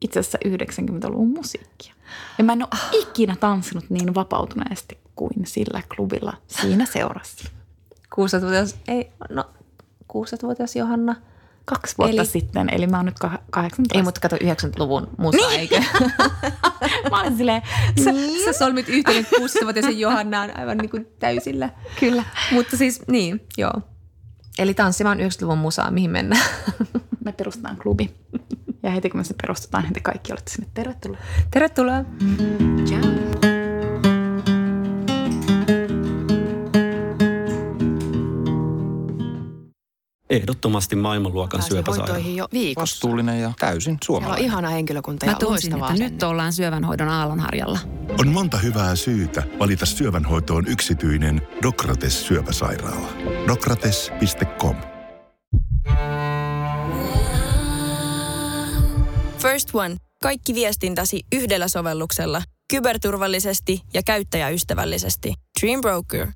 itse 0.00 0.20
asiassa 0.20 0.38
90-luvun 0.46 1.28
musiikkia. 1.28 1.94
Ja 2.38 2.44
mä 2.44 2.52
en 2.52 2.62
ole 2.62 2.80
ikinä 2.92 3.36
tanssinut 3.36 3.90
niin 3.90 4.14
vapautuneesti 4.14 4.98
kuin 5.16 5.32
sillä 5.44 5.82
klubilla 5.96 6.36
siinä 6.46 6.86
seurassa. 6.86 7.50
16-vuotias, 8.14 8.76
ei, 8.88 9.12
no 9.30 9.44
16-vuotias 10.12 10.76
Johanna. 10.76 11.16
Kaksi 11.70 11.94
vuotta 11.98 12.16
Eli- 12.16 12.26
sitten, 12.26 12.68
eli 12.72 12.86
mä 12.86 12.96
oon 12.96 13.06
nyt 13.06 13.14
kah- 13.24 13.42
18. 13.50 13.98
Ei, 13.98 14.02
mutta 14.02 14.20
kato 14.20 14.36
90-luvun 14.36 15.08
musa, 15.18 15.36
niin. 15.48 15.60
eikö? 15.60 15.80
Mä 17.10 17.20
olen 17.20 17.36
silleen, 17.36 17.62
Sä, 18.04 18.10
sä 18.44 18.58
solmit 18.58 18.88
yhteyden 18.88 19.24
16-vuotiaisen 19.24 19.98
Johannaan 19.98 20.56
aivan 20.58 20.78
niin 20.78 20.90
kuin 20.90 21.06
täysillä. 21.18 21.70
kyllä. 22.00 22.24
Mutta 22.52 22.76
siis, 22.76 23.02
niin, 23.08 23.40
joo. 23.58 23.72
Eli 24.58 24.74
tanssimaan 24.74 25.18
90-luvun 25.18 25.58
musaa, 25.58 25.90
mihin 25.90 26.10
mennään. 26.10 26.42
Me 27.24 27.32
perustetaan 27.32 27.76
klubi. 27.76 28.10
Ja 28.82 28.90
heti 28.90 29.10
kun 29.10 29.20
me 29.20 29.24
se 29.24 29.34
perustetaan, 29.42 29.84
heti 29.84 30.00
kaikki 30.00 30.32
olette 30.32 30.50
sinne 30.52 30.70
tervetuloa. 30.74 31.18
Tervetuloa. 31.50 32.04
Ciao. 32.86 33.19
Ehdottomasti 40.30 40.96
maailmanluokan 40.96 41.62
syöpäsairaala. 41.62 42.18
jo 42.18 42.48
viikossa. 42.52 42.80
Vastuullinen 42.94 43.40
ja 43.40 43.52
täysin 43.58 43.82
Siellä 43.82 43.94
on 43.94 43.98
suomalainen. 44.06 44.44
ihana 44.44 44.68
henkilökunta 44.68 45.26
Mä 45.26 45.32
ja 45.32 45.36
tunsin, 45.36 45.70
loistavaa 45.72 45.90
että 45.90 46.04
nyt 46.04 46.22
ollaan 46.22 46.52
syövänhoidon 46.52 47.08
aallonharjalla. 47.08 47.78
On 48.18 48.28
monta 48.28 48.56
hyvää 48.56 48.96
syytä 48.96 49.42
valita 49.58 49.86
syövänhoitoon 49.86 50.66
yksityinen 50.66 51.42
Dokrates 51.62 52.26
syöpäsairaala. 52.26 53.08
Dokrates.com 53.48 54.76
First 59.38 59.74
One. 59.74 59.96
Kaikki 60.22 60.54
viestintäsi 60.54 61.20
yhdellä 61.32 61.68
sovelluksella. 61.68 62.42
Kyberturvallisesti 62.70 63.82
ja 63.94 64.02
käyttäjäystävällisesti. 64.02 65.34
Dream 65.60 65.80
Broker. 65.80 66.26